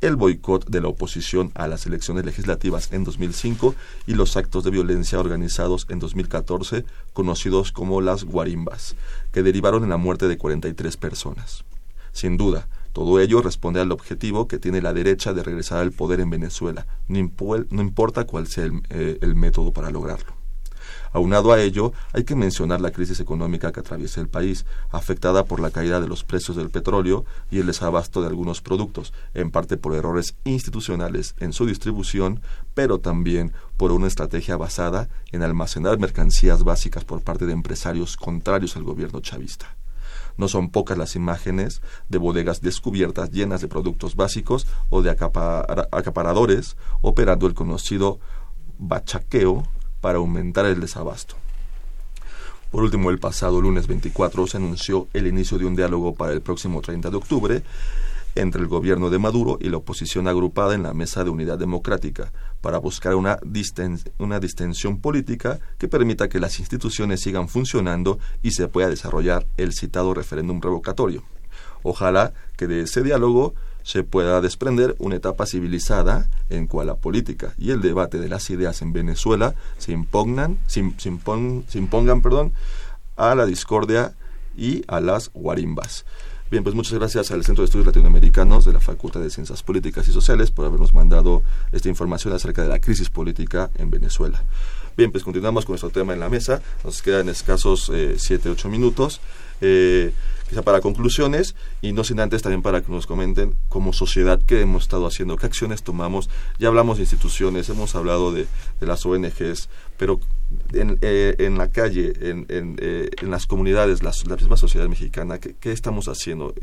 el 0.01 0.15
boicot 0.15 0.67
de 0.67 0.81
la 0.81 0.87
oposición 0.87 1.51
a 1.53 1.67
las 1.67 1.85
elecciones 1.85 2.25
legislativas 2.25 2.91
en 2.91 3.03
2005 3.03 3.75
y 4.07 4.15
los 4.15 4.35
actos 4.35 4.63
de 4.63 4.71
violencia 4.71 5.19
organizados 5.19 5.85
en 5.89 5.99
2014, 5.99 6.85
conocidos 7.13 7.71
como 7.71 8.01
las 8.01 8.23
guarimbas, 8.23 8.95
que 9.31 9.43
derivaron 9.43 9.83
en 9.83 9.89
la 9.89 9.97
muerte 9.97 10.27
de 10.27 10.37
43 10.37 10.97
personas. 10.97 11.65
Sin 12.13 12.35
duda, 12.35 12.67
todo 12.93 13.19
ello 13.19 13.41
responde 13.41 13.79
al 13.79 13.91
objetivo 13.91 14.47
que 14.47 14.59
tiene 14.59 14.81
la 14.81 14.93
derecha 14.93 15.33
de 15.33 15.43
regresar 15.43 15.79
al 15.79 15.91
poder 15.91 16.19
en 16.19 16.29
Venezuela, 16.29 16.87
no, 17.07 17.17
importa 17.19 18.25
cuál 18.25 18.47
sea 18.47 18.65
el 18.65 18.81
eh, 18.89 19.33
método 19.35 19.71
para 19.71 19.91
lograrlo. 19.91 20.41
Aunado 21.13 21.51
a 21.51 21.61
ello, 21.61 21.91
hay 22.13 22.23
que 22.23 22.35
mencionar 22.35 22.79
la 22.79 22.91
crisis 22.91 23.19
económica 23.19 23.71
que 23.71 23.81
atraviesa 23.81 24.21
el 24.21 24.29
país, 24.29 24.65
afectada 24.91 25.43
por 25.43 25.59
la 25.59 25.69
caída 25.69 25.99
de 25.99 26.07
los 26.07 26.23
precios 26.23 26.55
del 26.55 26.69
petróleo 26.69 27.25
y 27.49 27.59
el 27.59 27.67
desabasto 27.67 28.21
de 28.21 28.27
algunos 28.27 28.61
productos, 28.61 29.13
en 29.33 29.51
parte 29.51 29.75
por 29.75 29.93
errores 29.93 30.35
institucionales 30.45 31.35
en 31.39 31.51
su 31.51 31.65
distribución, 31.65 32.41
pero 32.73 32.99
también 32.99 33.51
por 33.75 33.91
una 33.91 34.07
estrategia 34.07 34.55
basada 34.55 35.09
en 35.33 35.43
almacenar 35.43 35.99
mercancías 35.99 36.63
básicas 36.63 37.03
por 37.03 37.21
parte 37.21 37.45
de 37.45 37.53
empresarios 37.53 38.15
contrarios 38.15 38.77
al 38.77 38.83
gobierno 38.83 39.19
chavista. 39.19 39.75
No 40.41 40.47
son 40.47 40.71
pocas 40.71 40.97
las 40.97 41.15
imágenes 41.15 41.83
de 42.09 42.17
bodegas 42.17 42.61
descubiertas 42.61 43.29
llenas 43.29 43.61
de 43.61 43.67
productos 43.67 44.15
básicos 44.15 44.65
o 44.89 45.03
de 45.03 45.11
acaparadores 45.11 46.77
operando 47.01 47.45
el 47.45 47.53
conocido 47.53 48.19
bachaqueo 48.79 49.67
para 50.01 50.17
aumentar 50.17 50.65
el 50.65 50.81
desabasto. 50.81 51.35
Por 52.71 52.81
último, 52.81 53.11
el 53.11 53.19
pasado 53.19 53.61
lunes 53.61 53.85
24 53.85 54.47
se 54.47 54.57
anunció 54.57 55.07
el 55.13 55.27
inicio 55.27 55.59
de 55.59 55.65
un 55.65 55.75
diálogo 55.75 56.15
para 56.15 56.33
el 56.33 56.41
próximo 56.41 56.81
30 56.81 57.11
de 57.11 57.17
octubre 57.17 57.63
entre 58.35 58.61
el 58.61 58.67
gobierno 58.67 59.09
de 59.09 59.19
Maduro 59.19 59.57
y 59.61 59.69
la 59.69 59.77
oposición 59.77 60.27
agrupada 60.27 60.75
en 60.75 60.83
la 60.83 60.93
Mesa 60.93 61.23
de 61.23 61.29
Unidad 61.29 61.57
Democrática 61.57 62.31
para 62.61 62.77
buscar 62.77 63.15
una, 63.15 63.39
una 64.17 64.39
distensión 64.39 64.99
política 64.99 65.59
que 65.77 65.87
permita 65.87 66.29
que 66.29 66.39
las 66.39 66.59
instituciones 66.59 67.21
sigan 67.21 67.49
funcionando 67.49 68.19
y 68.41 68.51
se 68.51 68.67
pueda 68.67 68.89
desarrollar 68.89 69.45
el 69.57 69.73
citado 69.73 70.13
referéndum 70.13 70.61
revocatorio. 70.61 71.23
Ojalá 71.83 72.33
que 72.57 72.67
de 72.67 72.81
ese 72.81 73.01
diálogo 73.01 73.53
se 73.83 74.03
pueda 74.03 74.41
desprender 74.41 74.95
una 74.99 75.15
etapa 75.15 75.45
civilizada 75.45 76.29
en 76.49 76.67
cual 76.67 76.87
la 76.87 76.95
política 76.95 77.53
y 77.57 77.71
el 77.71 77.81
debate 77.81 78.19
de 78.19 78.29
las 78.29 78.49
ideas 78.49 78.81
en 78.81 78.93
Venezuela 78.93 79.55
se 79.77 79.91
impugnan, 79.91 80.59
se, 80.67 80.79
impongan 80.79 82.21
perdón, 82.21 82.53
a 83.17 83.33
la 83.35 83.45
discordia 83.45 84.13
y 84.55 84.83
a 84.87 84.99
las 85.01 85.31
guarimbas. 85.33 86.05
Bien, 86.51 86.65
pues 86.65 86.75
muchas 86.75 86.95
gracias 86.95 87.31
al 87.31 87.45
Centro 87.45 87.61
de 87.61 87.67
Estudios 87.67 87.87
Latinoamericanos 87.87 88.65
de 88.65 88.73
la 88.73 88.81
Facultad 88.81 89.21
de 89.21 89.29
Ciencias 89.29 89.63
Políticas 89.63 90.05
y 90.09 90.11
Sociales 90.11 90.51
por 90.51 90.65
habernos 90.65 90.93
mandado 90.93 91.43
esta 91.71 91.87
información 91.87 92.33
acerca 92.33 92.61
de 92.61 92.67
la 92.67 92.79
crisis 92.79 93.09
política 93.09 93.69
en 93.77 93.89
Venezuela. 93.89 94.43
Bien, 94.97 95.13
pues 95.13 95.23
continuamos 95.23 95.63
con 95.63 95.71
nuestro 95.71 95.91
tema 95.91 96.11
en 96.11 96.19
la 96.19 96.27
mesa. 96.27 96.61
Nos 96.83 97.01
quedan 97.01 97.29
escasos 97.29 97.89
7, 98.17 98.49
eh, 98.49 98.51
8 98.51 98.67
minutos. 98.67 99.21
Eh, 99.61 100.11
quizá 100.51 100.63
para 100.63 100.81
conclusiones 100.81 101.55
y 101.81 101.93
no 101.93 102.03
sin 102.03 102.19
antes 102.19 102.41
también 102.41 102.61
para 102.61 102.81
que 102.81 102.91
nos 102.91 103.07
comenten 103.07 103.55
como 103.69 103.93
sociedad 103.93 104.37
qué 104.45 104.59
hemos 104.59 104.83
estado 104.83 105.07
haciendo, 105.07 105.37
qué 105.37 105.45
acciones 105.45 105.81
tomamos. 105.81 106.29
Ya 106.59 106.67
hablamos 106.67 106.97
de 106.97 107.03
instituciones, 107.03 107.69
hemos 107.69 107.95
hablado 107.95 108.33
de, 108.33 108.47
las 108.81 109.05
ONGs, 109.05 109.69
pero 109.95 110.19
en, 110.73 110.97
eh, 111.01 111.35
en 111.39 111.57
la 111.57 111.71
calle, 111.71 112.11
en, 112.19 112.45
en, 112.49 112.75
en 112.81 113.31
las 113.31 113.45
comunidades, 113.45 114.03
la 114.03 114.11
misma 114.35 114.57
sociedad 114.57 114.89
mexicana, 114.89 115.39
¿qué, 115.39 115.55
qué 115.57 115.71
estamos 115.71 116.09
haciendo? 116.09 116.53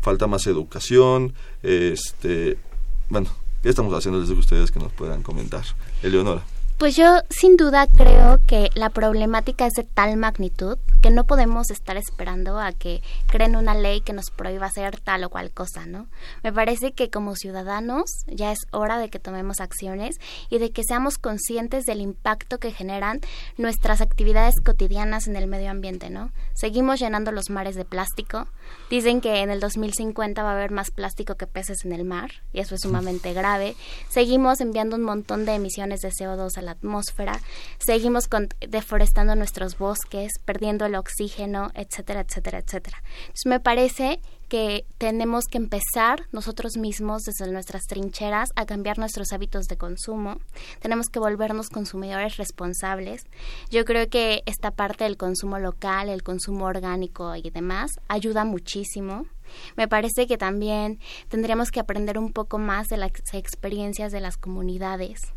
falta 0.00 0.26
más 0.26 0.46
educación, 0.46 1.34
este, 1.62 2.56
bueno, 3.10 3.28
¿qué 3.62 3.68
estamos 3.68 3.92
haciendo 3.92 4.18
desde 4.18 4.32
ustedes 4.32 4.70
que 4.70 4.78
nos 4.78 4.92
puedan 4.92 5.22
comentar? 5.22 5.64
Eleonora. 6.02 6.42
Pues 6.80 6.96
yo 6.96 7.18
sin 7.28 7.58
duda 7.58 7.86
creo 7.86 8.40
que 8.46 8.70
la 8.74 8.88
problemática 8.88 9.66
es 9.66 9.74
de 9.74 9.84
tal 9.84 10.16
magnitud 10.16 10.78
que 11.02 11.10
no 11.10 11.24
podemos 11.24 11.70
estar 11.70 11.98
esperando 11.98 12.58
a 12.58 12.72
que 12.72 13.02
creen 13.26 13.56
una 13.56 13.74
ley 13.74 14.00
que 14.00 14.14
nos 14.14 14.30
prohíba 14.30 14.66
hacer 14.66 14.98
tal 14.98 15.24
o 15.24 15.28
cual 15.28 15.50
cosa, 15.50 15.84
¿no? 15.84 16.06
Me 16.42 16.54
parece 16.54 16.92
que 16.92 17.10
como 17.10 17.36
ciudadanos 17.36 18.24
ya 18.26 18.50
es 18.50 18.60
hora 18.70 18.98
de 18.98 19.10
que 19.10 19.18
tomemos 19.18 19.60
acciones 19.60 20.16
y 20.48 20.58
de 20.58 20.70
que 20.70 20.82
seamos 20.82 21.18
conscientes 21.18 21.84
del 21.84 22.00
impacto 22.00 22.58
que 22.58 22.72
generan 22.72 23.20
nuestras 23.58 24.00
actividades 24.00 24.54
cotidianas 24.62 25.28
en 25.28 25.36
el 25.36 25.46
medio 25.48 25.70
ambiente, 25.70 26.08
¿no? 26.08 26.32
Seguimos 26.54 26.98
llenando 26.98 27.30
los 27.30 27.50
mares 27.50 27.76
de 27.76 27.84
plástico. 27.84 28.46
Dicen 28.88 29.20
que 29.20 29.40
en 29.40 29.50
el 29.50 29.60
2050 29.60 30.42
va 30.42 30.50
a 30.50 30.54
haber 30.54 30.70
más 30.70 30.90
plástico 30.90 31.34
que 31.34 31.46
peces 31.46 31.84
en 31.84 31.92
el 31.92 32.04
mar 32.04 32.30
y 32.54 32.60
eso 32.60 32.74
es 32.74 32.82
sumamente 32.82 33.34
grave. 33.34 33.76
Seguimos 34.08 34.60
enviando 34.60 34.96
un 34.96 35.02
montón 35.02 35.44
de 35.44 35.54
emisiones 35.54 36.00
de 36.00 36.10
CO2 36.10 36.56
a 36.56 36.62
la 36.62 36.69
atmósfera, 36.70 37.40
seguimos 37.78 38.28
deforestando 38.68 39.34
nuestros 39.34 39.78
bosques, 39.78 40.32
perdiendo 40.44 40.86
el 40.86 40.94
oxígeno, 40.94 41.70
etcétera, 41.74 42.20
etcétera, 42.20 42.58
etcétera. 42.58 43.02
Entonces 43.20 43.46
me 43.46 43.60
parece 43.60 44.20
que 44.50 44.84
tenemos 44.98 45.44
que 45.46 45.58
empezar 45.58 46.26
nosotros 46.32 46.76
mismos 46.76 47.22
desde 47.22 47.50
nuestras 47.52 47.86
trincheras 47.86 48.50
a 48.56 48.66
cambiar 48.66 48.98
nuestros 48.98 49.32
hábitos 49.32 49.66
de 49.66 49.78
consumo. 49.78 50.38
Tenemos 50.80 51.06
que 51.06 51.20
volvernos 51.20 51.68
consumidores 51.68 52.36
responsables. 52.36 53.24
Yo 53.70 53.84
creo 53.84 54.08
que 54.08 54.42
esta 54.46 54.72
parte 54.72 55.04
del 55.04 55.16
consumo 55.16 55.60
local, 55.60 56.08
el 56.08 56.24
consumo 56.24 56.64
orgánico 56.64 57.36
y 57.36 57.48
demás 57.50 57.92
ayuda 58.08 58.44
muchísimo. 58.44 59.26
Me 59.76 59.86
parece 59.86 60.26
que 60.26 60.36
también 60.36 60.98
tendríamos 61.28 61.70
que 61.70 61.80
aprender 61.80 62.18
un 62.18 62.32
poco 62.32 62.58
más 62.58 62.88
de 62.88 62.96
las 62.96 63.12
experiencias 63.32 64.10
de 64.10 64.20
las 64.20 64.36
comunidades 64.36 65.32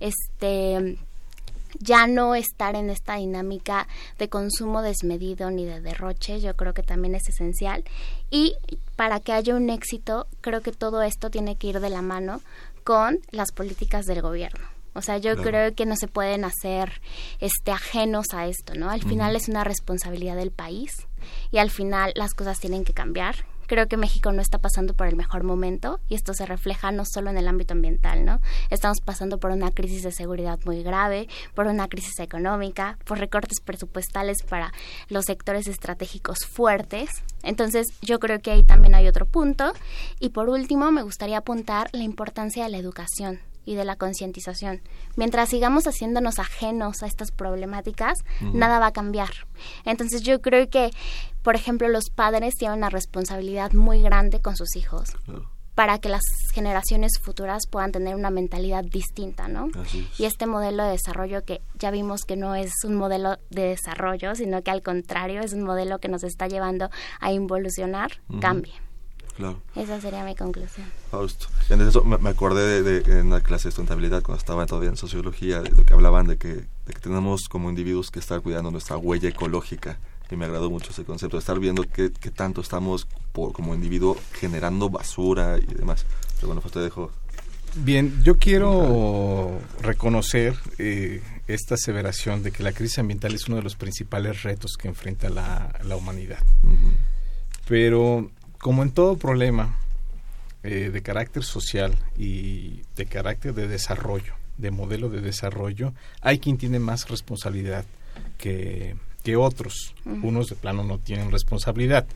este 0.00 0.98
ya 1.80 2.06
no 2.06 2.34
estar 2.34 2.74
en 2.76 2.90
esta 2.90 3.16
dinámica 3.16 3.86
de 4.18 4.28
consumo 4.28 4.82
desmedido 4.82 5.50
ni 5.50 5.64
de 5.64 5.80
derroche, 5.80 6.40
yo 6.40 6.56
creo 6.56 6.74
que 6.74 6.82
también 6.82 7.14
es 7.14 7.28
esencial. 7.28 7.84
Y 8.30 8.56
para 8.96 9.20
que 9.20 9.32
haya 9.32 9.54
un 9.54 9.70
éxito, 9.70 10.26
creo 10.40 10.60
que 10.62 10.72
todo 10.72 11.02
esto 11.02 11.30
tiene 11.30 11.56
que 11.56 11.68
ir 11.68 11.80
de 11.80 11.90
la 11.90 12.02
mano 12.02 12.40
con 12.84 13.20
las 13.30 13.52
políticas 13.52 14.06
del 14.06 14.22
gobierno. 14.22 14.66
O 14.94 15.02
sea, 15.02 15.18
yo 15.18 15.36
creo 15.36 15.74
que 15.74 15.86
no 15.86 15.94
se 15.94 16.08
pueden 16.08 16.44
hacer 16.44 17.00
este 17.38 17.70
ajenos 17.70 18.26
a 18.32 18.48
esto, 18.48 18.74
¿no? 18.74 18.90
Al 18.90 19.02
final 19.04 19.36
es 19.36 19.48
una 19.48 19.62
responsabilidad 19.62 20.34
del 20.34 20.50
país 20.50 21.06
y 21.52 21.58
al 21.58 21.70
final 21.70 22.12
las 22.16 22.34
cosas 22.34 22.58
tienen 22.58 22.84
que 22.84 22.94
cambiar 22.94 23.36
Creo 23.68 23.86
que 23.86 23.98
México 23.98 24.32
no 24.32 24.40
está 24.40 24.58
pasando 24.58 24.94
por 24.94 25.06
el 25.06 25.14
mejor 25.14 25.44
momento 25.44 26.00
y 26.08 26.14
esto 26.14 26.32
se 26.32 26.46
refleja 26.46 26.90
no 26.90 27.04
solo 27.04 27.28
en 27.28 27.36
el 27.36 27.46
ámbito 27.46 27.74
ambiental, 27.74 28.24
¿no? 28.24 28.40
Estamos 28.70 28.98
pasando 29.04 29.38
por 29.38 29.50
una 29.50 29.70
crisis 29.70 30.02
de 30.02 30.10
seguridad 30.10 30.58
muy 30.64 30.82
grave, 30.82 31.28
por 31.54 31.66
una 31.66 31.86
crisis 31.86 32.18
económica, 32.18 32.98
por 33.04 33.18
recortes 33.18 33.60
presupuestales 33.60 34.38
para 34.42 34.72
los 35.10 35.26
sectores 35.26 35.68
estratégicos 35.68 36.38
fuertes. 36.46 37.10
Entonces, 37.42 37.88
yo 38.00 38.18
creo 38.18 38.40
que 38.40 38.52
ahí 38.52 38.62
también 38.62 38.94
hay 38.94 39.06
otro 39.06 39.26
punto. 39.26 39.74
Y 40.18 40.30
por 40.30 40.48
último, 40.48 40.90
me 40.90 41.02
gustaría 41.02 41.36
apuntar 41.36 41.90
la 41.92 42.04
importancia 42.04 42.64
de 42.64 42.70
la 42.70 42.78
educación 42.78 43.40
y 43.68 43.74
de 43.74 43.84
la 43.84 43.96
concientización. 43.96 44.80
Mientras 45.16 45.50
sigamos 45.50 45.86
haciéndonos 45.86 46.38
ajenos 46.38 47.02
a 47.02 47.06
estas 47.06 47.30
problemáticas, 47.30 48.24
nada 48.40 48.78
va 48.78 48.86
a 48.86 48.92
cambiar. 48.92 49.28
Entonces 49.84 50.22
yo 50.22 50.40
creo 50.40 50.70
que, 50.70 50.90
por 51.42 51.54
ejemplo, 51.54 51.86
los 51.88 52.08
padres 52.08 52.54
tienen 52.54 52.78
una 52.78 52.88
responsabilidad 52.88 53.72
muy 53.72 54.00
grande 54.00 54.40
con 54.40 54.56
sus 54.56 54.74
hijos. 54.74 55.14
para 55.74 55.98
que 55.98 56.08
las 56.08 56.22
generaciones 56.52 57.20
futuras 57.22 57.68
puedan 57.70 57.92
tener 57.92 58.16
una 58.16 58.30
mentalidad 58.30 58.82
distinta, 58.82 59.46
¿no? 59.46 59.68
Y 60.18 60.24
este 60.24 60.44
modelo 60.46 60.82
de 60.82 60.90
desarrollo 60.90 61.44
que 61.44 61.60
ya 61.78 61.92
vimos 61.92 62.22
que 62.24 62.34
no 62.34 62.56
es 62.56 62.72
un 62.84 62.96
modelo 62.96 63.36
de 63.50 63.62
desarrollo, 63.76 64.34
sino 64.34 64.60
que 64.64 64.72
al 64.72 64.82
contrario 64.82 65.40
es 65.40 65.52
un 65.52 65.62
modelo 65.62 66.00
que 66.00 66.08
nos 66.08 66.24
está 66.24 66.48
llevando 66.48 66.90
a 67.20 67.30
involucionar, 67.30 68.10
cambie. 68.40 68.74
Esa 69.76 70.00
sería 70.00 70.24
mi 70.24 70.34
conclusión. 70.34 70.86
Fausto. 71.10 71.46
En 71.70 71.80
eso 71.80 72.02
me, 72.04 72.28
acordé 72.28 72.82
de, 72.82 73.20
en 73.20 73.28
una 73.28 73.40
clase 73.40 73.68
de 73.68 73.72
sustentabilidad 73.72 74.22
cuando 74.22 74.38
estaba 74.38 74.66
todavía 74.66 74.90
en 74.90 74.96
sociología, 74.96 75.60
de 75.60 75.70
lo 75.70 75.84
que 75.84 75.94
hablaban 75.94 76.26
de 76.26 76.38
que, 76.38 76.64
tenemos 77.02 77.48
como 77.48 77.68
individuos 77.68 78.10
que 78.10 78.18
estar 78.18 78.40
cuidando 78.40 78.70
nuestra 78.70 78.96
huella 78.96 79.28
ecológica. 79.28 79.98
Y 80.30 80.36
me 80.36 80.44
agradó 80.44 80.68
mucho 80.68 80.90
ese 80.90 81.04
concepto, 81.04 81.36
de 81.36 81.40
estar 81.40 81.58
viendo 81.58 81.84
qué, 81.84 82.10
tanto 82.10 82.60
estamos 82.60 83.06
por, 83.32 83.52
como 83.52 83.74
individuo 83.74 84.16
generando 84.32 84.90
basura 84.90 85.58
y 85.58 85.74
demás. 85.74 86.04
Pero 86.36 86.48
bueno, 86.48 86.60
pues 86.60 86.72
te 86.74 86.80
dejo. 86.80 87.10
Bien, 87.76 88.22
yo 88.24 88.36
quiero 88.36 89.58
reconocer 89.80 90.54
eh, 90.78 91.22
esta 91.46 91.76
aseveración 91.76 92.42
de 92.42 92.50
que 92.50 92.62
la 92.62 92.72
crisis 92.72 92.98
ambiental 92.98 93.34
es 93.34 93.46
uno 93.48 93.56
de 93.56 93.62
los 93.62 93.76
principales 93.76 94.42
retos 94.42 94.76
que 94.76 94.88
enfrenta 94.88 95.30
la, 95.30 95.96
humanidad. 95.96 96.42
Pero 97.66 98.30
como 98.58 98.82
en 98.82 98.90
todo 98.90 99.16
problema 99.16 99.78
eh, 100.62 100.90
de 100.92 101.02
carácter 101.02 101.44
social 101.44 101.94
y 102.16 102.82
de 102.96 103.06
carácter 103.06 103.54
de 103.54 103.68
desarrollo, 103.68 104.34
de 104.56 104.70
modelo 104.70 105.08
de 105.08 105.20
desarrollo, 105.20 105.92
hay 106.20 106.38
quien 106.38 106.58
tiene 106.58 106.78
más 106.78 107.08
responsabilidad 107.08 107.84
que, 108.36 108.96
que 109.22 109.36
otros. 109.36 109.94
Unos 110.04 110.48
de 110.48 110.56
plano 110.56 110.82
no 110.82 110.98
tienen 110.98 111.30
responsabilidad. 111.30 112.06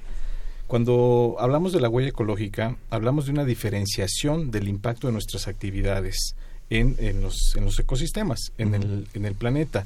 Cuando 0.67 1.37
hablamos 1.39 1.73
de 1.73 1.81
la 1.81 1.89
huella 1.89 2.09
ecológica, 2.09 2.77
hablamos 2.91 3.27
de 3.27 3.33
una 3.33 3.45
diferenciación 3.45 4.51
del 4.51 4.69
impacto 4.69 5.07
de 5.07 5.13
nuestras 5.13 5.47
actividades 5.47 6.35
en, 6.71 6.97
en, 6.99 7.21
los, 7.23 7.55
en 7.57 7.65
los 7.65 7.79
ecosistemas, 7.79 8.53
en, 8.59 8.75
el, 8.75 9.07
en 9.15 9.25
el 9.27 9.35
planeta. 9.35 9.85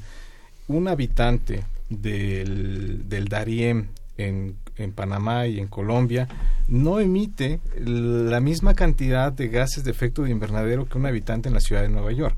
Un 0.67 0.87
habitante 0.87 1.63
del, 1.89 3.07
del 3.09 3.27
Darién 3.27 3.89
en 4.17 4.55
en 4.77 4.91
Panamá 4.91 5.47
y 5.47 5.59
en 5.59 5.67
Colombia 5.67 6.27
no 6.67 6.99
emite 6.99 7.61
la 7.79 8.41
misma 8.41 8.73
cantidad 8.73 9.31
de 9.31 9.47
gases 9.47 9.85
de 9.85 9.91
efecto 9.91 10.23
de 10.23 10.31
invernadero 10.31 10.85
que 10.85 10.97
un 10.97 11.05
habitante 11.05 11.47
en 11.47 11.53
la 11.53 11.61
ciudad 11.61 11.81
de 11.81 11.89
Nueva 11.89 12.11
York. 12.11 12.35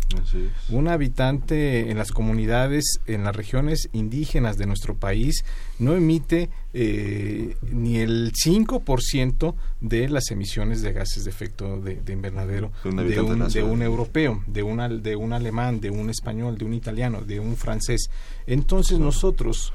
Un 0.69 0.87
habitante 0.87 1.89
en 1.89 1.97
las 1.97 2.11
comunidades, 2.11 2.99
en 3.07 3.23
las 3.23 3.35
regiones 3.35 3.89
indígenas 3.91 4.57
de 4.57 4.67
nuestro 4.67 4.95
país, 4.95 5.43
no 5.79 5.95
emite 5.95 6.49
eh, 6.73 7.55
ni 7.71 7.97
el 7.97 8.31
5% 8.33 9.55
de 9.81 10.09
las 10.09 10.29
emisiones 10.29 10.83
de 10.83 10.93
gases 10.93 11.23
de 11.23 11.31
efecto 11.31 11.81
de, 11.81 11.99
invernadero 12.13 12.71
de 12.83 12.89
un, 12.89 13.49
de 13.49 13.63
un, 13.63 13.81
europeo, 13.81 14.43
de, 14.45 14.61
una, 14.61 14.87
de 14.89 15.15
un 15.15 15.33
alemán, 15.33 15.79
de 15.79 15.89
un 15.89 16.11
español, 16.11 16.57
de 16.57 16.65
un 16.65 16.75
italiano, 16.75 17.21
de 17.21 17.39
un 17.39 17.55
francés. 17.55 18.11
Entonces 18.45 18.99
nosotros 18.99 19.73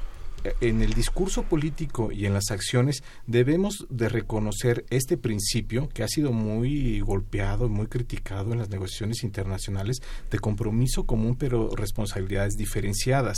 en 0.61 0.81
el 0.81 0.93
discurso 0.93 1.43
político 1.43 2.11
y 2.11 2.25
en 2.25 2.33
las 2.33 2.51
acciones 2.51 3.03
debemos 3.27 3.85
de 3.89 4.09
reconocer 4.09 4.85
este 4.89 5.17
principio 5.17 5.89
que 5.89 6.03
ha 6.03 6.07
sido 6.07 6.31
muy 6.31 6.99
golpeado, 6.99 7.69
muy 7.69 7.87
criticado 7.87 8.53
en 8.53 8.59
las 8.59 8.69
negociaciones 8.69 9.23
internacionales 9.23 10.01
de 10.31 10.39
compromiso 10.39 11.05
común 11.05 11.35
pero 11.35 11.69
responsabilidades 11.75 12.55
diferenciadas. 12.55 13.37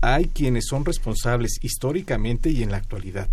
Hay 0.00 0.26
quienes 0.26 0.66
son 0.66 0.84
responsables 0.84 1.58
históricamente 1.62 2.50
y 2.50 2.62
en 2.62 2.70
la 2.70 2.78
actualidad 2.78 3.28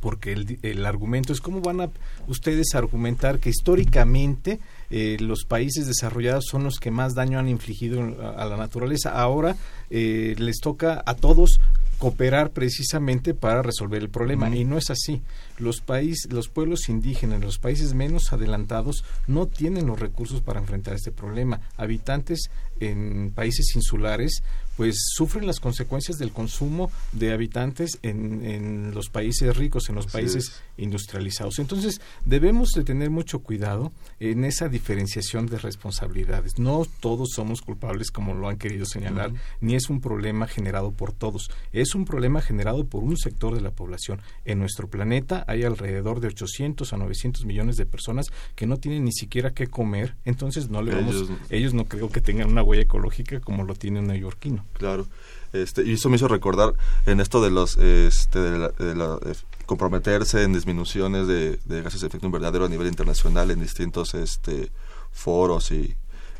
porque 0.00 0.32
el, 0.62 0.86
argumento 0.86 1.32
es 1.32 1.40
cómo 1.40 1.60
van 1.60 1.82
a 1.82 1.90
ustedes 2.26 2.74
argumentar 2.74 3.38
que 3.38 3.50
históricamente 3.50 4.58
eh, 4.90 5.18
los 5.20 5.44
países 5.44 5.86
desarrollados 5.86 6.46
son 6.50 6.64
los 6.64 6.78
que 6.78 6.90
más 6.90 7.14
daño 7.14 7.38
han 7.38 7.48
infligido 7.48 8.00
a, 8.34 8.46
la 8.46 8.56
naturaleza. 8.56 9.10
Ahora 9.10 9.56
eh, 9.90 10.34
les 10.38 10.58
toca 10.60 11.02
a 11.04 11.14
todos 11.14 11.60
cooperar 12.00 12.50
precisamente 12.50 13.34
para 13.34 13.62
resolver 13.62 14.02
el 14.02 14.08
problema 14.08 14.48
y 14.48 14.64
no 14.64 14.78
es 14.78 14.90
así. 14.90 15.20
Los 15.60 15.80
países, 15.80 16.32
los 16.32 16.48
pueblos 16.48 16.88
indígenas, 16.88 17.40
los 17.40 17.58
países 17.58 17.94
menos 17.94 18.32
adelantados 18.32 19.04
no 19.26 19.46
tienen 19.46 19.86
los 19.86 20.00
recursos 20.00 20.40
para 20.40 20.60
enfrentar 20.60 20.94
este 20.94 21.12
problema. 21.12 21.60
Habitantes 21.76 22.50
en 22.80 23.30
países 23.34 23.76
insulares 23.76 24.42
pues 24.80 24.96
sufren 25.14 25.46
las 25.46 25.60
consecuencias 25.60 26.16
del 26.16 26.32
consumo 26.32 26.90
de 27.12 27.32
habitantes 27.32 27.98
en, 28.02 28.42
en 28.42 28.94
los 28.94 29.10
países 29.10 29.54
ricos, 29.54 29.90
en 29.90 29.94
los 29.94 30.06
países 30.06 30.62
industrializados. 30.78 31.58
Entonces, 31.58 32.00
debemos 32.24 32.70
de 32.70 32.82
tener 32.82 33.10
mucho 33.10 33.40
cuidado 33.40 33.92
en 34.20 34.42
esa 34.42 34.70
diferenciación 34.70 35.44
de 35.44 35.58
responsabilidades. 35.58 36.58
No 36.58 36.86
todos 37.00 37.32
somos 37.34 37.60
culpables, 37.60 38.10
como 38.10 38.32
lo 38.32 38.48
han 38.48 38.56
querido 38.56 38.86
señalar, 38.86 39.32
ni 39.60 39.74
es 39.74 39.90
un 39.90 40.00
problema 40.00 40.46
generado 40.46 40.92
por 40.92 41.12
todos. 41.12 41.50
Es 41.74 41.94
un 41.94 42.06
problema 42.06 42.40
generado 42.40 42.86
por 42.86 43.04
un 43.04 43.18
sector 43.18 43.54
de 43.54 43.60
la 43.60 43.72
población. 43.72 44.22
En 44.46 44.60
nuestro 44.60 44.88
planeta 44.88 45.44
hay 45.50 45.64
alrededor 45.64 46.20
de 46.20 46.28
800 46.28 46.92
a 46.92 46.96
900 46.96 47.44
millones 47.44 47.76
de 47.76 47.84
personas 47.84 48.30
que 48.54 48.66
no 48.66 48.76
tienen 48.76 49.04
ni 49.04 49.12
siquiera 49.12 49.52
qué 49.52 49.66
comer, 49.66 50.14
entonces 50.24 50.70
no 50.70 50.80
le 50.80 50.94
vamos, 50.94 51.16
ellos, 51.16 51.30
ellos 51.50 51.74
no 51.74 51.86
creo 51.86 52.08
que 52.08 52.20
tengan 52.20 52.48
una 52.48 52.62
huella 52.62 52.84
ecológica 52.84 53.40
como 53.40 53.64
lo 53.64 53.74
tiene 53.74 53.98
un 53.98 54.06
neoyorquino. 54.06 54.64
Claro. 54.74 55.08
Este, 55.52 55.82
y 55.82 55.94
eso 55.94 56.08
me 56.08 56.16
hizo 56.16 56.28
recordar 56.28 56.74
en 57.06 57.18
esto 57.18 57.42
de 57.42 57.50
los 57.50 57.76
este, 57.76 58.38
de 58.38 58.94
la, 58.94 59.18
comprometerse 59.66 60.44
en 60.44 60.52
disminuciones 60.52 61.26
de, 61.26 61.58
gases 61.82 62.00
de 62.00 62.06
efecto 62.06 62.26
invernadero 62.26 62.64
a 62.64 62.68
nivel 62.68 62.86
internacional 62.86 63.50
en 63.50 63.60
distintos 63.60 64.14
este, 64.14 64.70
foros 65.10 65.72
y, 65.72 65.96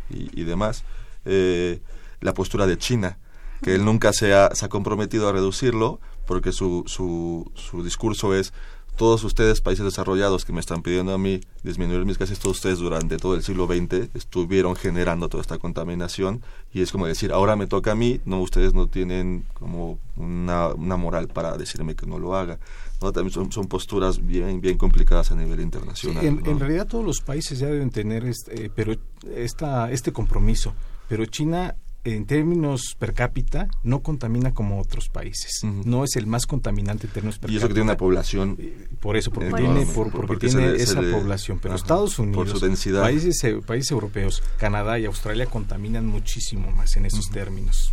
y, 0.09 0.45
demás. 0.45 0.85
Eh, 1.25 1.81
la 2.21 2.35
postura 2.35 2.69
de 2.69 2.79
China, 2.79 3.19
que 3.63 3.75
él 3.75 3.85
nunca 3.85 4.13
se 4.13 4.35
ha, 4.35 4.55
se 4.55 4.65
ha 4.65 4.69
comprometido 4.69 5.29
a 5.29 5.33
reducirlo 5.33 6.01
porque 6.27 6.53
su, 6.53 6.85
su, 6.87 7.51
su 7.57 7.83
discurso 7.83 8.35
es 8.35 8.53
todos 8.97 9.25
ustedes, 9.25 9.61
países 9.61 9.85
desarrollados 9.85 10.45
que 10.45 10.53
me 10.53 10.61
están 10.61 10.83
pidiendo 10.83 11.15
a 11.15 11.19
mí 11.19 11.41
disminuir 11.63 12.05
mis 12.05 12.19
gases, 12.19 12.39
todos 12.39 12.57
ustedes 12.57 12.79
durante 12.79 13.17
todo 13.17 13.35
el 13.35 13.43
siglo 13.43 13.67
XX 13.67 14.15
estuvieron 14.15 14.77
generando 14.77 15.29
toda 15.29 15.41
esta 15.41 15.59
contaminación 15.59 16.43
y 16.73 16.83
es 16.83 16.93
como 16.93 17.07
decir, 17.07 17.33
ahora 17.33 17.57
me 17.57 17.67
toca 17.67 17.93
a 17.93 17.95
mí, 17.95 18.21
no 18.25 18.41
ustedes 18.41 18.75
no 18.75 18.89
tienen 18.89 19.45
como 19.55 19.99
una, 20.17 20.69
una 20.69 20.97
moral 20.97 21.29
para 21.29 21.57
decirme 21.57 21.95
que 21.95 22.07
no 22.07 22.19
lo 22.19 22.37
haga. 22.37 22.59
¿no? 23.01 23.13
También 23.13 23.33
son, 23.33 23.51
son, 23.51 23.67
posturas 23.67 24.25
bien 24.25 24.61
bien 24.61 24.77
complicadas 24.77 25.33
a 25.33 25.35
nivel 25.35 25.61
internacional. 25.61 26.21
Sí, 26.21 26.27
en, 26.27 26.47
en, 26.47 26.61
realidad 26.61 26.87
todos 26.87 27.05
los 27.05 27.21
países 27.23 27.59
ya 27.59 27.67
deben 27.67 27.91
tener 27.91 28.27
este, 28.27 28.67
eh, 28.67 28.71
pero 28.75 28.95
esta, 29.35 29.91
este 29.91 30.13
compromiso, 30.13 30.75
pero 31.09 31.25
China 31.25 31.75
en 32.05 32.27
términos 32.27 32.97
per 32.99 33.15
cápita 33.15 33.69
no 33.83 34.01
contamina 34.03 34.53
como 34.53 34.81
otros 34.81 35.09
países. 35.09 35.61
No 35.63 36.05
es 36.05 36.17
el 36.17 36.27
más 36.27 36.47
contaminante 36.47 37.07
en 37.07 37.13
términos 37.13 37.39
per 37.39 37.49
cápita. 37.49 37.55
Y 37.55 37.57
eso 37.59 37.69
que 37.69 37.75
tiene 37.75 37.91
una 37.91 37.97
población. 37.97 38.59
Por 39.01 39.17
eso, 39.17 39.31
porque 39.31 39.53
tiene, 39.53 39.87
por, 39.87 40.11
porque 40.11 40.49
tiene 40.49 40.75
esa 40.77 41.01
población. 41.01 41.59
Pero 41.61 41.75
Estados 41.75 42.19
Unidos, 42.19 42.63
Países, 43.01 43.43
países 43.67 43.91
europeos, 43.91 44.43
Canadá 44.59 44.99
y 44.99 45.05
Australia 45.05 45.47
contaminan 45.47 46.07
muchísimo 46.07 46.71
más 46.71 46.97
en 46.97 47.07
esos 47.07 47.31
términos 47.31 47.93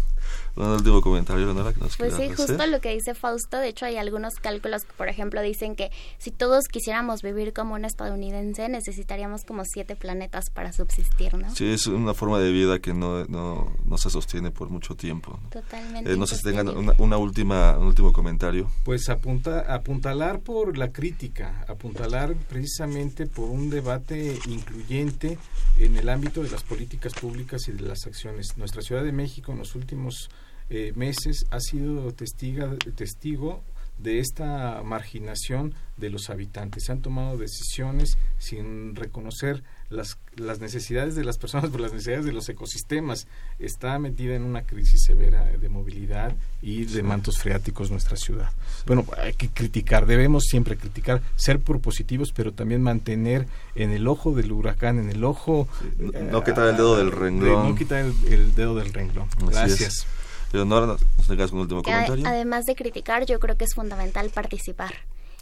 un 0.58 0.72
último 0.72 1.01
comentario, 1.01 1.53
Pues 1.97 2.14
sí, 2.16 2.30
justo 2.30 2.68
lo 2.68 2.82
que 2.82 2.93
dice 2.93 3.14
Fausto. 3.14 3.58
De 3.58 3.70
hecho, 3.70 3.86
hay 3.86 3.97
algunos 3.97 4.36
cálculos 4.36 4.84
que, 4.84 4.93
por 4.93 5.08
ejemplo, 5.08 5.41
dicen 5.41 5.76
que 5.76 5.91
si 6.18 6.32
todos 6.32 6.66
quisiéramos 6.68 7.22
vivir 7.22 7.53
como 7.53 7.76
un 7.76 7.86
estadounidense, 7.86 8.68
necesitaríamos 8.70 9.43
como 9.43 9.64
siete 9.66 9.95
planetas 9.95 10.49
para 10.49 10.74
subsistir, 10.74 11.36
¿no? 11.36 11.53
Sí, 11.55 11.72
es 11.72 11.88
una 11.88 12.14
forma 12.14 12.39
de 12.39 12.51
vida 12.51 12.80
que 12.80 12.93
no, 12.93 13.26
no, 13.26 13.76
no 13.86 13.97
se 13.97 14.10
sostiene 14.10 14.51
por 14.51 14.70
mucho 14.70 14.95
tiempo. 14.95 15.39
Totalmente. 15.51 16.12
Eh, 16.12 16.18
no 16.18 16.26
sé 16.26 16.38
si 16.38 16.43
tengan 16.43 16.70
una, 16.70 16.93
una, 16.97 17.18
última, 17.18 17.78
un 17.78 17.88
último 17.88 18.12
comentario. 18.12 18.70
Pues 18.84 19.10
apunta, 19.10 19.74
apuntalar 19.74 20.39
por 20.39 20.78
la 20.78 20.91
crítica, 20.91 21.66
apuntalar 21.68 22.36
precisamente 22.49 23.28
por 23.28 23.49
un 23.49 23.70
debate 23.70 24.38
incluyente 24.47 25.38
en 25.78 25.97
el 25.97 26.10
ámbito 26.10 26.41
de 26.41 26.49
las 26.49 26.64
políticas 26.64 27.14
públicas 27.14 27.68
y 27.68 27.72
de 27.74 27.82
las 27.82 28.05
acciones. 28.08 28.58
Nuestra 28.58 28.82
Ciudad 28.82 29.03
de 29.03 29.12
México 29.12 29.51
en 29.51 29.60
los 29.60 29.76
últimos 29.76 30.30
eh, 30.70 30.93
meses 30.95 31.45
ha 31.51 31.59
sido 31.59 32.11
testiga, 32.13 32.76
testigo 32.95 33.63
de 33.97 34.20
esta 34.20 34.82
marginación 34.84 35.74
de 35.97 36.09
los 36.09 36.30
habitantes. 36.30 36.84
Se 36.86 36.91
han 36.91 37.01
tomado 37.01 37.38
decisiones 37.38 38.18
sin 38.38 38.95
reconocer 38.95 39.63
las, 39.89 40.20
las 40.36 40.59
necesidades 40.59 41.15
de 41.15 41.24
las 41.24 41.38
personas 41.38 41.72
por 41.72 41.82
las 41.82 41.91
necesidades 41.91 42.26
de 42.26 42.32
los 42.32 42.47
ecosistemas. 42.49 43.28
Está 43.57 43.97
metida 43.97 44.36
en 44.36 44.43
una 44.43 44.63
crisis 44.63 45.03
severa 45.03 45.45
de 45.45 45.70
movilidad 45.70 46.36
y 46.61 46.86
de 46.86 47.01
mantos 47.01 47.39
freáticos 47.39 47.89
nuestra 47.89 48.18
ciudad. 48.18 48.51
Bueno, 48.86 49.05
hay 49.18 49.34
que 49.34 49.49
criticar, 49.49 50.05
debemos 50.05 50.43
siempre 50.43 50.78
criticar, 50.78 51.22
ser 51.36 51.59
propositivos, 51.59 52.32
pero 52.34 52.53
también 52.53 52.84
mantener 52.84 53.47
en 53.74 53.91
el 53.91 54.07
ojo 54.07 54.34
del 54.34 54.51
huracán, 54.51 54.99
en 54.99 55.09
el 55.09 55.24
ojo... 55.24 55.68
no, 55.97 56.43
quitar 56.43 56.68
el 56.68 56.78
dedo 56.78 56.97
del 56.97 57.11
renglón. 57.11 57.70
no 57.70 57.76
quitar 57.76 58.05
el, 58.05 58.53
dedo 58.53 58.76
del 58.76 58.93
renglón. 58.93 59.28
Gracias. 59.47 60.05
Leonora, 60.52 60.86
nos 60.88 61.52
un 61.52 61.60
último 61.60 61.84
comentario. 61.84 62.26
Además 62.28 62.66
de 62.66 62.76
criticar, 62.76 63.26
yo 63.26 63.39
creo 63.39 63.58
que 63.58 63.66
es 63.66 63.74
fundamental 63.76 64.30
participar 64.30 64.93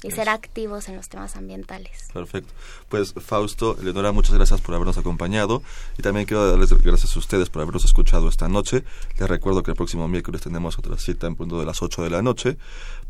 y 0.03 0.11
ser 0.11 0.29
activos 0.29 0.87
en 0.87 0.95
los 0.95 1.09
temas 1.09 1.35
ambientales. 1.35 2.07
Perfecto. 2.13 2.53
Pues 2.89 3.13
Fausto, 3.13 3.75
Leonora, 3.81 4.11
muchas 4.11 4.35
gracias 4.35 4.61
por 4.61 4.75
habernos 4.75 4.97
acompañado 4.97 5.63
y 5.97 6.03
también 6.03 6.25
quiero 6.27 6.47
darles 6.47 6.71
gracias 6.83 7.15
a 7.15 7.19
ustedes 7.19 7.49
por 7.49 7.63
habernos 7.63 7.85
escuchado 7.85 8.29
esta 8.29 8.47
noche. 8.47 8.83
Les 9.19 9.27
recuerdo 9.27 9.63
que 9.63 9.71
el 9.71 9.77
próximo 9.77 10.07
miércoles 10.07 10.41
tenemos 10.41 10.77
otra 10.77 10.97
cita 10.97 11.27
en 11.27 11.35
punto 11.35 11.59
de 11.59 11.65
las 11.65 11.81
8 11.81 12.03
de 12.03 12.09
la 12.09 12.21
noche 12.21 12.57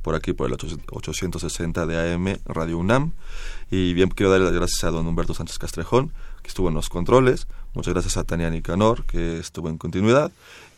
por 0.02 0.16
aquí 0.16 0.34
por 0.34 0.48
el 0.48 0.54
860 0.54 1.86
de 1.86 2.14
AM 2.14 2.38
Radio 2.46 2.78
UNAM 2.78 3.12
y 3.72 3.94
bien 3.94 4.10
quiero 4.10 4.32
darle 4.32 4.46
las 4.46 4.54
gracias 4.54 4.84
a 4.86 4.92
don 4.92 5.08
Humberto 5.08 5.34
Sánchez 5.34 5.58
Castrejón 5.58 6.14
que 6.44 6.50
estuvo 6.50 6.70
en 6.70 6.76
los 6.76 6.90
controles. 6.90 7.48
Muchas 7.74 7.94
gracias 7.94 8.16
a 8.16 8.24
Tania 8.24 8.50
Nicanor 8.50 9.04
que 9.06 9.40
estuvo 9.40 9.68
en 9.68 9.78
continuidad 9.78 10.32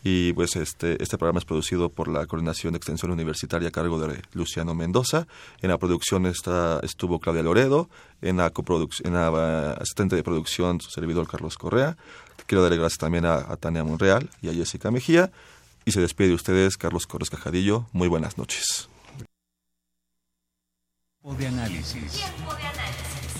y 0.04 0.32
pues 0.32 0.56
este, 0.56 1.02
este 1.02 1.18
programa 1.18 1.38
es 1.38 1.44
producido 1.44 1.88
por 1.88 2.08
la 2.08 2.26
Coordinación 2.26 2.72
de 2.72 2.78
Extensión 2.78 3.10
Universitaria 3.10 3.68
a 3.68 3.72
cargo 3.72 3.98
de 4.00 4.22
Luciano 4.32 4.74
Mendoza. 4.74 5.26
En 5.60 5.70
la 5.70 5.78
producción 5.78 6.26
está, 6.26 6.80
estuvo 6.82 7.18
Claudia 7.18 7.42
Loredo, 7.42 7.88
en 8.22 8.36
la, 8.38 8.52
en 9.04 9.12
la 9.14 9.72
asistente 9.72 10.16
de 10.16 10.22
producción 10.22 10.80
su 10.80 10.90
servidor 10.90 11.28
Carlos 11.28 11.56
Correa. 11.56 11.96
Quiero 12.46 12.62
darle 12.62 12.78
gracias 12.78 12.98
también 12.98 13.26
a, 13.26 13.56
Tania 13.56 13.84
Monreal 13.84 14.30
y 14.40 14.48
a 14.48 14.54
Jessica 14.54 14.90
Mejía. 14.90 15.30
Y 15.84 15.92
se 15.92 16.00
despide 16.00 16.28
de 16.28 16.34
ustedes 16.34 16.76
Carlos 16.76 17.06
Corres 17.06 17.30
Cajadillo. 17.30 17.86
Muy 17.92 18.08
buenas 18.08 18.38
noches. 18.38 18.88
de 21.22 21.46
análisis. 21.46 22.12
Tiempo 22.12 22.54
de 22.54 22.62
análisis 22.62 23.27